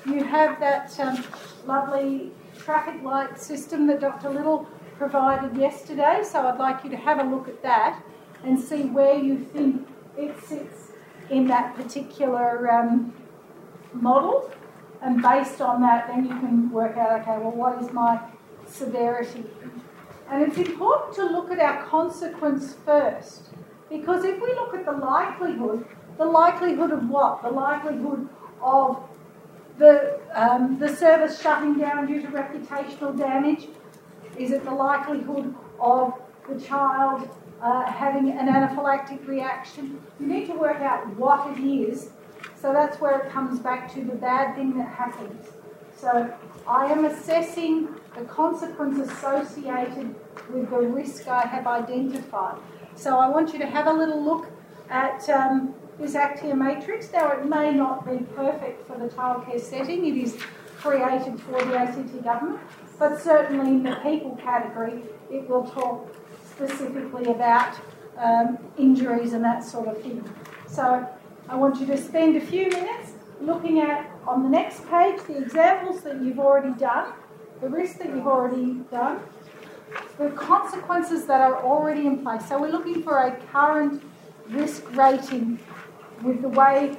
you 0.08 0.24
have 0.24 0.60
that 0.60 0.98
um, 1.00 1.24
lovely 1.66 2.32
traffic 2.58 3.02
light 3.04 3.40
system 3.40 3.88
that 3.88 4.00
Dr. 4.00 4.30
Little 4.30 4.68
provided 4.98 5.56
yesterday. 5.58 6.22
So 6.24 6.48
I'd 6.48 6.58
like 6.58 6.84
you 6.84 6.90
to 6.92 6.98
have 6.98 7.20
a 7.20 7.24
look 7.24 7.48
at 7.48 7.62
that 7.64 8.02
and 8.44 8.60
see 8.60 8.84
where 8.84 9.16
you 9.16 9.38
think 9.38 9.88
it 10.18 10.36
sits 10.44 10.92
in 11.30 11.48
that 11.48 11.76
particular 11.76 12.72
um, 12.72 13.14
model. 13.94 14.52
And 15.02 15.22
based 15.22 15.62
on 15.62 15.82
that, 15.82 16.08
then 16.08 16.24
you 16.24 16.40
can 16.40 16.72
work 16.72 16.98
out 16.98 17.22
okay, 17.22 17.38
well, 17.38 17.52
what 17.52 17.82
is 17.82 17.92
my 17.92 18.20
severity? 18.66 19.44
And 20.30 20.42
it's 20.42 20.58
important 20.58 21.16
to 21.16 21.26
look 21.26 21.52
at 21.52 21.60
our 21.60 21.86
consequence 21.86 22.76
first 22.86 23.50
Because 23.90 24.26
if 24.26 24.42
we 24.42 24.48
look 24.56 24.74
at 24.74 24.86
the 24.86 24.92
likelihood, 24.92 25.86
the 26.18 26.26
likelihood 26.26 26.92
of 26.92 27.10
what? 27.10 27.44
The 27.44 27.50
likelihood 27.50 28.28
of 28.62 29.08
the, 29.78 30.20
um, 30.34 30.78
the 30.80 30.94
service 30.94 31.42
shutting 31.42 31.78
down 31.78 32.08
due 32.08 32.22
to 32.22 32.28
reputational 32.28 33.18
damage? 33.18 33.68
Is 34.38 34.52
it 34.52 34.64
the 34.66 34.72
likelihood 34.72 35.54
of 35.80 36.14
the 36.48 36.60
child 36.60 37.30
uh, 37.62 37.92
having 37.92 38.32
an 38.32 38.48
anaphylactic 38.48 39.28
reaction? 39.28 40.02
You 40.20 40.28
need 40.28 40.48
to 40.48 40.54
work 40.54 40.82
out 40.82 41.08
what 41.16 41.58
it 41.58 41.62
is. 41.62 42.12
So 42.60 42.74
that's 42.74 43.00
where 43.00 43.20
it 43.20 43.32
comes 43.32 43.60
back 43.60 43.94
to 43.94 44.04
the 44.04 44.16
bad 44.16 44.56
thing 44.56 44.78
that 44.78 44.88
happens. 44.88 45.48
So 45.96 46.32
I 46.68 46.86
am 46.86 47.06
assessing 47.06 47.90
the 48.16 48.26
consequence 48.26 49.00
associated 49.10 50.16
with 50.52 50.70
the 50.70 50.80
risk 50.80 51.28
I 51.28 51.42
have 51.42 51.66
identified. 51.66 52.58
So 52.96 53.18
I 53.18 53.30
want 53.30 53.54
you 53.54 53.60
to 53.60 53.66
have 53.66 53.88
a 53.88 53.94
little 53.94 54.24
look 54.24 54.48
at 54.90 55.28
um, 55.30 55.74
this 56.00 56.14
Actia 56.14 56.56
matrix. 56.56 57.12
Now, 57.12 57.32
it 57.32 57.46
may 57.46 57.74
not 57.74 58.06
be 58.06 58.24
perfect 58.36 58.88
for 58.88 58.98
the 58.98 59.08
childcare 59.08 59.60
setting, 59.60 60.06
it 60.06 60.18
is 60.18 60.38
created 60.80 61.40
for 61.42 61.64
the 61.64 61.78
ACT 61.78 62.24
government, 62.24 62.60
but 63.00 63.20
certainly 63.20 63.68
in 63.68 63.84
the 63.84 63.96
people 64.04 64.36
category, 64.38 65.02
it 65.32 65.50
will 65.50 65.66
talk 65.66 66.16
specifically 66.46 67.32
about 67.32 67.76
um, 68.18 68.58
injuries 68.78 69.34
and 69.34 69.44
that 69.44 69.64
sort 69.64 69.88
of 69.88 70.02
thing. 70.02 70.24
So 70.68 71.08
I 71.50 71.56
want 71.56 71.80
you 71.80 71.88
to 71.88 71.98
spend 71.98 72.36
a 72.36 72.42
few 72.42 72.70
minutes 72.70 73.14
looking 73.42 73.80
at, 73.80 74.10
on 74.28 74.44
the 74.44 74.50
next 74.50 74.88
page, 74.90 75.20
the 75.28 75.38
examples 75.38 76.02
that 76.02 76.22
you've 76.22 76.40
already 76.40 76.78
done, 76.80 77.14
the 77.62 77.70
risks 77.70 77.98
that 78.00 78.08
you've 78.08 78.28
already 78.28 78.74
done, 78.92 79.20
the 80.18 80.30
consequences 80.32 81.26
that 81.26 81.42
are 81.42 81.64
already 81.64 82.06
in 82.06 82.24
place. 82.24 82.48
So 82.48 82.60
we're 82.60 82.72
looking 82.72 83.04
for 83.04 83.20
a 83.20 83.36
current 83.52 84.04
risk 84.50 84.84
rating 84.96 85.60
with 86.24 86.42
the 86.42 86.50
way 86.50 86.98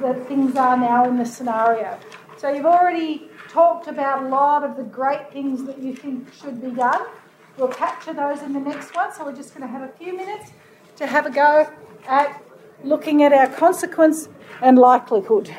that 0.00 0.26
things 0.28 0.56
are 0.56 0.76
now 0.76 1.08
in 1.08 1.16
the 1.16 1.24
scenario. 1.24 1.98
So 2.36 2.50
you've 2.50 2.66
already 2.66 3.28
talked 3.48 3.86
about 3.86 4.24
a 4.24 4.28
lot 4.28 4.62
of 4.62 4.76
the 4.76 4.82
great 4.82 5.32
things 5.32 5.64
that 5.64 5.78
you 5.78 5.94
think 5.94 6.32
should 6.34 6.60
be 6.60 6.70
done. 6.70 7.06
We'll 7.56 7.68
capture 7.68 8.12
those 8.12 8.42
in 8.42 8.52
the 8.52 8.60
next 8.60 8.94
one. 8.94 9.12
So 9.14 9.24
we're 9.24 9.34
just 9.34 9.54
going 9.54 9.66
to 9.66 9.72
have 9.72 9.82
a 9.82 9.92
few 9.96 10.16
minutes 10.16 10.50
to 10.96 11.06
have 11.06 11.26
a 11.26 11.30
go 11.30 11.70
at 12.06 12.42
looking 12.84 13.22
at 13.22 13.32
our 13.32 13.48
consequence 13.48 14.28
and 14.60 14.78
likelihood. 14.78 15.54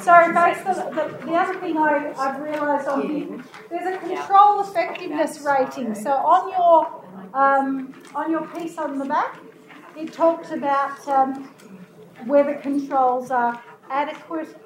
Sorry, 0.00 0.32
folks, 0.34 0.78
the, 0.78 0.84
the, 0.90 1.26
the 1.26 1.32
other 1.32 1.58
thing 1.58 1.76
I, 1.76 2.12
I've 2.16 2.40
realised 2.40 2.88
on 2.88 3.08
here, 3.08 3.44
there's 3.70 3.96
a 3.96 3.98
control 3.98 4.60
effectiveness 4.60 5.40
rating. 5.40 5.94
So 5.94 6.10
on 6.10 6.50
your 6.50 7.02
um, 7.34 7.94
on 8.14 8.30
your 8.30 8.46
piece 8.48 8.78
on 8.78 8.98
the 8.98 9.04
back, 9.04 9.38
it 9.96 10.12
talks 10.12 10.50
about 10.50 11.06
um, 11.08 11.50
whether 12.24 12.54
controls 12.54 13.30
are 13.30 13.62
adequate, 13.90 14.56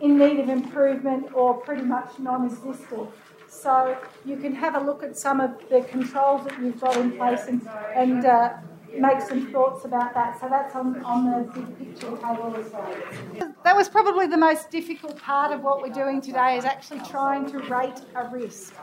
in 0.00 0.18
need 0.18 0.38
of 0.40 0.48
improvement, 0.48 1.26
or 1.34 1.54
pretty 1.54 1.82
much 1.82 2.18
non-existent. 2.18 3.08
So 3.48 3.96
you 4.24 4.36
can 4.36 4.54
have 4.54 4.74
a 4.76 4.80
look 4.80 5.02
at 5.02 5.16
some 5.16 5.40
of 5.40 5.50
the 5.70 5.80
controls 5.82 6.44
that 6.46 6.60
you've 6.60 6.80
got 6.80 6.96
in 6.96 7.12
place 7.12 7.46
and, 7.48 7.66
and 7.94 8.24
uh, 8.24 8.58
make 8.96 9.20
some 9.20 9.50
thoughts 9.50 9.84
about 9.84 10.14
that. 10.14 10.40
So 10.40 10.48
that's 10.48 10.74
on, 10.76 11.02
on 11.02 11.24
the 11.24 11.50
big 11.52 11.78
picture 11.78 12.16
table 12.16 12.54
as 12.56 12.70
well. 12.70 13.54
That 13.64 13.74
was 13.74 13.88
probably 13.88 14.26
the 14.26 14.36
most 14.36 14.70
difficult 14.70 15.18
part 15.18 15.52
of 15.52 15.62
what 15.62 15.82
we're 15.82 15.92
doing 15.92 16.20
today 16.20 16.56
is 16.58 16.64
actually 16.64 17.00
trying 17.00 17.50
to 17.50 17.58
rate 17.58 18.00
a 18.14 18.28
risk. 18.28 18.74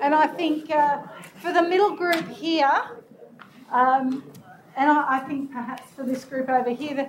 And 0.00 0.14
I 0.14 0.26
think 0.26 0.70
uh, 0.70 1.02
for 1.40 1.52
the 1.52 1.62
middle 1.62 1.96
group 1.96 2.28
here, 2.28 2.70
um, 3.70 4.24
and 4.76 4.90
I, 4.90 5.16
I, 5.16 5.18
think 5.20 5.52
perhaps 5.52 5.90
for 5.92 6.04
this 6.04 6.24
group 6.24 6.48
over 6.48 6.70
here, 6.70 6.94
the, 6.94 7.08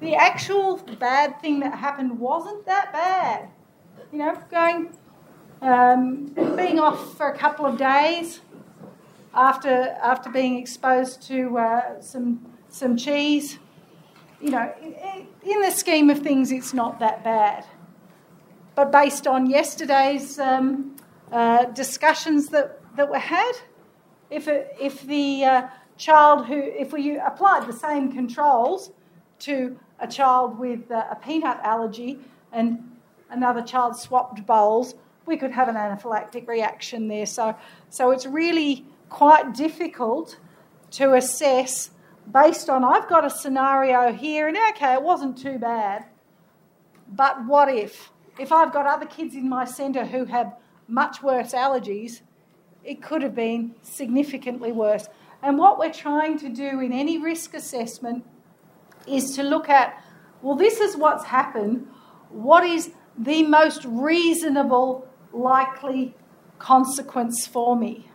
the 0.00 0.14
actual 0.14 0.76
bad 0.98 1.40
thing 1.40 1.60
that 1.60 1.78
happened 1.78 2.18
wasn't 2.18 2.66
that 2.66 2.92
bad. 2.92 3.48
You 4.12 4.18
know, 4.18 4.38
going, 4.50 4.90
um, 5.62 6.26
being 6.56 6.78
off 6.78 7.16
for 7.16 7.28
a 7.28 7.36
couple 7.36 7.66
of 7.66 7.78
days, 7.78 8.40
after 9.34 9.96
after 10.02 10.30
being 10.30 10.58
exposed 10.58 11.22
to 11.28 11.58
uh, 11.58 12.00
some 12.00 12.46
some 12.68 12.96
cheese. 12.96 13.58
You 14.40 14.50
know, 14.50 14.72
in 15.42 15.60
the 15.62 15.70
scheme 15.70 16.10
of 16.10 16.18
things, 16.18 16.52
it's 16.52 16.74
not 16.74 16.98
that 17.00 17.24
bad. 17.24 17.64
But 18.74 18.92
based 18.92 19.26
on 19.26 19.48
yesterday's 19.48 20.38
um, 20.38 20.96
uh, 21.32 21.64
discussions 21.66 22.48
that, 22.48 22.78
that 22.96 23.08
were 23.08 23.18
had, 23.18 23.52
if 24.30 24.46
it, 24.48 24.76
if 24.78 25.00
the 25.06 25.44
uh, 25.44 25.68
child 25.96 26.46
who 26.46 26.54
if 26.54 26.92
we 26.92 27.18
applied 27.18 27.66
the 27.66 27.72
same 27.72 28.12
controls 28.12 28.90
to 29.40 29.78
a 29.98 30.06
child 30.06 30.58
with 30.58 30.90
uh, 30.90 31.06
a 31.10 31.16
peanut 31.16 31.58
allergy 31.62 32.18
and 32.52 32.78
another 33.30 33.62
child 33.62 33.96
swapped 33.96 34.46
bowls, 34.46 34.94
we 35.26 35.36
could 35.36 35.52
have 35.52 35.68
an 35.68 35.74
anaphylactic 35.74 36.46
reaction 36.46 37.08
there. 37.08 37.26
So, 37.26 37.56
so 37.90 38.10
it's 38.10 38.26
really 38.26 38.84
quite 39.08 39.54
difficult 39.54 40.38
to 40.92 41.14
assess 41.14 41.90
based 42.32 42.68
on 42.68 42.84
I've 42.84 43.08
got 43.08 43.24
a 43.24 43.30
scenario 43.30 44.12
here, 44.12 44.48
and 44.48 44.56
okay, 44.70 44.94
it 44.94 45.02
wasn't 45.02 45.38
too 45.38 45.58
bad, 45.58 46.04
but 47.08 47.44
what 47.46 47.72
if? 47.72 48.10
If 48.38 48.52
I've 48.52 48.72
got 48.72 48.86
other 48.86 49.06
kids 49.06 49.34
in 49.34 49.48
my 49.48 49.64
centre 49.64 50.04
who 50.04 50.24
have 50.26 50.54
much 50.88 51.22
worse 51.22 51.52
allergies, 51.52 52.20
it 52.84 53.02
could 53.02 53.22
have 53.22 53.34
been 53.34 53.74
significantly 53.82 54.72
worse. 54.72 55.08
And 55.42 55.58
what 55.58 55.78
we're 55.78 55.92
trying 55.92 56.38
to 56.38 56.48
do 56.48 56.80
in 56.80 56.92
any 56.92 57.18
risk 57.18 57.54
assessment 57.54 58.24
is 59.06 59.34
to 59.36 59.42
look 59.42 59.68
at 59.68 60.02
well, 60.42 60.56
this 60.56 60.80
is 60.80 60.96
what's 60.96 61.24
happened. 61.24 61.86
What 62.28 62.62
is 62.62 62.92
the 63.18 63.42
most 63.42 63.84
reasonable 63.84 65.08
likely 65.32 66.14
consequence 66.58 67.46
for 67.46 67.74
me? 67.74 68.08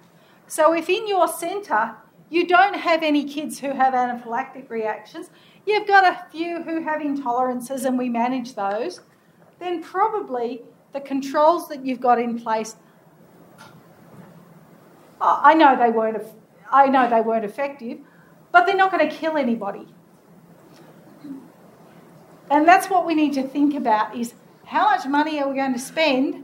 So 0.47 0.73
if 0.73 0.87
in 0.87 1.07
your 1.07 1.27
centre 1.27 1.95
you 2.29 2.47
don't 2.47 2.75
have 2.75 3.03
any 3.03 3.25
kids 3.25 3.59
who 3.59 3.73
have 3.73 3.93
anaphylactic 3.93 4.69
reactions, 4.69 5.29
you've 5.65 5.87
got 5.87 6.05
a 6.05 6.29
few 6.31 6.61
who 6.61 6.83
have 6.83 7.01
intolerances 7.01 7.85
and 7.85 7.97
we 7.97 8.07
manage 8.07 8.55
those, 8.55 9.01
then 9.59 9.81
probably 9.81 10.61
the 10.93 11.01
controls 11.01 11.67
that 11.69 11.85
you've 11.85 12.01
got 12.01 12.19
in 12.19 12.39
place 12.39 12.75
I 15.21 15.53
know 15.53 15.77
they 15.77 15.91
weren't 15.91 16.17
I 16.71 16.87
know 16.87 17.09
they 17.09 17.21
weren't 17.21 17.45
effective, 17.45 17.99
but 18.51 18.65
they're 18.65 18.75
not 18.75 18.91
going 18.91 19.07
to 19.07 19.15
kill 19.15 19.37
anybody. 19.37 19.87
And 22.49 22.67
that's 22.67 22.89
what 22.89 23.05
we 23.05 23.15
need 23.15 23.33
to 23.33 23.43
think 23.43 23.75
about 23.75 24.15
is 24.15 24.33
how 24.65 24.85
much 24.85 25.05
money 25.05 25.41
are 25.41 25.49
we 25.49 25.55
going 25.55 25.73
to 25.73 25.79
spend 25.79 26.43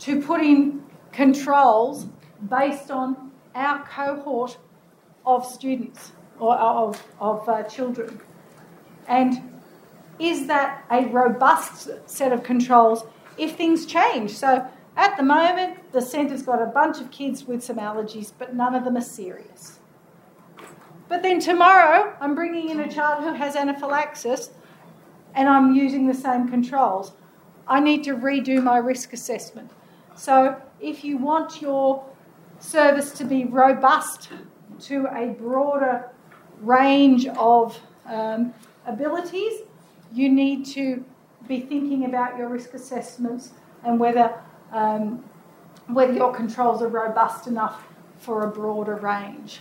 to 0.00 0.20
put 0.20 0.40
in 0.40 0.84
controls 1.12 2.06
based 2.48 2.90
on 2.90 3.32
our 3.54 3.84
cohort 3.86 4.58
of 5.24 5.46
students 5.46 6.12
or 6.38 6.54
of, 6.56 7.02
of 7.20 7.48
uh, 7.48 7.62
children. 7.64 8.20
And 9.08 9.60
is 10.18 10.46
that 10.46 10.84
a 10.90 11.06
robust 11.06 11.88
set 12.06 12.32
of 12.32 12.42
controls 12.42 13.04
if 13.38 13.56
things 13.56 13.86
change? 13.86 14.32
So 14.32 14.66
at 14.96 15.16
the 15.16 15.22
moment, 15.22 15.92
the 15.92 16.00
centre's 16.00 16.42
got 16.42 16.62
a 16.62 16.66
bunch 16.66 17.00
of 17.00 17.10
kids 17.10 17.44
with 17.44 17.64
some 17.64 17.76
allergies, 17.76 18.32
but 18.38 18.54
none 18.54 18.74
of 18.74 18.84
them 18.84 18.96
are 18.96 19.02
serious. 19.02 19.80
But 21.08 21.22
then 21.22 21.40
tomorrow, 21.40 22.16
I'm 22.20 22.34
bringing 22.34 22.70
in 22.70 22.80
a 22.80 22.90
child 22.90 23.24
who 23.24 23.34
has 23.34 23.56
anaphylaxis 23.56 24.50
and 25.34 25.48
I'm 25.48 25.74
using 25.74 26.06
the 26.06 26.14
same 26.14 26.48
controls. 26.48 27.12
I 27.66 27.80
need 27.80 28.04
to 28.04 28.14
redo 28.14 28.62
my 28.62 28.78
risk 28.78 29.12
assessment. 29.12 29.70
So 30.14 30.60
if 30.80 31.04
you 31.04 31.16
want 31.16 31.60
your 31.60 32.04
service 32.60 33.10
to 33.12 33.24
be 33.24 33.44
robust 33.44 34.28
to 34.82 35.06
a 35.14 35.28
broader 35.28 36.10
range 36.60 37.26
of 37.26 37.78
um, 38.06 38.54
abilities, 38.86 39.62
you 40.12 40.28
need 40.28 40.64
to 40.66 41.04
be 41.48 41.60
thinking 41.60 42.04
about 42.04 42.38
your 42.38 42.48
risk 42.48 42.74
assessments 42.74 43.50
and 43.84 43.98
whether 43.98 44.34
um, 44.74 45.24
whether 45.86 46.12
your 46.12 46.34
controls 46.34 46.82
are 46.82 46.88
robust 46.88 47.46
enough 47.46 47.86
for 48.18 48.42
a 48.42 48.48
broader 48.50 48.96
range. 48.96 49.60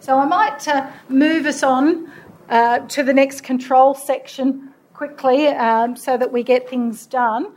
So 0.00 0.18
I 0.18 0.26
might 0.26 0.66
uh, 0.66 0.90
move 1.08 1.46
us 1.46 1.62
on 1.62 2.10
uh, 2.48 2.80
to 2.80 3.02
the 3.02 3.14
next 3.14 3.42
control 3.42 3.94
section 3.94 4.74
quickly 4.94 5.46
um, 5.46 5.96
so 5.96 6.16
that 6.16 6.32
we 6.32 6.42
get 6.42 6.68
things 6.68 7.06
done. 7.06 7.52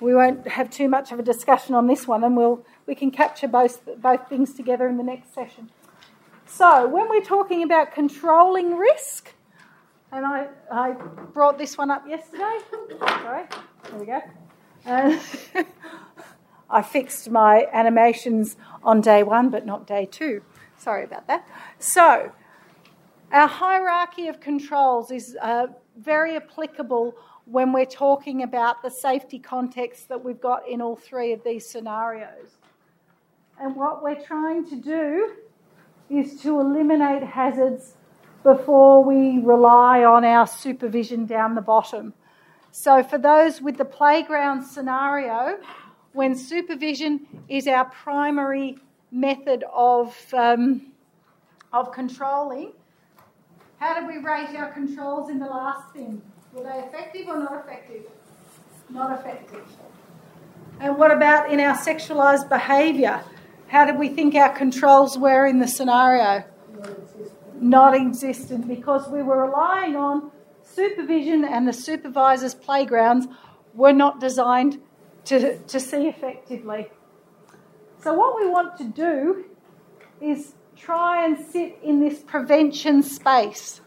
We 0.00 0.14
won't 0.14 0.48
have 0.48 0.70
too 0.70 0.88
much 0.88 1.12
of 1.12 1.18
a 1.18 1.22
discussion 1.22 1.74
on 1.74 1.86
this 1.86 2.08
one, 2.08 2.24
and 2.24 2.36
we'll 2.36 2.64
we 2.86 2.94
can 2.94 3.10
capture 3.10 3.46
both, 3.46 3.80
both 4.00 4.28
things 4.28 4.54
together 4.54 4.88
in 4.88 4.96
the 4.96 5.04
next 5.04 5.32
session. 5.32 5.70
So, 6.46 6.88
when 6.88 7.08
we're 7.08 7.22
talking 7.22 7.62
about 7.62 7.92
controlling 7.92 8.76
risk, 8.76 9.32
and 10.10 10.26
I, 10.26 10.48
I 10.70 10.92
brought 11.32 11.56
this 11.56 11.78
one 11.78 11.90
up 11.90 12.06
yesterday. 12.08 12.58
Sorry, 12.98 13.44
there 13.90 13.98
we 13.98 14.06
go. 14.06 14.20
Uh, 14.84 15.18
I 16.72 16.82
fixed 16.82 17.30
my 17.30 17.66
animations 17.72 18.56
on 18.82 19.00
day 19.02 19.22
one, 19.22 19.50
but 19.50 19.66
not 19.66 19.86
day 19.86 20.06
two. 20.10 20.42
Sorry 20.78 21.04
about 21.04 21.26
that. 21.28 21.46
So, 21.78 22.32
Our 23.30 23.46
hierarchy 23.48 24.28
of 24.28 24.40
controls 24.40 25.10
is 25.10 25.36
uh, 25.40 25.68
very 25.96 26.36
applicable 26.36 27.14
when 27.46 27.72
we're 27.72 27.86
talking 27.86 28.42
about 28.42 28.82
the 28.82 28.90
safety 28.90 29.38
context 29.38 30.08
that 30.08 30.22
we've 30.24 30.40
got 30.40 30.68
in 30.68 30.82
all 30.82 30.96
three 30.96 31.32
of 31.32 31.42
these 31.44 31.66
scenarios. 31.66 32.48
And 33.58 33.74
what 33.76 34.02
we're 34.02 34.20
trying 34.20 34.68
to 34.68 34.76
do 34.76 35.32
is 36.10 36.40
to 36.42 36.60
eliminate 36.60 37.22
hazards 37.22 37.94
before 38.42 39.02
we 39.04 39.38
rely 39.38 40.04
on 40.04 40.24
our 40.24 40.46
supervision 40.46 41.24
down 41.26 41.54
the 41.54 41.62
bottom. 41.62 42.12
So, 42.70 43.02
for 43.02 43.18
those 43.18 43.62
with 43.62 43.78
the 43.78 43.84
playground 43.84 44.64
scenario, 44.64 45.58
when 46.12 46.34
supervision 46.34 47.26
is 47.48 47.66
our 47.66 47.86
primary 47.86 48.78
method 49.10 49.64
of, 49.72 50.16
um, 50.34 50.92
of 51.72 51.92
controlling, 51.92 52.72
how 53.78 53.98
did 53.98 54.06
we 54.06 54.18
rate 54.18 54.54
our 54.56 54.70
controls 54.72 55.30
in 55.30 55.38
the 55.38 55.46
last 55.46 55.92
thing? 55.92 56.22
Were 56.52 56.64
they 56.64 56.78
effective 56.86 57.28
or 57.28 57.38
not 57.38 57.64
effective? 57.64 58.04
Not 58.90 59.18
effective. 59.18 59.64
And 60.80 60.98
what 60.98 61.10
about 61.10 61.50
in 61.50 61.60
our 61.60 61.76
sexualised 61.76 62.48
behaviour? 62.48 63.24
How 63.68 63.86
did 63.86 63.98
we 63.98 64.08
think 64.08 64.34
our 64.34 64.54
controls 64.54 65.16
were 65.16 65.46
in 65.46 65.60
the 65.60 65.68
scenario? 65.68 66.44
Not 67.58 67.94
existent 67.94 68.68
because 68.68 69.08
we 69.08 69.22
were 69.22 69.46
relying 69.46 69.96
on 69.96 70.30
supervision 70.62 71.44
and 71.44 71.66
the 71.66 71.72
supervisor's 71.72 72.54
playgrounds 72.54 73.26
were 73.74 73.92
not 73.92 74.20
designed 74.20 74.80
to, 75.26 75.58
to 75.58 75.80
see 75.80 76.08
effectively. 76.08 76.88
So, 78.02 78.14
what 78.14 78.36
we 78.36 78.48
want 78.48 78.76
to 78.78 78.84
do 78.84 79.44
is 80.20 80.54
try 80.76 81.24
and 81.24 81.38
sit 81.38 81.78
in 81.82 82.00
this 82.00 82.20
prevention 82.20 83.02
space. 83.02 83.80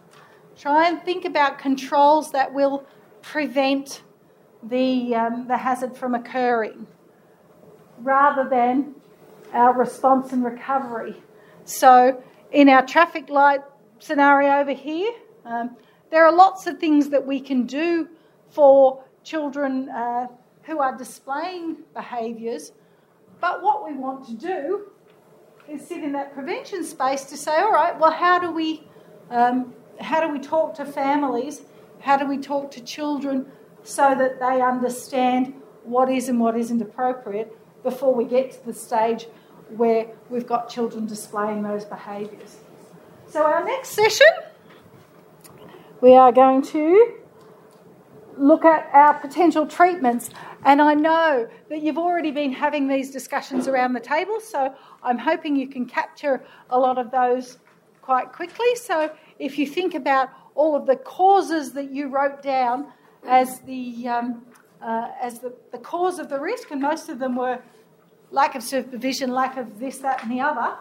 Try 0.58 0.88
and 0.88 1.02
think 1.04 1.26
about 1.26 1.60
controls 1.60 2.32
that 2.32 2.54
will 2.54 2.86
prevent 3.22 4.04
the, 4.64 5.14
um, 5.16 5.48
the 5.48 5.58
hazard 5.58 5.98
from 5.98 6.16
occurring 6.16 6.88
rather 8.00 8.48
than 8.50 8.96
our 9.54 9.74
response 9.74 10.32
and 10.32 10.44
recovery. 10.44 11.22
So, 11.66 12.24
in 12.52 12.70
our 12.70 12.86
traffic 12.86 13.30
light 13.30 13.62
scenario 14.00 14.60
over 14.60 14.74
here, 14.74 15.12
um, 15.46 15.76
there 16.12 16.26
are 16.26 16.32
lots 16.32 16.68
of 16.68 16.80
things 16.80 17.10
that 17.10 17.26
we 17.26 17.40
can 17.40 17.66
do 17.66 18.08
for 18.50 19.04
children 19.24 19.90
uh, 19.90 20.28
who 20.66 20.80
are 20.80 20.98
displaying 20.98 21.78
behaviours, 21.94 22.72
but 23.40 23.62
what 23.62 23.86
we 23.86 23.94
want 23.94 24.26
to 24.28 24.34
do 24.34 24.88
is 25.68 25.88
sit 25.88 26.04
in 26.04 26.12
that 26.14 26.34
prevention 26.34 26.84
space 26.84 27.26
to 27.26 27.38
say, 27.38 27.58
all 27.58 27.72
right, 27.72 27.98
well, 28.00 28.12
how 28.12 28.40
do 28.40 28.52
we, 28.52 28.88
um, 29.30 29.74
how 30.00 30.26
do 30.26 30.32
we 30.32 30.40
talk 30.40 30.74
to 30.76 30.86
families? 30.86 31.62
How 32.00 32.18
do 32.18 32.26
we 32.26 32.38
talk 32.38 32.72
to 32.72 32.82
children 32.82 33.48
so 33.84 34.16
that 34.16 34.40
they 34.40 34.62
understand 34.62 35.54
what 35.84 36.10
is 36.10 36.30
and 36.30 36.40
what 36.40 36.58
isn't 36.58 36.82
appropriate 36.82 37.56
before 37.84 38.14
we 38.14 38.26
get 38.26 38.52
to 38.52 38.66
the 38.66 38.74
stage 38.74 39.28
where 39.70 40.08
we've 40.30 40.48
got 40.48 40.70
children 40.70 41.06
displaying 41.06 41.64
those 41.64 41.86
behaviours? 41.86 42.58
So, 43.28 43.44
our 43.44 43.64
next 43.64 43.90
session, 43.90 44.28
we 46.02 46.16
are 46.16 46.32
going 46.32 46.62
to 46.64 47.16
look 48.38 48.66
at 48.66 48.90
our 48.94 49.14
potential 49.16 49.66
treatments. 49.66 50.30
And 50.64 50.82
I 50.82 50.94
know 50.94 51.48
that 51.70 51.82
you've 51.82 51.98
already 51.98 52.32
been 52.32 52.52
having 52.52 52.88
these 52.88 53.12
discussions 53.12 53.68
around 53.68 53.94
the 53.94 54.00
table, 54.00 54.40
so 54.40 54.74
I'm 55.04 55.18
hoping 55.18 55.56
you 55.56 55.68
can 55.68 55.86
capture 55.86 56.44
a 56.70 56.80
lot 56.80 56.98
of 56.98 57.12
those 57.12 57.58
quite 58.02 58.32
quickly. 58.32 58.76
So 58.76 59.12
if 59.40 59.58
you 59.58 59.68
think 59.68 59.96
about 59.96 60.30
all 60.56 60.76
of 60.76 60.86
the 60.86 60.96
causes 60.96 61.74
that 61.74 61.92
you 61.92 62.08
wrote 62.08 62.42
down 62.42 62.88
as 63.28 63.60
the 63.62 64.08
um, 64.08 64.46
uh, 64.82 65.10
as 65.22 65.40
the, 65.40 65.54
the 65.72 65.80
cause 65.80 66.20
of 66.20 66.30
the 66.30 66.40
risk, 66.40 66.70
and 66.70 66.82
most 66.82 67.10
of 67.10 67.18
them 67.18 67.36
were 67.36 67.60
lack 68.30 68.56
of 68.56 68.62
supervision, 68.62 69.32
lack 69.32 69.58
of 69.58 69.80
this, 69.80 69.98
that, 70.00 70.22
and 70.22 70.32
the 70.32 70.42
other, 70.42 70.76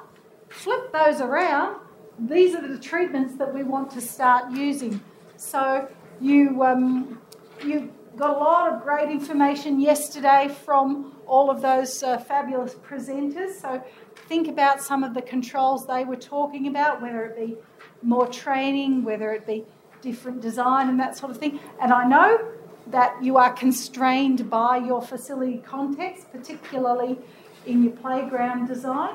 flip 0.51 0.93
those 0.93 1.21
around. 1.21 1.81
These 2.19 2.55
are 2.55 2.67
the 2.67 2.79
treatments 2.79 3.37
that 3.37 3.53
we 3.53 3.63
want 3.63 3.91
to 3.93 4.01
start 4.01 4.51
using. 4.53 5.01
So 5.37 5.89
you 6.21 6.63
um, 6.63 7.21
you 7.63 7.93
got 8.17 8.31
a 8.31 8.39
lot 8.39 8.73
of 8.73 8.83
great 8.83 9.11
information 9.11 9.81
yesterday 9.81 10.49
from 10.65 11.17
all 11.27 11.51
of 11.51 11.61
those 11.61 12.03
uh, 12.03 12.19
fabulous 12.19 12.75
presenters. 12.75 13.61
So 13.61 13.83
think 14.29 14.49
about 14.49 14.81
some 14.81 15.03
of 15.03 15.15
the 15.15 15.23
controls 15.23 15.87
they 15.87 16.05
were 16.05 16.17
talking 16.17 16.67
about, 16.69 17.03
whether 17.03 17.25
it 17.25 17.37
be 17.37 17.57
more 18.03 18.27
training, 18.27 19.05
whether 19.05 19.33
it 19.33 19.47
be 19.47 19.65
different 20.01 20.41
design 20.41 20.89
and 20.89 21.01
that 21.01 21.17
sort 21.17 21.31
of 21.33 21.39
thing. 21.39 21.59
And 21.81 21.93
I 21.93 22.07
know 22.07 22.47
that 22.89 23.23
you 23.23 23.37
are 23.39 23.53
constrained 23.53 24.51
by 24.51 24.77
your 24.77 25.01
facility 25.01 25.59
context, 25.59 26.31
particularly 26.31 27.19
in 27.67 27.83
your 27.83 27.93
playground 27.93 28.69
design, 28.69 29.15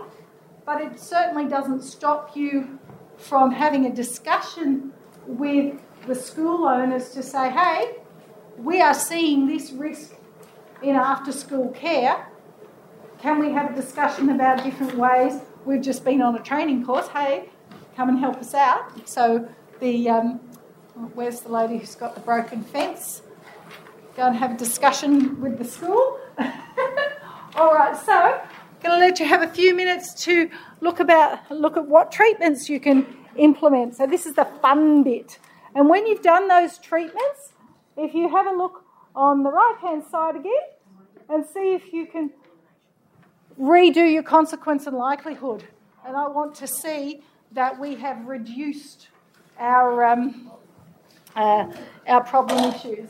but 0.66 0.82
it 0.82 1.00
certainly 1.00 1.48
doesn't 1.48 1.84
stop 1.84 2.36
you 2.36 2.80
from 3.18 3.52
having 3.52 3.86
a 3.86 3.94
discussion 3.94 4.92
with 5.28 5.80
the 6.08 6.16
school 6.16 6.68
owners 6.68 7.10
to 7.10 7.22
say, 7.22 7.52
hey, 7.52 7.99
we 8.64 8.82
are 8.82 8.94
seeing 8.94 9.48
this 9.48 9.72
risk 9.72 10.16
in 10.82 10.96
after 10.96 11.32
school 11.32 11.70
care. 11.70 12.28
Can 13.22 13.40
we 13.40 13.52
have 13.52 13.72
a 13.72 13.76
discussion 13.76 14.30
about 14.30 14.64
different 14.64 14.96
ways? 14.96 15.34
We've 15.66 15.82
just 15.82 16.06
been 16.06 16.22
on 16.22 16.36
a 16.36 16.44
training 16.44 16.86
course. 16.86 17.08
Hey, 17.10 17.50
come 17.96 18.10
and 18.10 18.20
help 18.20 18.38
us 18.38 18.54
out. 18.54 19.08
So 19.08 19.48
the 19.80 20.10
um, 20.10 20.40
where's 21.14 21.42
the 21.42 21.50
lady 21.50 21.78
who's 21.78 21.96
got 21.96 22.16
the 22.16 22.22
broken 22.22 22.64
fence? 22.64 23.22
Go 24.16 24.24
and 24.24 24.36
have 24.36 24.52
a 24.52 24.58
discussion 24.58 25.40
with 25.42 25.58
the 25.58 25.66
school. 25.66 26.20
All 27.56 27.74
right, 27.74 27.96
so 27.96 28.42
going 28.82 28.98
to 28.98 29.06
let 29.06 29.20
you 29.20 29.26
have 29.26 29.42
a 29.42 29.48
few 29.48 29.76
minutes 29.76 30.14
to 30.24 30.50
look 30.82 31.00
about 31.00 31.50
look 31.52 31.76
at 31.76 31.86
what 31.86 32.12
treatments 32.12 32.70
you 32.70 32.80
can 32.80 33.06
implement. 33.36 33.96
So 33.96 34.08
this 34.08 34.26
is 34.26 34.36
the 34.36 34.46
fun 34.62 35.04
bit. 35.04 35.40
And 35.76 35.90
when 35.90 36.08
you've 36.08 36.22
done 36.22 36.48
those 36.48 36.78
treatments, 36.78 37.54
if 38.00 38.14
you 38.14 38.30
have 38.30 38.48
a 38.48 38.52
look 38.52 38.84
on 39.16 39.44
the 39.44 39.52
right 39.52 39.78
hand 39.82 40.04
side 40.10 40.36
again 40.36 40.52
and 41.30 41.46
see 41.46 41.74
if 41.74 41.92
you 41.94 42.06
can 42.06 42.32
redo 43.60 44.12
your 44.12 44.24
consequence 44.24 44.88
and 44.88 44.98
likelihood. 44.98 45.66
And 46.06 46.16
I 46.16 46.28
want 46.28 46.56
to 46.56 46.68
see 46.68 47.22
that 47.52 47.78
we 47.80 47.96
have 47.96 48.26
reduced 48.26 49.10
our, 49.60 50.06
um, 50.06 50.52
uh, 51.36 51.72
our 52.08 52.24
problem 52.24 52.74
issues. 52.74 53.10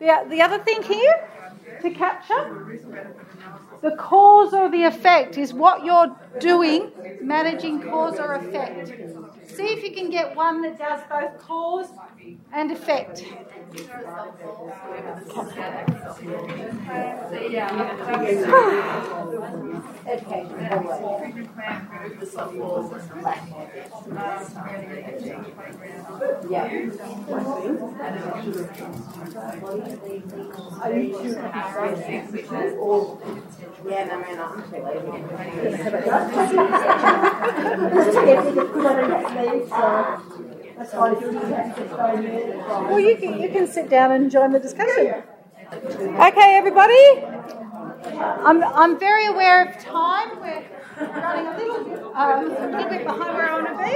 The, 0.00 0.26
the 0.28 0.42
other 0.42 0.58
thing 0.58 0.82
here 0.82 1.28
to 1.82 1.90
capture 1.90 2.80
the 3.80 3.92
cause 3.92 4.52
or 4.52 4.68
the 4.68 4.84
effect 4.84 5.38
is 5.38 5.54
what 5.54 5.84
you're 5.84 6.16
doing, 6.40 6.90
managing 7.22 7.80
cause 7.82 8.18
or 8.18 8.34
effect. 8.34 8.88
See 9.48 9.66
if 9.66 9.84
you 9.84 9.92
can 9.92 10.10
get 10.10 10.34
one 10.34 10.62
that 10.62 10.78
does 10.78 11.00
both 11.08 11.38
cause 11.38 11.86
and 12.52 12.72
effect. 12.72 13.24
Yeah, 17.50 17.88
I'm 39.40 40.47
Well, 42.88 43.00
you 43.00 43.16
can, 43.16 43.40
you 43.40 43.48
can 43.48 43.66
sit 43.66 43.88
down 43.90 44.12
and 44.12 44.30
join 44.30 44.52
the 44.52 44.60
discussion. 44.60 45.22
Okay, 45.72 46.56
everybody. 46.56 47.24
I'm, 48.16 48.62
I'm 48.62 48.98
very 48.98 49.26
aware 49.26 49.68
of 49.68 49.78
time. 49.82 50.40
We're 50.40 50.64
running 51.00 51.46
a 51.46 51.56
little, 51.56 52.16
um, 52.16 52.44
a 52.44 52.48
little 52.48 52.88
bit 52.88 53.04
behind 53.04 53.36
where 53.36 53.50
I 53.50 53.54
want 53.60 53.68
to 53.68 53.76
be. 53.84 53.94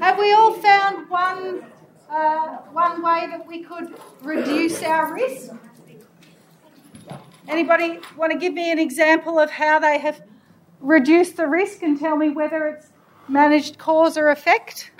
Have 0.00 0.18
we 0.18 0.32
all 0.32 0.54
found 0.54 1.08
one 1.08 1.64
uh, 2.10 2.56
one 2.72 3.00
way 3.02 3.26
that 3.30 3.46
we 3.46 3.62
could 3.62 3.94
reduce 4.22 4.82
our 4.82 5.14
risk? 5.14 5.52
Anybody 7.48 8.00
want 8.16 8.32
to 8.32 8.38
give 8.38 8.54
me 8.54 8.72
an 8.72 8.78
example 8.78 9.38
of 9.38 9.50
how 9.50 9.78
they 9.78 9.98
have 9.98 10.22
reduced 10.82 11.36
the 11.36 11.46
risk 11.46 11.82
and 11.82 11.98
tell 11.98 12.16
me 12.16 12.28
whether 12.28 12.66
it's 12.66 12.88
managed 13.28 13.78
cause 13.78 14.18
or 14.18 14.28
effect? 14.28 14.90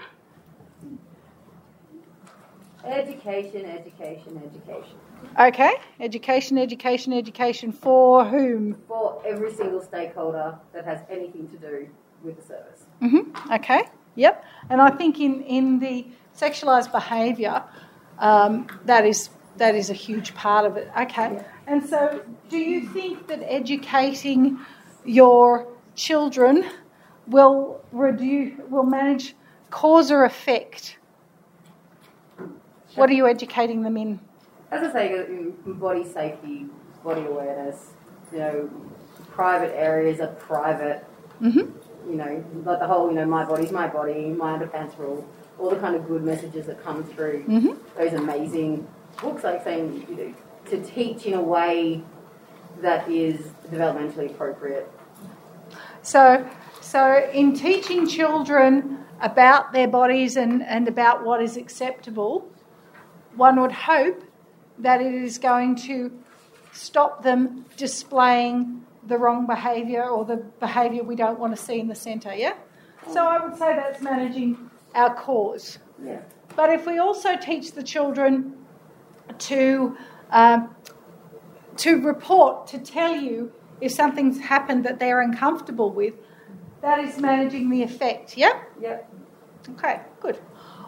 Education, 2.84 3.64
education, 3.66 4.42
education. 4.44 4.96
Okay, 5.38 5.74
education, 6.00 6.58
education, 6.58 7.12
education 7.12 7.72
for 7.72 8.24
whom? 8.24 8.76
For 8.88 9.22
every 9.24 9.52
single 9.52 9.82
stakeholder 9.82 10.58
that 10.72 10.84
has 10.84 11.00
anything 11.10 11.48
to 11.48 11.56
do 11.56 11.88
with 12.22 12.36
the 12.36 12.42
service. 12.42 12.84
Mm-hmm. 13.00 13.52
Okay, 13.52 13.84
yep. 14.14 14.44
And 14.68 14.80
I 14.80 14.90
think 14.90 15.20
in, 15.20 15.42
in 15.42 15.78
the 15.78 16.06
sexualised 16.36 16.90
behaviour, 16.90 17.62
um, 18.18 18.66
that 18.84 19.06
is 19.06 19.30
that 19.58 19.74
is 19.74 19.90
a 19.90 19.94
huge 19.94 20.34
part 20.34 20.66
of 20.66 20.76
it. 20.76 20.90
Okay. 20.98 21.34
Yeah. 21.34 21.44
And 21.66 21.86
so, 21.86 22.22
do 22.48 22.56
you 22.56 22.88
think 22.88 23.28
that 23.28 23.42
educating 23.42 24.58
your 25.04 25.71
children 26.02 26.68
will 27.26 27.80
reduce, 27.92 28.58
will 28.68 28.82
manage 28.82 29.34
cause 29.70 30.10
or 30.10 30.24
effect? 30.24 30.98
What 32.94 33.08
are 33.08 33.14
you 33.14 33.26
educating 33.26 33.82
them 33.82 33.96
in? 33.96 34.20
As 34.70 34.82
I 34.88 34.92
say, 34.92 35.24
body 35.64 36.04
safety, 36.04 36.66
body 37.04 37.22
awareness. 37.22 37.92
You 38.32 38.38
know, 38.38 38.70
private 39.30 39.74
areas 39.76 40.20
are 40.20 40.28
private. 40.28 41.04
Mm-hmm. 41.40 42.10
You 42.10 42.16
know, 42.16 42.44
like 42.64 42.80
the 42.80 42.86
whole, 42.86 43.08
you 43.08 43.14
know, 43.14 43.26
my 43.26 43.44
body's 43.44 43.70
my 43.70 43.86
body, 43.86 44.26
my 44.26 44.58
underpants 44.58 44.98
rule. 44.98 45.26
All 45.58 45.70
the 45.70 45.76
kind 45.76 45.94
of 45.94 46.08
good 46.08 46.24
messages 46.24 46.66
that 46.66 46.82
come 46.82 47.04
through 47.04 47.44
mm-hmm. 47.44 47.72
those 47.96 48.14
amazing 48.14 48.86
books, 49.20 49.44
like 49.44 49.62
saying, 49.62 50.06
you 50.08 50.16
know, 50.16 50.34
to 50.70 50.82
teach 50.82 51.26
in 51.26 51.34
a 51.34 51.42
way 51.42 52.02
that 52.80 53.08
is 53.08 53.52
developmentally 53.70 54.30
appropriate. 54.30 54.90
So, 56.02 56.48
so 56.80 57.30
in 57.32 57.54
teaching 57.54 58.06
children 58.06 59.04
about 59.20 59.72
their 59.72 59.88
bodies 59.88 60.36
and, 60.36 60.62
and 60.62 60.88
about 60.88 61.24
what 61.24 61.40
is 61.40 61.56
acceptable, 61.56 62.48
one 63.36 63.60
would 63.60 63.72
hope 63.72 64.22
that 64.78 65.00
it 65.00 65.14
is 65.14 65.38
going 65.38 65.76
to 65.76 66.12
stop 66.72 67.22
them 67.22 67.64
displaying 67.76 68.84
the 69.06 69.16
wrong 69.16 69.46
behaviour 69.46 70.04
or 70.04 70.24
the 70.24 70.36
behaviour 70.36 71.02
we 71.02 71.14
don't 71.14 71.38
want 71.38 71.54
to 71.56 71.62
see 71.62 71.78
in 71.78 71.88
the 71.88 71.94
centre, 71.94 72.34
yeah? 72.34 72.54
So 73.12 73.24
I 73.24 73.44
would 73.44 73.56
say 73.58 73.74
that's 73.74 74.00
managing 74.00 74.70
our 74.94 75.14
cause. 75.14 75.78
Yeah. 76.04 76.20
But 76.54 76.70
if 76.70 76.86
we 76.86 76.98
also 76.98 77.36
teach 77.36 77.72
the 77.72 77.82
children 77.82 78.56
to 79.38 79.96
um, 80.30 80.74
to 81.76 82.00
report, 82.02 82.66
to 82.68 82.78
tell 82.78 83.14
you 83.14 83.52
if 83.82 83.90
something's 83.90 84.38
happened 84.38 84.84
that 84.84 85.00
they're 85.00 85.20
uncomfortable 85.20 85.90
with, 85.90 86.14
that 86.82 87.00
is 87.00 87.18
managing 87.18 87.68
the 87.68 87.82
effect, 87.82 88.36
yeah? 88.36 88.62
Yep. 88.80 89.12
Okay, 89.70 90.00
good. 90.20 90.38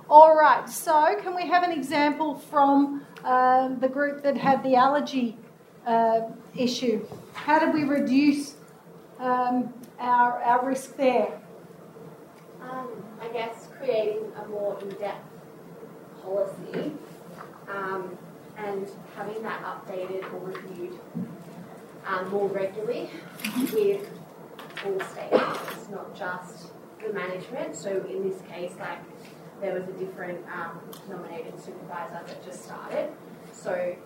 All 0.09 0.36
right, 0.36 0.68
so 0.68 1.16
can 1.20 1.34
we 1.34 1.47
have 1.49 1.64
an 1.64 1.72
example 1.72 2.36
from 2.38 3.05
uh, 3.24 3.74
the 3.80 3.88
group 3.88 4.22
that 4.22 4.36
had 4.36 4.62
the 4.62 4.76
allergy 4.76 5.36
uh, 5.86 6.20
issue? 6.57 7.05
How 7.32 7.59
did 7.59 7.74
we 7.74 7.82
reduce 7.82 8.55
um, 9.18 9.74
our, 9.99 10.40
our 10.42 10.64
risk 10.64 10.97
there? 10.97 11.40
Um, 12.62 12.88
I 13.20 13.28
guess 13.28 13.68
creating 13.76 14.22
a 14.40 14.47
more 14.49 14.78
in 14.80 14.90
depth 14.90 15.26
policy 16.22 16.92
um, 17.68 18.16
and 18.57 18.88
having 19.16 19.42
that 19.42 19.62
updated 19.64 20.32
or 20.32 20.38
reviewed 20.38 20.99
um, 22.07 22.30
more 22.30 22.48
regularly 22.48 23.11
with 23.72 24.09
all 24.84 24.98
stakeholders, 24.98 25.90
not 25.90 26.14
just 26.14 26.66
the 27.05 27.12
management. 27.12 27.76
So 27.76 28.05
in 28.09 28.28
this 28.28 28.40
case, 28.50 28.72
like 28.78 28.98
there 29.61 29.74
was 29.74 29.88
a 29.88 29.92
different 29.92 30.44
um, 30.52 30.80
nominated 31.09 31.59
supervisor 31.62 32.20
that 32.26 32.44
just 32.44 32.64
started. 32.64 33.11
So 33.52 33.96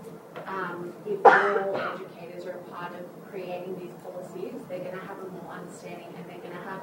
um, 0.46 0.92
if 1.06 1.18
all 1.24 1.76
educators 1.76 2.46
are 2.46 2.52
a 2.52 2.70
part 2.70 2.94
of 2.94 3.30
creating 3.30 3.78
these 3.78 3.92
policies, 4.02 4.60
they're 4.68 4.78
going 4.78 4.98
to 4.98 5.06
have 5.06 5.18
a 5.18 5.28
more 5.28 5.52
understanding 5.52 6.08
and 6.16 6.24
they're 6.28 6.38
going 6.38 6.56
to 6.56 6.68
have 6.68 6.82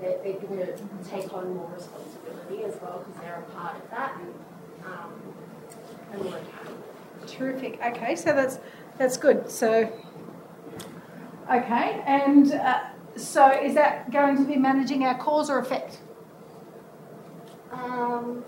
they're, 0.00 0.18
they're 0.22 0.40
going 0.40 0.58
to 0.58 0.76
take 1.10 1.32
on 1.34 1.54
more 1.54 1.70
responsibility 1.74 2.64
as 2.64 2.80
well 2.80 3.04
because 3.06 3.20
they're 3.20 3.44
a 3.46 3.52
part 3.52 3.76
of 3.76 3.90
that 3.90 4.18
and, 4.18 4.34
um, 4.86 5.12
and 6.12 6.22
more 6.22 6.36
accountable. 6.36 6.84
Terrific. 7.26 7.78
Okay, 7.84 8.16
so 8.16 8.32
that's 8.32 8.58
that's 9.00 9.16
good. 9.16 9.50
So, 9.50 9.90
okay, 11.50 12.02
and 12.06 12.52
uh, 12.52 12.80
so 13.16 13.50
is 13.50 13.72
that 13.74 14.10
going 14.12 14.36
to 14.36 14.44
be 14.44 14.56
managing 14.56 15.06
our 15.06 15.16
cause 15.16 15.48
or 15.48 15.58
effect? 15.58 16.00
Um, 17.72 18.44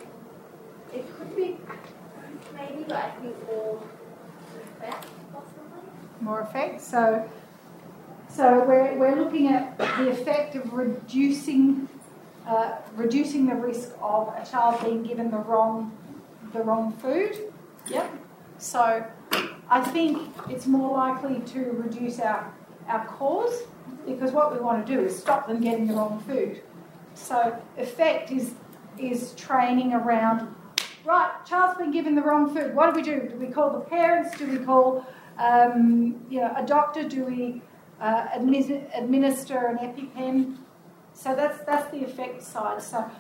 it 0.92 1.06
could 1.16 1.34
be 1.34 1.56
maybe, 2.54 2.84
but 2.86 2.96
I 2.96 3.10
think 3.12 3.36
more 3.46 3.80
effect 4.78 5.06
possibly. 5.32 5.80
More 6.20 6.40
effect. 6.42 6.82
So, 6.82 7.26
so 8.28 8.62
we're 8.68 8.98
we're 8.98 9.16
looking 9.16 9.48
at 9.48 9.78
the 9.78 10.10
effect 10.10 10.54
of 10.54 10.72
reducing. 10.72 11.88
Uh, 12.46 12.76
reducing 12.96 13.46
the 13.46 13.54
risk 13.54 13.92
of 14.02 14.26
a 14.36 14.44
child 14.44 14.82
being 14.84 15.04
given 15.04 15.30
the 15.30 15.36
wrong 15.36 15.96
the 16.52 16.60
wrong 16.60 16.92
food. 16.94 17.38
Yep. 17.86 18.10
So 18.58 19.06
I 19.68 19.80
think 19.80 20.32
it's 20.48 20.66
more 20.66 20.96
likely 20.96 21.40
to 21.52 21.60
reduce 21.72 22.20
our, 22.20 22.52
our 22.88 23.06
cause 23.06 23.62
because 24.06 24.32
what 24.32 24.52
we 24.52 24.60
want 24.60 24.86
to 24.86 24.94
do 24.94 25.00
is 25.00 25.16
stop 25.16 25.46
them 25.46 25.60
getting 25.60 25.86
the 25.86 25.94
wrong 25.94 26.22
food. 26.26 26.62
So 27.14 27.56
effect 27.76 28.30
is 28.30 28.54
is 28.98 29.32
training 29.34 29.94
around 29.94 30.54
right, 31.04 31.30
child's 31.46 31.78
been 31.78 31.90
given 31.90 32.14
the 32.14 32.22
wrong 32.22 32.54
food. 32.54 32.74
What 32.74 32.92
do 32.92 33.00
we 33.00 33.02
do? 33.02 33.28
Do 33.28 33.36
we 33.36 33.46
call 33.46 33.70
the 33.70 33.80
parents? 33.80 34.36
Do 34.36 34.46
we 34.46 34.58
call 34.58 35.06
um, 35.38 36.24
you 36.28 36.40
know 36.40 36.52
a 36.56 36.64
doctor? 36.64 37.08
Do 37.08 37.24
we 37.24 37.62
uh, 38.00 38.26
administer 38.34 39.66
an 39.66 39.78
EpiPen? 39.78 40.58
So 41.14 41.34
that's 41.34 41.64
that's 41.64 41.90
the 41.90 42.04
effect 42.04 42.42
side. 42.42 42.82
So 42.82 43.10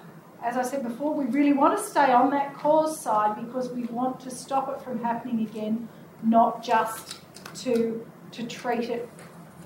as 0.42 0.56
I 0.56 0.62
said 0.62 0.82
before, 0.82 1.14
we 1.14 1.26
really 1.26 1.52
want 1.52 1.78
to 1.78 1.82
stay 1.82 2.12
on 2.12 2.30
that 2.30 2.54
cause 2.54 3.00
side 3.00 3.44
because 3.44 3.70
we 3.70 3.84
want 3.84 4.20
to 4.20 4.30
stop 4.30 4.68
it 4.68 4.82
from 4.82 5.02
happening 5.02 5.46
again, 5.46 5.88
not 6.22 6.62
just 6.62 7.20
to, 7.62 8.06
to 8.32 8.46
treat 8.46 8.88
it. 8.88 9.08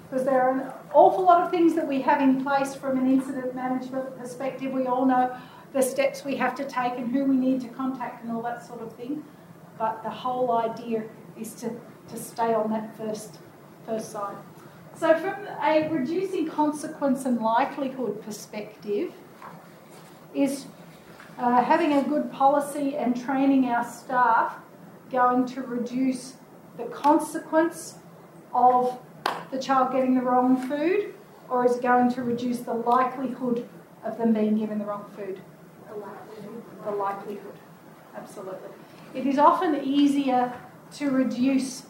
Because 0.08 0.24
there 0.24 0.40
are 0.42 0.60
an 0.60 0.72
awful 0.92 1.24
lot 1.24 1.42
of 1.42 1.50
things 1.50 1.74
that 1.74 1.86
we 1.86 2.00
have 2.02 2.20
in 2.20 2.42
place 2.42 2.74
from 2.74 2.98
an 2.98 3.10
incident 3.10 3.54
management 3.54 4.16
perspective. 4.18 4.72
We 4.72 4.86
all 4.86 5.04
know 5.04 5.36
the 5.72 5.82
steps 5.82 6.24
we 6.24 6.36
have 6.36 6.54
to 6.56 6.64
take 6.64 6.92
and 6.96 7.10
who 7.10 7.24
we 7.24 7.36
need 7.36 7.60
to 7.62 7.68
contact 7.68 8.22
and 8.22 8.32
all 8.32 8.42
that 8.42 8.64
sort 8.66 8.80
of 8.80 8.92
thing. 8.94 9.24
But 9.78 10.02
the 10.02 10.10
whole 10.10 10.52
idea 10.52 11.04
is 11.38 11.54
to, 11.54 11.70
to 12.08 12.16
stay 12.16 12.54
on 12.54 12.70
that 12.70 12.96
first, 12.96 13.38
first 13.84 14.10
side. 14.10 14.36
So, 14.96 15.14
from 15.18 15.46
a 15.62 15.88
reducing 15.90 16.48
consequence 16.48 17.26
and 17.26 17.38
likelihood 17.38 18.22
perspective, 18.22 19.12
is 20.36 20.66
uh, 21.38 21.62
having 21.62 21.92
a 21.92 22.02
good 22.02 22.30
policy 22.32 22.96
and 22.96 23.20
training 23.20 23.66
our 23.66 23.84
staff 23.84 24.56
going 25.10 25.46
to 25.46 25.62
reduce 25.62 26.34
the 26.76 26.84
consequence 26.84 27.96
of 28.52 28.98
the 29.50 29.58
child 29.58 29.92
getting 29.92 30.14
the 30.14 30.22
wrong 30.22 30.68
food, 30.68 31.14
or 31.48 31.64
is 31.64 31.76
it 31.76 31.82
going 31.82 32.12
to 32.12 32.22
reduce 32.22 32.60
the 32.60 32.74
likelihood 32.74 33.68
of 34.04 34.18
them 34.18 34.32
being 34.32 34.56
given 34.56 34.78
the 34.78 34.84
wrong 34.84 35.10
food? 35.16 35.40
The 35.88 35.96
likelihood. 35.96 36.62
The 36.84 36.90
likelihood, 36.90 37.54
absolutely. 38.16 38.70
It 39.14 39.26
is 39.26 39.38
often 39.38 39.82
easier 39.82 40.52
to 40.94 41.10
reduce 41.10 41.84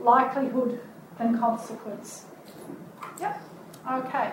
likelihood 0.00 0.80
than 1.18 1.38
consequence. 1.38 2.24
Yep. 3.20 3.40
Okay. 3.90 4.32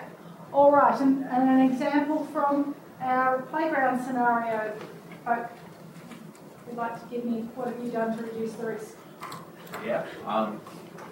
All 0.52 0.72
right. 0.72 0.98
And, 1.00 1.24
and 1.24 1.48
an 1.48 1.60
example 1.70 2.26
from 2.32 2.74
our 3.00 3.42
playground 3.42 4.04
scenario, 4.04 4.76
folk 5.24 5.48
would 6.66 6.76
like 6.76 7.00
to 7.00 7.14
give 7.14 7.24
me 7.24 7.48
what 7.54 7.68
have 7.68 7.84
you 7.84 7.90
done 7.90 8.16
to 8.16 8.22
reduce 8.24 8.52
the 8.54 8.66
risk? 8.66 8.96
Yeah. 9.84 10.06
Um, 10.26 10.60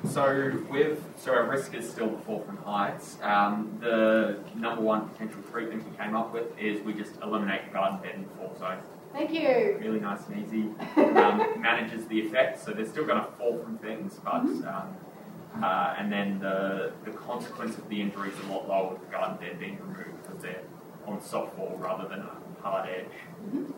so 0.08 0.52
with 0.70 1.02
so 1.16 1.32
our 1.34 1.48
risk 1.48 1.74
is 1.74 1.88
still 1.90 2.10
the 2.10 2.18
fall 2.18 2.40
from 2.44 2.56
heights. 2.58 3.18
Um, 3.22 3.76
the 3.80 4.38
number 4.54 4.80
one 4.82 5.08
potential 5.08 5.42
treatment 5.50 5.88
we 5.90 5.96
came 5.96 6.14
up 6.14 6.32
with 6.32 6.56
is 6.58 6.80
we 6.82 6.94
just 6.94 7.16
eliminate 7.22 7.66
the 7.66 7.72
garden 7.72 8.00
bed 8.00 8.14
and 8.14 8.30
fall 8.36 8.54
zone. 8.58 8.78
Thank 9.12 9.32
you. 9.32 9.78
Really 9.80 10.00
nice 10.00 10.26
and 10.28 10.44
easy. 10.46 10.68
Um, 11.18 11.60
manages 11.60 12.06
the 12.06 12.20
effects, 12.20 12.62
so 12.64 12.70
they're 12.72 12.86
still 12.86 13.04
going 13.04 13.18
to 13.18 13.30
fall 13.32 13.58
from 13.58 13.78
things, 13.78 14.20
but 14.22 14.44
Mm-hmm. 14.44 14.68
um, 14.68 15.64
uh, 15.64 15.94
and 15.98 16.12
then 16.12 16.38
the 16.38 16.92
the 17.04 17.10
consequence 17.10 17.76
of 17.76 17.88
the 17.88 18.00
injury 18.00 18.28
is 18.30 18.38
a 18.48 18.52
lot 18.52 18.68
lower 18.68 18.92
with 18.92 19.00
the 19.00 19.06
garden 19.10 19.36
bed 19.38 19.58
being 19.58 19.78
removed 19.80 20.22
because 20.22 20.42
they're 20.42 20.60
on 21.06 21.18
softfall 21.18 21.78
rather 21.80 22.06
than 22.08 22.20
a 22.20 22.62
hard 22.62 22.88
edge. 22.88 23.06
Mm-hmm. 23.46 23.72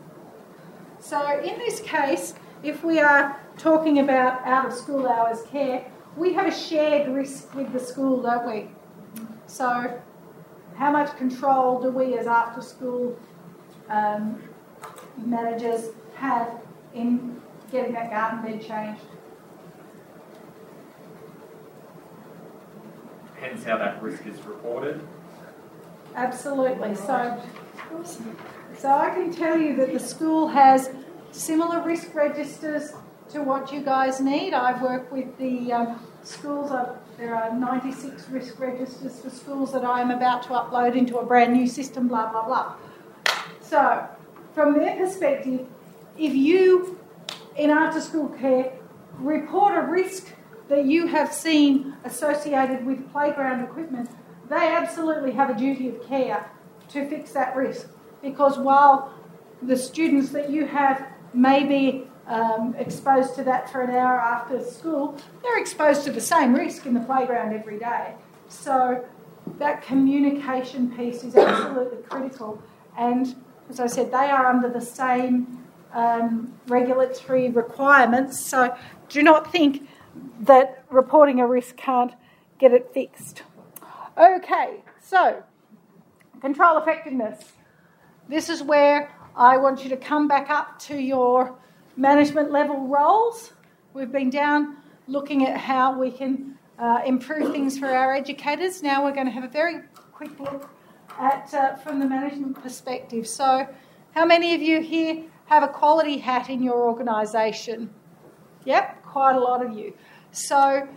So, 0.99 1.39
in 1.39 1.57
this 1.57 1.79
case, 1.79 2.35
if 2.63 2.83
we 2.83 2.99
are 2.99 3.39
talking 3.57 3.99
about 3.99 4.45
out 4.45 4.65
of 4.65 4.73
school 4.73 5.07
hours 5.07 5.43
care, 5.51 5.85
we 6.17 6.33
have 6.33 6.47
a 6.47 6.51
shared 6.51 7.09
risk 7.09 7.53
with 7.55 7.71
the 7.73 7.79
school, 7.79 8.21
don't 8.21 8.45
we? 8.45 8.69
So, 9.47 10.01
how 10.75 10.91
much 10.91 11.15
control 11.17 11.81
do 11.81 11.89
we 11.89 12.17
as 12.17 12.27
after 12.27 12.61
school 12.61 13.17
um, 13.89 14.41
managers 15.17 15.89
have 16.15 16.61
in 16.93 17.41
getting 17.71 17.93
that 17.93 18.09
garden 18.11 18.41
bed 18.41 18.61
changed. 18.61 19.01
Hence 23.39 23.63
how 23.63 23.77
that 23.77 24.01
risk 24.03 24.25
is 24.27 24.39
reported. 24.45 25.01
Absolutely. 26.15 26.95
So, 26.95 27.41
so 28.77 28.89
I 28.89 29.09
can 29.09 29.33
tell 29.33 29.57
you 29.57 29.75
that 29.77 29.93
the 29.93 29.99
school 29.99 30.47
has 30.49 30.91
similar 31.31 31.81
risk 31.81 32.13
registers 32.13 32.93
to 33.29 33.41
what 33.41 33.71
you 33.71 33.81
guys 33.81 34.19
need. 34.19 34.53
I've 34.53 34.81
worked 34.81 35.11
with 35.11 35.37
the 35.37 35.71
um, 35.71 35.99
schools. 36.23 36.71
I've, 36.71 36.89
there 37.17 37.35
are 37.35 37.53
96 37.53 38.29
risk 38.29 38.59
registers 38.59 39.19
for 39.19 39.29
schools 39.29 39.71
that 39.73 39.85
I 39.85 40.01
am 40.01 40.11
about 40.11 40.43
to 40.43 40.49
upload 40.49 40.95
into 40.95 41.17
a 41.17 41.25
brand 41.25 41.53
new 41.53 41.67
system. 41.67 42.07
Blah 42.07 42.31
blah 42.31 42.45
blah. 42.45 42.75
So, 43.61 44.07
from 44.53 44.77
their 44.77 44.97
perspective, 44.97 45.67
if 46.17 46.33
you 46.33 46.99
in 47.55 47.69
after 47.69 48.01
school 48.01 48.29
care 48.29 48.73
report 49.19 49.77
a 49.77 49.81
risk 49.81 50.33
that 50.69 50.85
you 50.85 51.07
have 51.07 51.33
seen 51.33 51.95
associated 52.05 52.85
with 52.85 53.11
playground 53.11 53.63
equipment, 53.63 54.09
they 54.49 54.55
absolutely 54.55 55.31
have 55.31 55.49
a 55.49 55.57
duty 55.57 55.89
of 55.89 56.05
care 56.07 56.49
to 56.89 57.07
fix 57.09 57.31
that 57.33 57.55
risk. 57.55 57.87
Because 58.21 58.57
while 58.57 59.13
the 59.61 59.77
students 59.77 60.31
that 60.31 60.49
you 60.49 60.65
have 60.65 61.10
may 61.33 61.63
be 61.63 62.07
um, 62.27 62.75
exposed 62.77 63.35
to 63.35 63.43
that 63.43 63.69
for 63.69 63.81
an 63.81 63.91
hour 63.91 64.19
after 64.19 64.63
school, 64.63 65.17
they're 65.43 65.59
exposed 65.59 66.03
to 66.05 66.11
the 66.11 66.21
same 66.21 66.53
risk 66.53 66.85
in 66.85 66.93
the 66.93 66.99
playground 67.01 67.53
every 67.53 67.79
day. 67.79 68.15
So 68.47 69.05
that 69.57 69.81
communication 69.81 70.95
piece 70.95 71.23
is 71.23 71.35
absolutely 71.35 72.03
critical. 72.03 72.61
And 72.97 73.35
as 73.69 73.79
I 73.79 73.87
said, 73.87 74.11
they 74.11 74.29
are 74.29 74.45
under 74.47 74.69
the 74.69 74.81
same 74.81 75.65
um, 75.93 76.53
regulatory 76.67 77.49
requirements. 77.49 78.45
So 78.45 78.75
do 79.09 79.23
not 79.23 79.51
think 79.51 79.87
that 80.41 80.83
reporting 80.89 81.39
a 81.39 81.47
risk 81.47 81.77
can't 81.77 82.13
get 82.59 82.73
it 82.73 82.91
fixed. 82.93 83.43
Okay, 84.17 84.83
so 85.01 85.43
control 86.41 86.77
effectiveness. 86.77 87.53
This 88.27 88.49
is 88.49 88.61
where 88.61 89.09
I 89.35 89.57
want 89.57 89.83
you 89.83 89.89
to 89.89 89.97
come 89.97 90.27
back 90.27 90.49
up 90.49 90.79
to 90.79 90.97
your 90.97 91.57
management 91.95 92.51
level 92.51 92.87
roles. 92.87 93.53
We've 93.93 94.11
been 94.11 94.29
down 94.29 94.77
looking 95.07 95.45
at 95.45 95.57
how 95.57 95.97
we 95.97 96.11
can 96.11 96.57
uh, 96.77 97.01
improve 97.05 97.51
things 97.51 97.77
for 97.77 97.87
our 97.87 98.13
educators. 98.13 98.83
Now 98.83 99.03
we're 99.03 99.13
going 99.13 99.27
to 99.27 99.31
have 99.31 99.43
a 99.43 99.49
very 99.49 99.81
quick 100.11 100.37
look 100.39 100.69
at 101.19 101.53
uh, 101.53 101.75
from 101.75 101.99
the 101.99 102.05
management 102.05 102.61
perspective. 102.61 103.27
So, 103.27 103.67
how 104.13 104.25
many 104.25 104.53
of 104.55 104.61
you 104.61 104.81
here 104.81 105.23
have 105.45 105.63
a 105.63 105.67
quality 105.67 106.17
hat 106.17 106.49
in 106.49 106.61
your 106.61 106.81
organisation? 106.83 107.93
Yep, 108.65 109.03
quite 109.03 109.35
a 109.35 109.39
lot 109.39 109.65
of 109.65 109.77
you. 109.77 109.93
So, 110.31 110.87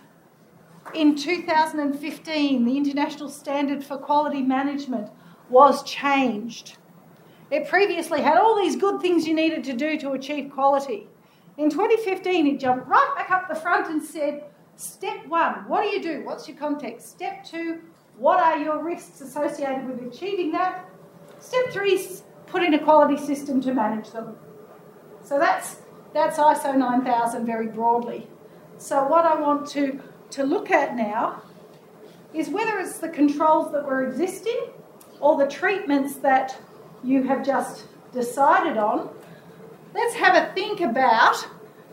in 0.92 1.16
2015, 1.16 2.64
the 2.64 2.76
International 2.76 3.28
Standard 3.28 3.84
for 3.84 3.96
Quality 3.96 4.42
Management 4.42 5.10
was 5.48 5.82
changed. 5.84 6.76
It 7.54 7.68
previously 7.68 8.20
had 8.20 8.36
all 8.36 8.56
these 8.56 8.74
good 8.74 9.00
things 9.00 9.28
you 9.28 9.32
needed 9.32 9.62
to 9.62 9.74
do 9.74 9.96
to 10.00 10.10
achieve 10.14 10.50
quality. 10.50 11.06
In 11.56 11.70
2015, 11.70 12.48
it 12.48 12.58
jumped 12.58 12.88
right 12.88 13.14
back 13.16 13.30
up 13.30 13.48
the 13.48 13.54
front 13.54 13.88
and 13.88 14.02
said, 14.02 14.46
Step 14.74 15.24
one, 15.28 15.68
what 15.68 15.82
do 15.82 15.88
you 15.90 16.02
do? 16.02 16.24
What's 16.24 16.48
your 16.48 16.56
context? 16.56 17.10
Step 17.10 17.44
two, 17.44 17.80
what 18.16 18.40
are 18.40 18.58
your 18.58 18.82
risks 18.82 19.20
associated 19.20 19.86
with 19.86 20.02
achieving 20.02 20.50
that? 20.50 20.84
Step 21.38 21.70
three, 21.70 22.04
put 22.48 22.64
in 22.64 22.74
a 22.74 22.78
quality 22.82 23.16
system 23.24 23.60
to 23.60 23.72
manage 23.72 24.10
them. 24.10 24.36
So 25.22 25.38
that's, 25.38 25.76
that's 26.12 26.38
ISO 26.38 26.76
9000 26.76 27.46
very 27.46 27.68
broadly. 27.68 28.26
So, 28.78 29.06
what 29.06 29.24
I 29.24 29.40
want 29.40 29.68
to, 29.68 30.00
to 30.30 30.42
look 30.42 30.72
at 30.72 30.96
now 30.96 31.40
is 32.32 32.48
whether 32.48 32.80
it's 32.80 32.98
the 32.98 33.10
controls 33.10 33.70
that 33.70 33.86
were 33.86 34.04
existing 34.08 34.70
or 35.20 35.38
the 35.38 35.46
treatments 35.46 36.16
that 36.16 36.60
you 37.04 37.22
have 37.24 37.44
just 37.44 37.84
decided 38.12 38.78
on. 38.78 39.10
Let's 39.94 40.14
have 40.14 40.34
a 40.34 40.52
think 40.54 40.80
about, 40.80 41.46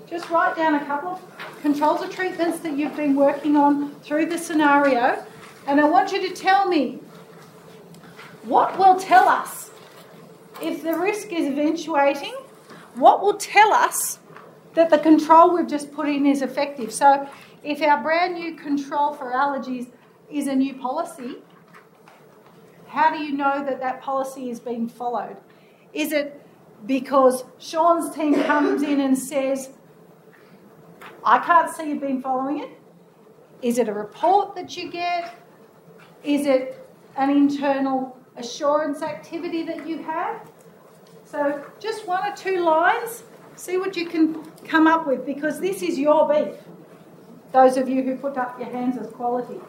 just 0.10 0.30
write 0.30 0.56
down 0.56 0.76
a 0.76 0.86
couple 0.86 1.10
of 1.10 1.62
controls 1.62 2.02
or 2.02 2.08
treatments 2.08 2.60
that 2.60 2.78
you've 2.78 2.96
been 2.96 3.16
working 3.16 3.56
on 3.56 3.94
through 4.02 4.28
the 4.28 4.38
scenario, 4.38 5.24
and 5.68 5.80
I 5.80 5.84
want 5.84 6.12
you 6.12 6.28
to 6.28 6.34
tell 6.34 6.68
me 6.68 7.00
what 8.44 8.78
will 8.80 9.00
tell 9.00 9.28
us 9.28 9.70
if 10.62 10.82
the 10.84 10.96
risk 10.96 11.32
is 11.32 11.48
eventuating, 11.48 12.34
what 12.96 13.22
will 13.22 13.38
tell 13.38 13.74
us 13.74 14.20
that 14.74 14.90
the 14.90 14.98
control 14.98 15.54
we've 15.54 15.68
just 15.68 15.92
put 15.92 16.08
in 16.08 16.26
is 16.26 16.42
effective. 16.42 16.94
So, 16.94 17.28
if 17.64 17.82
our 17.82 18.02
brand 18.02 18.36
new 18.36 18.56
control 18.56 19.14
for 19.14 19.32
allergies 19.32 19.88
is 20.30 20.48
a 20.48 20.56
new 20.56 20.74
policy, 20.76 21.38
how 22.92 23.16
do 23.16 23.24
you 23.24 23.32
know 23.32 23.64
that 23.66 23.80
that 23.80 24.02
policy 24.02 24.50
is 24.50 24.60
being 24.60 24.88
followed? 24.88 25.38
Is 25.94 26.12
it 26.12 26.42
because 26.86 27.44
Sean's 27.58 28.14
team 28.16 28.36
comes 28.44 28.82
in 28.82 29.00
and 29.00 29.18
says, 29.18 29.70
I 31.24 31.40
can't 31.40 31.74
see 31.74 31.90
you've 31.90 32.02
been 32.02 32.22
following 32.22 32.60
it? 32.60 32.70
Is 33.62 33.78
it 33.78 33.88
a 33.88 33.94
report 33.94 34.56
that 34.56 34.76
you 34.76 34.92
get? 34.92 35.36
Is 36.24 36.46
it 36.46 36.88
an 37.18 37.30
internal 37.30 38.18
assurance 38.38 39.02
activity 39.02 39.64
that 39.64 39.88
you 39.88 40.02
have? 40.04 40.50
So, 41.24 41.64
just 41.80 42.08
one 42.08 42.30
or 42.30 42.36
two 42.36 42.64
lines 42.64 43.24
See 43.62 43.78
what 43.78 43.96
you 43.96 44.08
can 44.08 44.44
come 44.66 44.88
up 44.88 45.06
with 45.06 45.24
because 45.24 45.60
this 45.60 45.84
is 45.84 46.00
your 46.00 46.28
beef. 46.28 46.56
Those 47.52 47.78
of 47.78 47.90
you 47.90 48.02
who 48.02 48.16
put 48.16 48.38
up 48.38 48.60
your 48.60 48.70
hands 48.70 48.98
as 48.98 49.08
quality. 49.12 49.60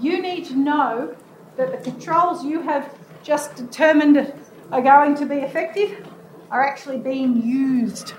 You 0.00 0.22
need 0.22 0.46
to 0.46 0.56
know 0.56 1.14
that 1.58 1.72
the 1.72 1.90
controls 1.90 2.44
you 2.44 2.62
have 2.62 2.94
just 3.22 3.54
determined 3.56 4.32
are 4.72 4.80
going 4.80 5.14
to 5.16 5.26
be 5.26 5.36
effective 5.36 6.06
are 6.50 6.64
actually 6.66 6.98
being 6.98 7.42
used. 7.42 8.14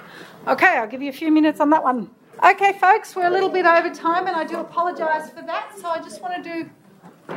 Okay, 0.48 0.78
I'll 0.78 0.88
give 0.88 1.02
you 1.02 1.10
a 1.10 1.14
few 1.14 1.32
minutes 1.32 1.60
on 1.60 1.72
that 1.72 1.84
one. 1.84 2.12
Okay, 2.46 2.74
folks, 2.74 3.16
we're 3.16 3.26
a 3.26 3.32
little 3.32 3.50
bit 3.50 3.66
over 3.66 3.90
time 3.90 4.28
and 4.28 4.36
I 4.36 4.44
do 4.44 4.60
apologise 4.60 5.32
for 5.32 5.42
that. 5.42 5.78
So 5.80 5.88
I 5.88 5.98
just 5.98 6.22
want 6.22 6.44
to 6.44 6.44
do 6.44 6.70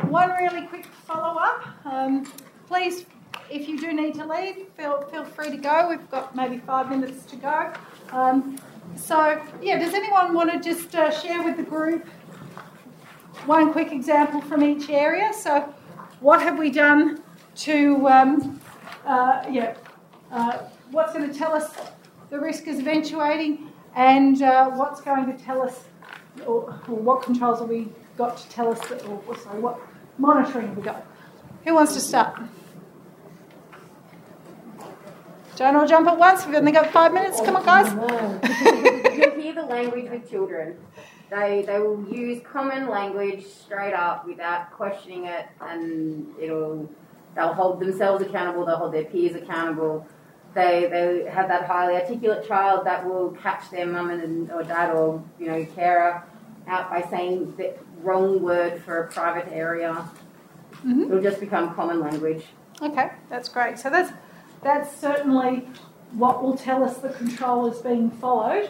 one 0.07 0.29
really 0.31 0.67
quick 0.67 0.85
follow 0.85 1.39
up. 1.39 1.65
Um, 1.85 2.31
please 2.67 3.05
if 3.49 3.67
you 3.67 3.79
do 3.79 3.93
need 3.93 4.15
to 4.15 4.25
leave, 4.25 4.67
feel, 4.77 5.01
feel 5.11 5.25
free 5.25 5.51
to 5.51 5.57
go. 5.57 5.89
We've 5.89 6.09
got 6.09 6.35
maybe 6.35 6.57
five 6.59 6.89
minutes 6.89 7.25
to 7.25 7.35
go. 7.35 7.73
Um, 8.11 8.57
so, 8.95 9.41
yeah, 9.61 9.79
does 9.79 9.93
anyone 9.93 10.33
want 10.33 10.51
to 10.51 10.59
just 10.59 10.95
uh, 10.95 11.11
share 11.11 11.43
with 11.43 11.57
the 11.57 11.63
group 11.63 12.05
one 13.45 13.71
quick 13.71 13.91
example 13.91 14.41
from 14.41 14.63
each 14.63 14.89
area? 14.89 15.31
So, 15.33 15.73
what 16.23 16.41
have 16.41 16.57
we 16.57 16.71
done 16.71 17.21
to, 17.53 18.07
um, 18.07 18.61
uh, 19.05 19.43
yeah, 19.51 19.75
uh, 20.31 20.57
what's 20.91 21.11
going 21.11 21.29
to 21.29 21.37
tell 21.37 21.53
us 21.53 21.75
the 22.29 22.39
risk 22.39 22.65
is 22.65 22.79
eventuating, 22.79 23.69
and 23.93 24.41
uh, 24.41 24.69
what's 24.71 25.01
going 25.01 25.25
to 25.25 25.43
tell 25.43 25.61
us, 25.61 25.83
or, 26.47 26.79
or, 26.87 26.95
what 26.95 27.21
controls 27.23 27.59
have 27.59 27.67
we 27.67 27.89
got 28.17 28.37
to 28.37 28.49
tell 28.49 28.71
us, 28.71 28.79
that, 28.87 29.05
or, 29.05 29.21
or 29.27 29.37
sorry, 29.37 29.59
what 29.59 29.79
monitoring 30.17 30.67
have 30.67 30.77
we 30.77 30.81
got? 30.81 31.05
Who 31.65 31.73
wants 31.73 31.93
to 31.93 31.99
start? 31.99 32.41
Don't 35.57 35.75
all 35.75 35.85
jump 35.85 36.07
at 36.07 36.17
once. 36.17 36.45
We've 36.45 36.55
only 36.55 36.71
got 36.71 36.89
five 36.91 37.13
minutes. 37.13 37.41
Come 37.41 37.57
on, 37.57 37.65
guys. 37.65 37.91
You'll 39.15 39.39
hear 39.39 39.53
the 39.53 39.65
language 39.65 40.09
with 40.09 40.29
children. 40.29 40.77
They 41.33 41.63
they 41.65 41.79
will 41.79 42.05
use 42.13 42.41
common 42.43 42.89
language 42.89 43.45
straight 43.45 43.93
up 43.93 44.27
without 44.27 44.71
questioning 44.71 45.25
it, 45.25 45.47
and 45.59 46.27
it'll 46.39 46.87
they'll 47.35 47.53
hold 47.53 47.79
themselves 47.79 48.23
accountable. 48.23 48.65
They'll 48.65 48.77
hold 48.77 48.93
their 48.93 49.05
peers 49.05 49.35
accountable. 49.35 50.05
They 50.53 50.87
they 50.91 51.29
have 51.31 51.47
that 51.47 51.65
highly 51.65 51.95
articulate 51.95 52.47
child 52.47 52.85
that 52.85 53.03
will 53.03 53.31
catch 53.31 53.71
their 53.71 53.87
mum 53.87 54.11
and 54.11 54.51
or 54.51 54.61
dad 54.61 54.91
or 54.91 55.23
you 55.39 55.47
know 55.47 55.65
carer 55.73 56.23
out 56.67 56.89
by 56.91 57.01
saying 57.09 57.55
the 57.57 57.73
wrong 58.01 58.41
word 58.43 58.83
for 58.83 58.99
a 58.99 59.11
private 59.11 59.51
area. 59.51 60.07
Mm-hmm. 60.85 61.03
It'll 61.03 61.21
just 61.21 61.39
become 61.39 61.73
common 61.73 61.99
language. 61.99 62.45
Okay, 62.79 63.11
that's 63.29 63.49
great. 63.49 63.79
So 63.79 63.89
that's 63.89 64.11
that's 64.61 64.95
certainly 64.95 65.67
what 66.11 66.43
will 66.43 66.55
tell 66.55 66.83
us 66.83 66.97
the 66.97 67.09
control 67.09 67.71
is 67.71 67.79
being 67.79 68.11
followed. 68.11 68.69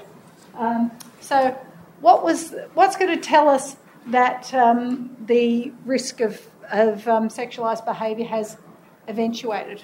Um, 0.55 0.91
so, 1.19 1.57
what 2.03 2.23
was 2.23 2.53
what's 2.73 2.97
going 2.97 3.15
to 3.15 3.21
tell 3.21 3.47
us 3.47 3.77
that 4.07 4.53
um, 4.53 5.15
the 5.25 5.71
risk 5.85 6.19
of 6.19 6.47
of 6.69 7.07
um, 7.07 7.29
sexualised 7.29 7.85
behaviour 7.85 8.25
has 8.25 8.57
eventuated? 9.07 9.83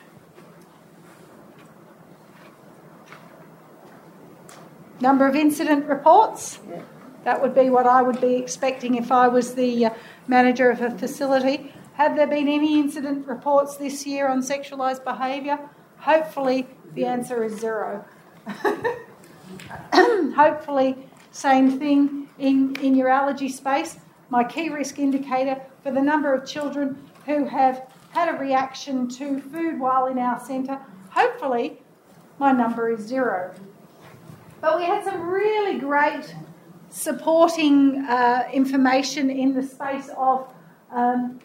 Number 5.00 5.26
of 5.28 5.36
incident 5.36 5.86
reports. 5.86 6.60
Yeah. 6.70 6.82
That 7.24 7.42
would 7.42 7.56
be 7.56 7.70
what 7.70 7.86
I 7.86 8.02
would 8.02 8.20
be 8.20 8.36
expecting 8.36 8.96
if 8.96 9.12
I 9.12 9.28
was 9.28 9.56
the 9.56 9.86
uh, 9.86 9.90
manager 10.28 10.70
of 10.72 10.82
a 10.82 10.92
facility. 10.92 11.74
Have 11.94 12.16
there 12.16 12.28
been 12.28 12.48
any 12.48 12.80
incident 12.80 13.28
reports 13.28 13.78
this 13.78 14.06
year 14.06 14.28
on 14.28 14.42
sexualised 14.42 15.04
behaviour? 15.04 15.60
Hopefully, 15.98 16.68
the 16.94 17.06
answer 17.06 17.44
is 17.44 17.60
zero. 17.60 18.06
hopefully, 19.94 21.09
same 21.40 21.80
thing 21.80 22.28
in, 22.38 22.76
in 22.82 22.96
your 22.96 23.08
allergy 23.08 23.48
space. 23.48 23.98
My 24.30 24.44
key 24.44 24.70
risk 24.70 25.00
indicator 25.00 25.62
for 25.84 25.92
the 25.92 26.02
number 26.02 26.34
of 26.34 26.46
children 26.46 27.02
who 27.26 27.46
have 27.46 27.88
had 28.12 28.28
a 28.28 28.38
reaction 28.38 29.08
to 29.08 29.40
food 29.40 29.80
while 29.80 30.08
in 30.08 30.20
our 30.20 30.40
centre, 30.40 30.80
hopefully, 31.12 31.82
my 32.40 32.52
number 32.52 32.92
is 32.92 33.00
zero. 33.00 33.54
But 34.60 34.78
we 34.78 34.84
had 34.84 35.06
some 35.06 35.22
really 35.22 35.80
great 35.80 36.36
supporting 36.90 38.04
uh, 38.06 38.50
information 38.52 39.30
in 39.30 39.54
the 39.54 39.64
space 39.64 40.10
of 40.18 40.48
um, 40.92 41.40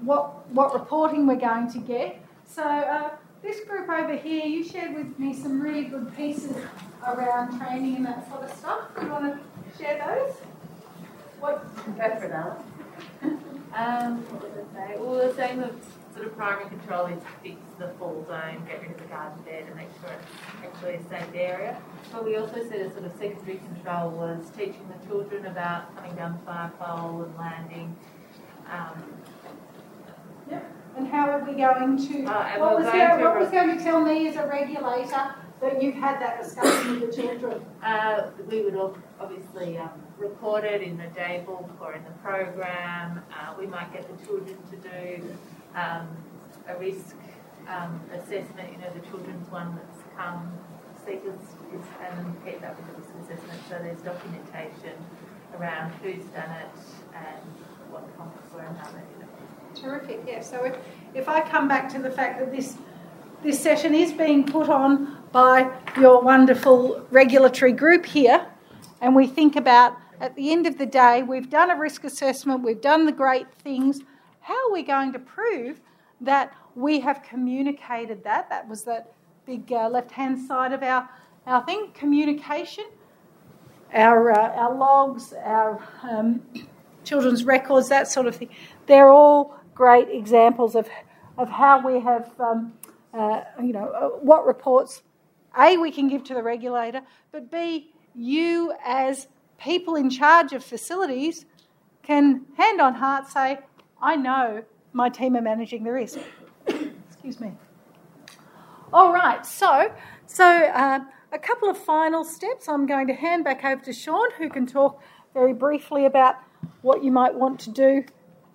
what, 0.00 0.48
what 0.50 0.72
reporting 0.72 1.26
we're 1.26 1.36
going 1.36 1.70
to 1.72 1.78
get. 1.78 2.24
So, 2.46 2.62
uh, 2.62 3.10
this 3.42 3.60
group 3.64 3.88
over 3.88 4.16
here, 4.16 4.44
you 4.44 4.64
shared 4.64 4.94
with 4.94 5.18
me 5.18 5.34
some 5.34 5.60
really 5.60 5.84
good 5.84 6.16
pieces 6.16 6.56
around 7.06 7.58
training 7.58 7.96
and 7.96 8.06
that 8.06 8.28
sort 8.28 8.44
of 8.44 8.56
stuff. 8.56 8.94
Do 8.94 9.04
you 9.04 9.12
want 9.12 9.34
to 9.34 9.78
share 9.78 9.98
those? 9.98 10.34
What? 11.40 11.74
Go 11.98 12.20
for 12.20 12.28
that. 12.28 12.64
Um, 13.74 14.22
what 14.28 14.42
was 14.42 14.66
I 14.74 14.86
say? 14.86 14.96
Well, 14.98 15.28
the 15.28 15.34
same 15.34 15.60
of 15.60 15.74
sort 16.14 16.26
of 16.26 16.36
primary 16.36 16.68
control 16.68 17.06
is 17.06 17.22
fix 17.42 17.56
the 17.78 17.88
fall 17.98 18.24
zone, 18.28 18.64
get 18.68 18.82
rid 18.82 18.90
of 18.92 18.98
the 18.98 19.04
garden 19.04 19.42
bed 19.44 19.64
and 19.66 19.74
make 19.74 19.88
sure 20.00 20.12
it's 20.12 20.26
actually 20.62 20.94
a 20.94 21.08
safe 21.08 21.34
area. 21.34 21.80
But 22.12 22.24
we 22.24 22.36
also 22.36 22.62
said 22.68 22.80
a 22.80 22.92
sort 22.92 23.04
of 23.04 23.12
secondary 23.12 23.58
control 23.58 24.10
was 24.10 24.50
teaching 24.56 24.86
the 24.88 25.06
children 25.08 25.46
about 25.46 25.96
coming 25.96 26.14
down 26.14 26.38
the 26.38 26.46
fire 26.46 26.70
pole 26.78 27.22
and 27.22 27.36
landing. 27.36 27.96
Um, 28.70 29.02
And 30.96 31.08
how 31.08 31.30
are 31.30 31.44
we 31.44 31.54
going 31.54 31.96
to? 31.96 32.24
Uh, 32.24 32.58
what 32.58 32.78
was, 32.78 32.86
going 32.86 33.18
to 33.18 33.24
what 33.24 33.38
was 33.38 33.50
going 33.50 33.76
to 33.76 33.82
tell 33.82 34.00
me 34.02 34.28
as 34.28 34.36
a 34.36 34.46
regulator 34.46 35.34
that 35.60 35.82
you've 35.82 35.94
had 35.94 36.20
that 36.20 36.42
discussion 36.42 37.00
with 37.00 37.14
the 37.14 37.22
children? 37.22 37.64
Uh, 37.82 38.30
we 38.48 38.62
would 38.62 38.76
obviously 39.18 39.78
um, 39.78 39.90
record 40.18 40.64
it 40.64 40.82
in 40.82 40.98
the 40.98 41.06
day 41.08 41.42
book 41.46 41.70
or 41.80 41.94
in 41.94 42.04
the 42.04 42.10
program. 42.22 43.22
Uh, 43.32 43.54
we 43.58 43.66
might 43.66 43.92
get 43.92 44.06
the 44.06 44.26
children 44.26 44.56
to 44.70 44.76
do 44.76 45.36
um, 45.74 46.08
a 46.68 46.76
risk 46.78 47.16
um, 47.68 48.00
assessment. 48.12 48.72
You 48.72 48.78
know, 48.78 48.92
the 48.92 49.06
children's 49.08 49.50
one 49.50 49.74
that's 49.76 50.02
come 50.16 50.52
seekers 51.06 51.40
is 51.74 51.86
and 52.00 52.44
keep 52.44 52.60
that 52.60 52.76
with 52.76 52.86
the 52.86 53.00
risk 53.00 53.10
assessment. 53.24 53.60
So 53.68 53.78
there's 53.82 54.02
documentation 54.02 54.96
around 55.58 55.92
who's 56.02 56.24
done 56.26 56.50
it 56.50 56.70
and 57.14 57.42
what 57.90 58.06
the 58.06 58.12
conflicts 58.12 58.52
were 58.52 58.60
and 58.60 58.76
how 58.76 58.90
they 58.92 59.00
did 59.00 59.21
it. 59.21 59.21
Terrific, 59.82 60.22
yeah. 60.26 60.40
So 60.40 60.64
if, 60.64 60.76
if 61.12 61.28
I 61.28 61.40
come 61.40 61.66
back 61.66 61.88
to 61.92 61.98
the 61.98 62.10
fact 62.10 62.38
that 62.38 62.52
this 62.52 62.76
this 63.42 63.60
session 63.60 63.92
is 63.92 64.12
being 64.12 64.44
put 64.44 64.68
on 64.68 65.18
by 65.32 65.68
your 65.98 66.22
wonderful 66.22 67.04
regulatory 67.10 67.72
group 67.72 68.06
here, 68.06 68.46
and 69.00 69.16
we 69.16 69.26
think 69.26 69.56
about 69.56 69.96
at 70.20 70.36
the 70.36 70.52
end 70.52 70.68
of 70.68 70.78
the 70.78 70.86
day, 70.86 71.24
we've 71.24 71.50
done 71.50 71.68
a 71.68 71.76
risk 71.76 72.04
assessment, 72.04 72.62
we've 72.62 72.80
done 72.80 73.04
the 73.04 73.12
great 73.12 73.52
things. 73.52 73.98
How 74.38 74.68
are 74.68 74.72
we 74.72 74.84
going 74.84 75.12
to 75.12 75.18
prove 75.18 75.80
that 76.20 76.54
we 76.76 77.00
have 77.00 77.24
communicated 77.24 78.22
that? 78.22 78.48
That 78.48 78.68
was 78.68 78.84
that 78.84 79.12
big 79.44 79.72
uh, 79.72 79.88
left 79.88 80.12
hand 80.12 80.40
side 80.46 80.72
of 80.72 80.84
our, 80.84 81.08
our 81.48 81.66
thing 81.66 81.90
communication, 81.92 82.84
our, 83.92 84.30
uh, 84.30 84.54
our 84.54 84.76
logs, 84.76 85.32
our 85.32 85.82
um, 86.04 86.40
children's 87.02 87.42
records, 87.42 87.88
that 87.88 88.06
sort 88.06 88.28
of 88.28 88.36
thing. 88.36 88.50
They're 88.86 89.10
all 89.10 89.56
great 89.74 90.08
examples 90.10 90.74
of, 90.74 90.88
of 91.38 91.48
how 91.48 91.84
we 91.84 92.00
have, 92.00 92.30
um, 92.40 92.72
uh, 93.14 93.42
you 93.62 93.72
know, 93.72 93.88
uh, 93.88 94.08
what 94.20 94.46
reports, 94.46 95.02
A, 95.58 95.76
we 95.76 95.90
can 95.90 96.08
give 96.08 96.24
to 96.24 96.34
the 96.34 96.42
regulator, 96.42 97.02
but 97.30 97.50
B, 97.50 97.92
you 98.14 98.74
as 98.84 99.28
people 99.58 99.94
in 99.94 100.10
charge 100.10 100.52
of 100.52 100.64
facilities 100.64 101.46
can 102.02 102.42
hand 102.56 102.80
on 102.80 102.94
heart 102.94 103.28
say, 103.28 103.58
I 104.00 104.16
know 104.16 104.64
my 104.92 105.08
team 105.08 105.36
are 105.36 105.42
managing 105.42 105.84
the 105.84 105.92
risk. 105.92 106.18
Excuse 106.66 107.40
me. 107.40 107.52
All 108.92 109.12
right, 109.12 109.46
so 109.46 109.92
so 110.26 110.44
uh, 110.44 111.00
a 111.32 111.38
couple 111.38 111.70
of 111.70 111.78
final 111.78 112.24
steps. 112.24 112.68
I'm 112.68 112.86
going 112.86 113.06
to 113.06 113.14
hand 113.14 113.44
back 113.44 113.64
over 113.64 113.82
to 113.84 113.92
Sean, 113.92 114.30
who 114.36 114.50
can 114.50 114.66
talk 114.66 115.00
very 115.32 115.54
briefly 115.54 116.04
about 116.04 116.36
what 116.82 117.02
you 117.02 117.10
might 117.10 117.34
want 117.34 117.60
to 117.60 117.70
do 117.70 118.04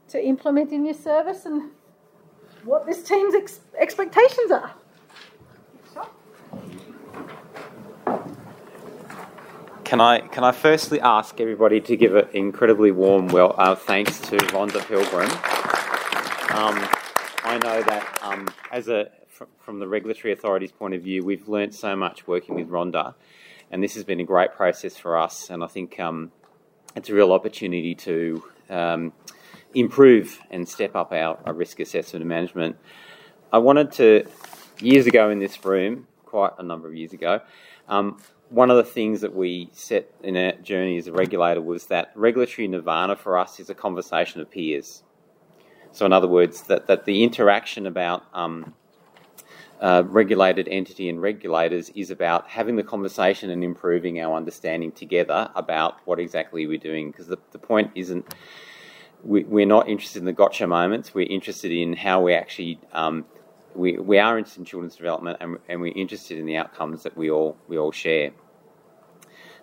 to 0.10 0.24
implement 0.24 0.72
in 0.72 0.86
your 0.86 0.94
service 0.94 1.46
and 1.46 1.72
what 2.64 2.86
this 2.86 3.04
team's 3.04 3.36
ex- 3.36 3.60
expectations 3.80 4.52
are. 4.52 4.74
Can 9.84 10.02
I 10.02 10.20
can 10.20 10.44
I 10.44 10.52
firstly 10.52 11.00
ask 11.00 11.40
everybody 11.40 11.80
to 11.80 11.96
give 11.96 12.14
an 12.14 12.28
incredibly 12.34 12.92
warm 12.92 13.30
well 13.30 13.56
uh, 13.58 13.74
thanks 13.74 14.20
to 14.20 14.36
Rhonda 14.52 14.86
Pilgrim. 14.86 15.32
Um, 16.52 16.90
I 17.46 17.58
know 17.64 17.82
that 17.84 18.20
um, 18.22 18.50
as 18.70 18.90
a 18.90 19.10
from 19.62 19.80
the 19.80 19.88
regulatory 19.88 20.34
authority's 20.34 20.74
point 20.74 20.94
of 20.94 21.04
view, 21.04 21.24
we've 21.24 21.48
learnt 21.48 21.74
so 21.74 21.96
much 21.96 22.28
working 22.28 22.56
with 22.56 22.70
Rhonda, 22.70 23.14
and 23.72 23.82
this 23.82 23.94
has 23.96 24.04
been 24.04 24.20
a 24.20 24.26
great 24.26 24.52
process 24.52 24.98
for 24.98 25.18
us. 25.18 25.50
And 25.50 25.64
I 25.64 25.68
think 25.68 25.98
um, 26.02 26.34
it's 26.94 27.10
a 27.10 27.14
real 27.14 27.32
opportunity 27.32 27.96
to 27.96 28.44
um, 28.70 29.14
improve 29.74 30.40
and 30.50 30.68
step 30.68 30.96
up 30.96 31.12
our, 31.12 31.40
our 31.46 31.54
risk 31.54 31.80
assessment 31.80 32.22
and 32.22 32.30
management. 32.30 32.78
I 33.52 33.60
wanted 33.60 33.92
to 33.94 34.28
years 34.82 35.08
ago 35.08 35.30
in 35.30 35.40
this 35.40 35.64
room, 35.64 36.08
quite 36.26 36.52
a 36.58 36.64
number 36.64 36.88
of 36.88 36.96
years 36.96 37.14
ago. 37.14 37.42
Um, 37.88 38.20
one 38.50 38.70
of 38.70 38.78
the 38.78 38.84
things 38.84 39.22
that 39.22 39.36
we 39.36 39.70
set 39.74 40.10
in 40.24 40.38
our 40.38 40.54
journey 40.54 40.98
as 40.98 41.08
a 41.08 41.12
regulator 41.12 41.62
was 41.62 41.88
that 41.88 42.12
regulatory 42.16 42.68
nirvana 42.68 43.16
for 43.16 43.38
us 43.38 43.60
is 43.60 43.70
a 43.70 43.76
conversation 43.76 44.40
of 44.42 44.50
peers. 44.50 45.04
So, 45.92 46.06
in 46.06 46.14
other 46.14 46.28
words, 46.28 46.62
that, 46.64 46.88
that 46.88 47.06
the 47.06 47.24
interaction 47.24 47.88
about 47.88 48.24
um, 48.34 48.74
uh, 49.82 50.04
regulated 50.06 50.68
entity 50.70 51.10
and 51.10 51.22
regulators 51.22 51.90
is 51.90 52.10
about 52.10 52.48
having 52.48 52.76
the 52.76 52.84
conversation 52.84 53.50
and 53.50 53.64
improving 53.64 54.20
our 54.22 54.36
understanding 54.36 54.92
together 54.92 55.50
about 55.56 56.00
what 56.06 56.20
exactly 56.20 56.68
we're 56.68 56.78
doing. 56.78 57.12
Because 57.12 57.28
the, 57.28 57.38
the 57.52 57.60
point 57.60 57.92
isn't, 57.96 58.34
we, 59.24 59.44
we're 59.44 59.66
not 59.66 59.90
interested 59.90 60.20
in 60.20 60.26
the 60.26 60.34
gotcha 60.34 60.68
moments, 60.68 61.14
we're 61.14 61.30
interested 61.30 61.72
in 61.72 61.94
how 61.94 62.22
we 62.22 62.34
actually 62.34 62.80
um, 62.94 63.26
we, 63.76 63.98
we 63.98 64.18
are 64.18 64.38
interested 64.38 64.62
in 64.62 64.66
children's 64.66 64.96
development 64.96 65.38
and, 65.40 65.58
and 65.70 65.82
we're 65.82 65.94
interested 65.96 66.38
in 66.40 66.46
the 66.46 66.58
outcomes 66.58 67.04
that 67.04 67.16
we 67.16 67.30
all 67.30 67.58
we 67.68 67.78
all 67.78 67.92
share. 67.92 68.32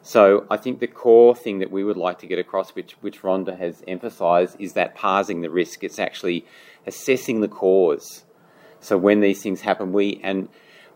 So 0.02 0.46
I 0.50 0.58
think 0.58 0.80
the 0.80 0.86
core 0.86 1.34
thing 1.34 1.60
that 1.60 1.70
we 1.70 1.82
would 1.82 1.96
like 1.96 2.18
to 2.18 2.26
get 2.26 2.38
across, 2.38 2.74
which 2.74 2.92
which 3.00 3.22
Rhonda 3.22 3.58
has 3.58 3.82
emphasised, 3.88 4.56
is 4.60 4.74
that 4.74 4.94
parsing 4.94 5.40
the 5.40 5.50
risk. 5.50 5.82
It's 5.82 5.98
actually 5.98 6.46
assessing 6.86 7.40
the 7.40 7.48
cause. 7.48 8.24
So 8.80 8.98
when 8.98 9.20
these 9.20 9.42
things 9.42 9.62
happen, 9.62 9.92
we 9.92 10.20
and 10.22 10.48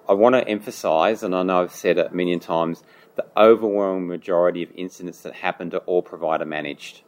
I 0.08 0.12
want 0.12 0.34
to 0.34 0.46
emphasise, 0.46 1.22
and 1.22 1.34
I 1.34 1.42
know 1.42 1.62
I've 1.62 1.72
said 1.72 1.98
it 1.98 2.12
a 2.12 2.14
million 2.14 2.40
times, 2.40 2.82
the 3.16 3.26
overwhelming 3.36 4.06
majority 4.06 4.62
of 4.62 4.70
incidents 4.74 5.22
that 5.22 5.34
happen 5.34 5.74
are 5.74 5.78
all 5.78 6.02
provider 6.02 6.44
managed. 6.44 7.02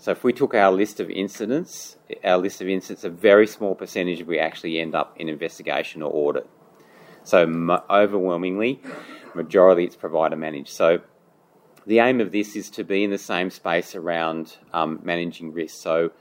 So 0.00 0.12
if 0.12 0.24
we 0.24 0.32
took 0.32 0.54
our 0.54 0.72
list 0.72 0.98
of 0.98 1.10
incidents, 1.10 1.98
our 2.24 2.38
list 2.38 2.62
of 2.62 2.68
incidents, 2.68 3.04
a 3.04 3.10
very 3.10 3.46
small 3.46 3.74
percentage 3.74 4.24
we 4.24 4.38
actually 4.38 4.80
end 4.80 4.94
up 4.94 5.14
in 5.20 5.28
investigation 5.28 6.00
or 6.00 6.10
audit. 6.10 6.48
So 7.22 7.46
mo- 7.46 7.84
overwhelmingly, 7.90 8.80
majority 9.34 9.84
it's 9.84 9.96
provider 9.96 10.36
managed. 10.36 10.70
So 10.70 11.00
the 11.86 11.98
aim 11.98 12.22
of 12.22 12.32
this 12.32 12.56
is 12.56 12.70
to 12.70 12.82
be 12.82 13.04
in 13.04 13.10
the 13.10 13.18
same 13.18 13.50
space 13.50 13.94
around 13.94 14.56
um, 14.72 15.00
managing 15.02 15.52
risk. 15.52 15.76
So 15.82 16.12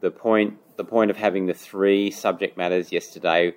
the 0.00 0.10
point 0.10 0.56
the 0.78 0.84
point 0.84 1.10
of 1.10 1.18
having 1.18 1.44
the 1.44 1.54
three 1.54 2.10
subject 2.10 2.56
matters 2.56 2.90
yesterday 2.90 3.54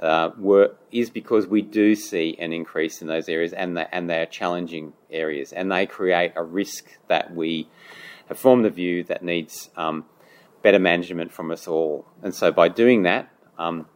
uh, 0.00 0.30
were 0.38 0.74
is 0.90 1.08
because 1.08 1.46
we 1.46 1.62
do 1.62 1.94
see 1.94 2.36
an 2.40 2.52
increase 2.52 3.00
in 3.00 3.06
those 3.06 3.28
areas 3.28 3.52
and 3.52 3.76
the, 3.76 3.94
and 3.94 4.10
they 4.10 4.20
are 4.20 4.26
challenging 4.26 4.92
areas 5.08 5.52
and 5.52 5.70
they 5.70 5.86
create 5.86 6.32
a 6.34 6.42
risk 6.42 6.98
that 7.06 7.32
we 7.32 7.68
have 8.30 8.38
formed 8.38 8.64
the 8.64 8.70
view 8.70 9.02
that 9.04 9.22
needs 9.22 9.70
um, 9.76 10.06
better 10.62 10.78
management 10.78 11.32
from 11.32 11.50
us 11.50 11.66
all. 11.66 12.06
And 12.22 12.34
so 12.34 12.52
by 12.52 12.68
doing 12.68 13.02
that, 13.02 13.28
um, 13.58 13.86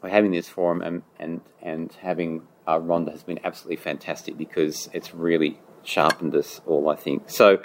by 0.00 0.10
having 0.10 0.30
this 0.30 0.48
forum 0.48 0.82
and 0.82 1.02
and 1.18 1.40
and 1.60 1.92
having 2.00 2.42
uh, 2.66 2.78
Rhonda 2.78 3.10
has 3.10 3.24
been 3.24 3.40
absolutely 3.42 3.76
fantastic 3.76 4.36
because 4.36 4.88
it's 4.92 5.14
really 5.14 5.58
sharpened 5.82 6.34
us 6.36 6.60
all. 6.66 6.88
I 6.90 6.96
think 6.96 7.30
so. 7.30 7.62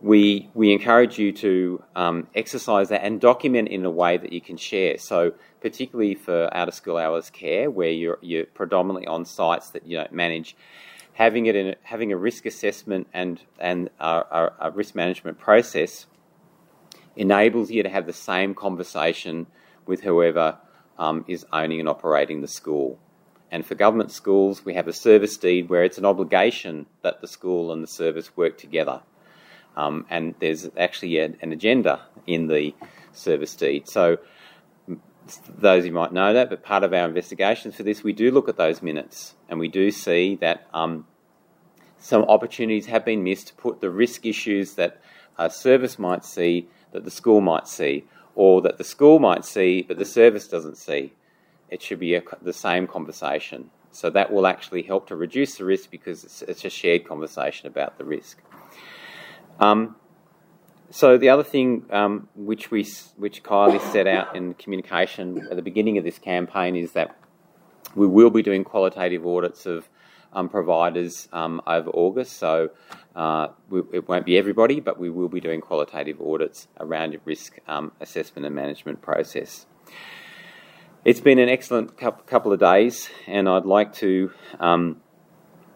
We 0.00 0.50
we 0.54 0.72
encourage 0.72 1.18
you 1.18 1.32
to 1.32 1.82
um, 1.94 2.26
exercise 2.34 2.88
that 2.88 3.04
and 3.04 3.20
document 3.20 3.68
in 3.68 3.84
a 3.84 3.90
way 3.90 4.16
that 4.16 4.32
you 4.32 4.40
can 4.40 4.56
share. 4.56 4.98
So 4.98 5.34
particularly 5.60 6.16
for 6.16 6.52
out 6.52 6.66
of 6.68 6.74
school 6.74 6.96
hours 6.96 7.30
care, 7.30 7.70
where 7.70 7.90
you're 7.90 8.18
you're 8.22 8.46
predominantly 8.46 9.06
on 9.06 9.24
sites 9.24 9.70
that 9.70 9.86
you 9.86 9.98
don't 9.98 10.12
manage, 10.12 10.56
having 11.18 11.46
it 11.46 11.56
in 11.56 11.74
having 11.82 12.12
a 12.12 12.16
risk 12.16 12.46
assessment 12.46 13.08
and 13.12 13.40
and 13.58 13.90
a, 13.98 14.70
risk 14.72 14.94
management 14.94 15.36
process 15.36 16.06
enables 17.16 17.72
you 17.72 17.82
to 17.82 17.88
have 17.88 18.06
the 18.06 18.12
same 18.12 18.54
conversation 18.54 19.48
with 19.84 20.02
whoever 20.02 20.56
um, 20.96 21.24
is 21.26 21.44
owning 21.52 21.80
and 21.80 21.88
operating 21.88 22.40
the 22.40 22.46
school. 22.46 23.00
And 23.50 23.66
for 23.66 23.74
government 23.74 24.12
schools, 24.12 24.64
we 24.64 24.74
have 24.74 24.86
a 24.86 24.92
service 24.92 25.36
deed 25.36 25.68
where 25.68 25.82
it's 25.82 25.98
an 25.98 26.04
obligation 26.04 26.86
that 27.02 27.20
the 27.20 27.26
school 27.26 27.72
and 27.72 27.82
the 27.82 27.88
service 27.88 28.36
work 28.36 28.56
together. 28.56 29.00
Um, 29.76 30.06
and 30.08 30.36
there's 30.38 30.68
actually 30.76 31.18
a, 31.18 31.32
an 31.42 31.50
agenda 31.52 32.02
in 32.28 32.46
the 32.46 32.74
service 33.12 33.56
deed. 33.56 33.88
So, 33.88 34.18
those 35.36 35.86
you 35.86 35.92
might 35.92 36.12
know 36.12 36.32
that, 36.32 36.50
but 36.50 36.62
part 36.62 36.84
of 36.84 36.92
our 36.92 37.06
investigations 37.06 37.76
for 37.76 37.82
this, 37.82 38.02
we 38.02 38.12
do 38.12 38.30
look 38.30 38.48
at 38.48 38.56
those 38.56 38.82
minutes 38.82 39.34
and 39.48 39.58
we 39.58 39.68
do 39.68 39.90
see 39.90 40.36
that 40.36 40.66
um, 40.72 41.06
some 41.98 42.22
opportunities 42.22 42.86
have 42.86 43.04
been 43.04 43.22
missed 43.22 43.48
to 43.48 43.54
put 43.54 43.80
the 43.80 43.90
risk 43.90 44.24
issues 44.24 44.74
that 44.74 45.00
a 45.38 45.50
service 45.50 45.98
might 45.98 46.24
see, 46.24 46.68
that 46.92 47.04
the 47.04 47.10
school 47.10 47.40
might 47.40 47.68
see, 47.68 48.04
or 48.34 48.60
that 48.62 48.78
the 48.78 48.84
school 48.84 49.18
might 49.18 49.44
see, 49.44 49.82
but 49.82 49.98
the 49.98 50.04
service 50.04 50.48
doesn't 50.48 50.76
see. 50.76 51.12
It 51.68 51.82
should 51.82 52.00
be 52.00 52.14
a, 52.14 52.22
the 52.40 52.52
same 52.52 52.86
conversation. 52.86 53.70
So 53.90 54.10
that 54.10 54.32
will 54.32 54.46
actually 54.46 54.82
help 54.82 55.08
to 55.08 55.16
reduce 55.16 55.56
the 55.56 55.64
risk 55.64 55.90
because 55.90 56.24
it's, 56.24 56.42
it's 56.42 56.64
a 56.64 56.70
shared 56.70 57.06
conversation 57.06 57.66
about 57.66 57.98
the 57.98 58.04
risk. 58.04 58.38
Um, 59.60 59.96
so 60.90 61.18
the 61.18 61.28
other 61.28 61.44
thing 61.44 61.84
um, 61.90 62.28
which 62.34 62.70
we 62.70 62.86
which 63.16 63.42
Kylie 63.42 63.80
set 63.92 64.06
out 64.06 64.34
in 64.34 64.54
communication 64.54 65.46
at 65.50 65.56
the 65.56 65.62
beginning 65.62 65.98
of 65.98 66.04
this 66.04 66.18
campaign 66.18 66.76
is 66.76 66.92
that 66.92 67.16
we 67.94 68.06
will 68.06 68.30
be 68.30 68.42
doing 68.42 68.64
qualitative 68.64 69.26
audits 69.26 69.66
of 69.66 69.88
um, 70.32 70.48
providers 70.48 71.28
um, 71.32 71.60
over 71.66 71.90
August. 71.90 72.34
So 72.38 72.70
uh, 73.16 73.48
we, 73.68 73.82
it 73.92 74.08
won't 74.08 74.26
be 74.26 74.38
everybody, 74.38 74.80
but 74.80 74.98
we 74.98 75.10
will 75.10 75.28
be 75.28 75.40
doing 75.40 75.60
qualitative 75.60 76.20
audits 76.20 76.68
around 76.78 77.12
your 77.12 77.22
risk 77.24 77.58
um, 77.66 77.92
assessment 78.00 78.46
and 78.46 78.54
management 78.54 79.02
process. 79.02 79.66
It's 81.04 81.20
been 81.20 81.38
an 81.38 81.48
excellent 81.48 81.96
couple 81.96 82.52
of 82.52 82.60
days, 82.60 83.08
and 83.26 83.48
I'd 83.48 83.64
like 83.64 83.94
to. 83.94 84.32
Um, 84.60 85.00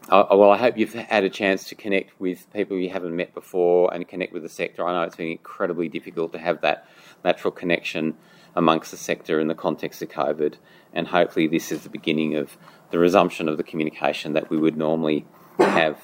uh, 0.09 0.27
well, 0.31 0.51
I 0.51 0.57
hope 0.57 0.77
you've 0.77 0.95
had 0.95 1.25
a 1.25 1.31
chance 1.31 1.69
to 1.69 1.75
connect 1.75 2.19
with 2.21 2.53
people 2.53 2.77
you 2.77 2.91
haven't 2.91 3.15
met 3.15 3.35
before 3.35 3.93
and 3.95 4.07
connect 4.07 4.33
with 4.33 4.43
the 4.43 4.49
sector. 4.49 4.87
I 4.87 4.93
know 4.93 5.03
it's 5.03 5.17
been 5.17 5.29
incredibly 5.29 5.89
difficult 5.89 6.33
to 6.33 6.39
have 6.39 6.61
that 6.63 6.87
natural 7.25 7.53
connection 7.53 8.17
amongst 8.55 8.91
the 8.91 8.97
sector 8.97 9.41
in 9.41 9.49
the 9.49 9.55
context 9.55 10.03
of 10.03 10.09
COVID, 10.11 10.57
and 10.93 11.09
hopefully, 11.09 11.47
this 11.47 11.73
is 11.73 11.83
the 11.83 11.89
beginning 11.89 12.37
of 12.37 12.59
the 12.91 12.99
resumption 12.99 13.49
of 13.49 13.57
the 13.57 13.63
communication 13.63 14.35
that 14.35 14.51
we 14.51 14.59
would 14.59 14.77
normally 14.77 15.25
have. 15.59 15.99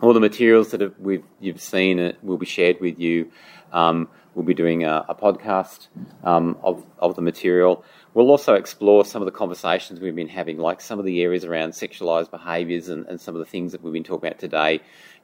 All 0.00 0.12
the 0.12 0.20
materials 0.20 0.72
that 0.72 0.92
you've 1.40 1.60
seen 1.60 2.00
uh, 2.00 2.12
will 2.22 2.38
be 2.38 2.46
shared 2.46 2.80
with 2.80 2.98
you. 2.98 3.30
Um, 3.72 4.08
we'll 4.34 4.44
be 4.44 4.54
doing 4.54 4.82
a, 4.82 5.04
a 5.08 5.14
podcast 5.14 5.86
um, 6.24 6.58
of, 6.62 6.84
of 6.98 7.14
the 7.14 7.22
material. 7.22 7.84
We'll 8.14 8.30
also 8.30 8.54
explore 8.54 9.06
some 9.06 9.22
of 9.22 9.26
the 9.26 9.32
conversations 9.32 9.98
we've 9.98 10.14
been 10.14 10.28
having, 10.28 10.58
like 10.58 10.82
some 10.82 10.98
of 10.98 11.06
the 11.06 11.22
areas 11.22 11.44
around 11.44 11.70
sexualised 11.70 12.30
behaviours 12.30 12.88
and, 12.88 13.06
and, 13.06 13.18
some 13.18 13.34
of 13.34 13.38
the 13.38 13.46
things 13.46 13.72
that 13.72 13.82
we've 13.82 13.92
been 13.92 14.04
talking 14.04 14.28
about 14.28 14.38
today. 14.38 14.80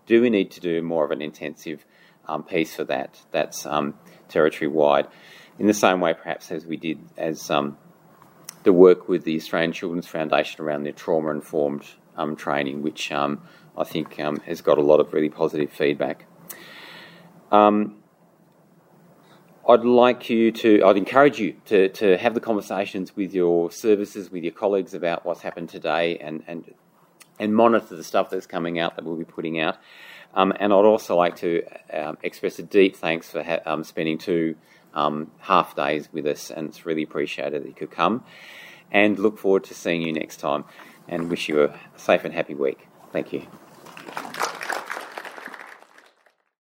Do 0.07 0.23
we 0.23 0.31
need 0.31 0.53
to 0.53 0.61
do 0.61 0.81
more 0.81 1.05
of 1.05 1.11
an 1.11 1.21
intensive 1.21 1.85
um, 2.27 2.43
piece 2.43 2.75
for 2.75 2.85
that? 2.85 3.21
That's 3.31 3.67
um, 3.67 3.95
territory 4.29 4.69
wide. 4.69 5.07
In 5.59 5.67
the 5.67 5.75
same 5.75 6.01
way, 6.01 6.15
perhaps, 6.15 6.51
as 6.51 6.65
we 6.65 6.79
did 6.79 6.99
as 7.19 7.51
um, 7.51 7.77
the 8.63 8.73
work 8.73 9.07
with 9.07 9.25
the 9.25 9.37
Australian 9.37 9.73
Children's 9.73 10.07
Foundation 10.07 10.65
around 10.65 10.85
their 10.85 10.93
trauma 10.93 11.31
informed 11.31 11.85
um, 12.17 12.37
training, 12.37 12.83
which 12.83 13.13
um, 13.13 13.43
I 13.77 13.85
think 13.85 14.19
um, 14.19 14.39
has 14.47 14.63
got 14.63 14.79
a 14.79 14.83
lot 14.83 15.01
of 15.01 15.13
really 15.13 15.29
positive 15.29 15.71
feedback. 15.71 16.25
Um, 17.53 17.98
I'd 19.69 19.85
like 19.85 20.31
you 20.31 20.51
to, 20.51 20.83
I'd 20.83 20.97
encourage 20.97 21.39
you 21.39 21.55
to, 21.67 21.91
to 21.91 22.17
have 22.17 22.33
the 22.33 22.41
conversations 22.41 23.15
with 23.15 23.35
your 23.35 23.71
services, 23.71 24.31
with 24.31 24.43
your 24.43 24.53
colleagues 24.53 24.95
about 24.95 25.27
what's 25.27 25.43
happened 25.43 25.69
today 25.69 26.17
and, 26.19 26.43
and, 26.47 26.75
and 27.39 27.55
monitor 27.55 27.95
the 27.95 28.03
stuff 28.03 28.31
that's 28.31 28.47
coming 28.47 28.79
out 28.79 28.97
that 28.97 29.05
we'll 29.05 29.17
be 29.17 29.25
putting 29.27 29.61
out. 29.61 29.77
Um, 30.35 30.55
and 30.59 30.73
I'd 30.73 30.77
also 30.77 31.17
like 31.17 31.37
to 31.37 31.65
um, 31.93 32.17
express 32.23 32.59
a 32.59 32.63
deep 32.63 32.97
thanks 32.97 33.31
for 33.31 33.43
ha- 33.43 33.61
um, 33.67 33.85
spending 33.85 34.17
two 34.17 34.57
um, 34.95 35.31
half 35.41 35.77
days 35.77 36.09
with 36.13 36.27
us, 36.27 36.51
and 36.51 36.69
it's 36.69 36.87
really 36.87 37.03
appreciated 37.03 37.63
that 37.63 37.69
you 37.69 37.75
could 37.75 37.91
come. 37.91 38.25
And 38.91 39.19
look 39.19 39.39
forward 39.39 39.65
to 39.65 39.75
seeing 39.75 40.01
you 40.01 40.15
next 40.15 40.39
time 40.41 40.65
and 41.09 41.29
wish 41.29 41.49
you 41.49 41.65
a 41.65 41.79
safe 41.97 42.25
and 42.25 42.33
happy 42.33 42.55
week. 42.55 42.89
Thank 43.13 43.35
you. 43.35 43.47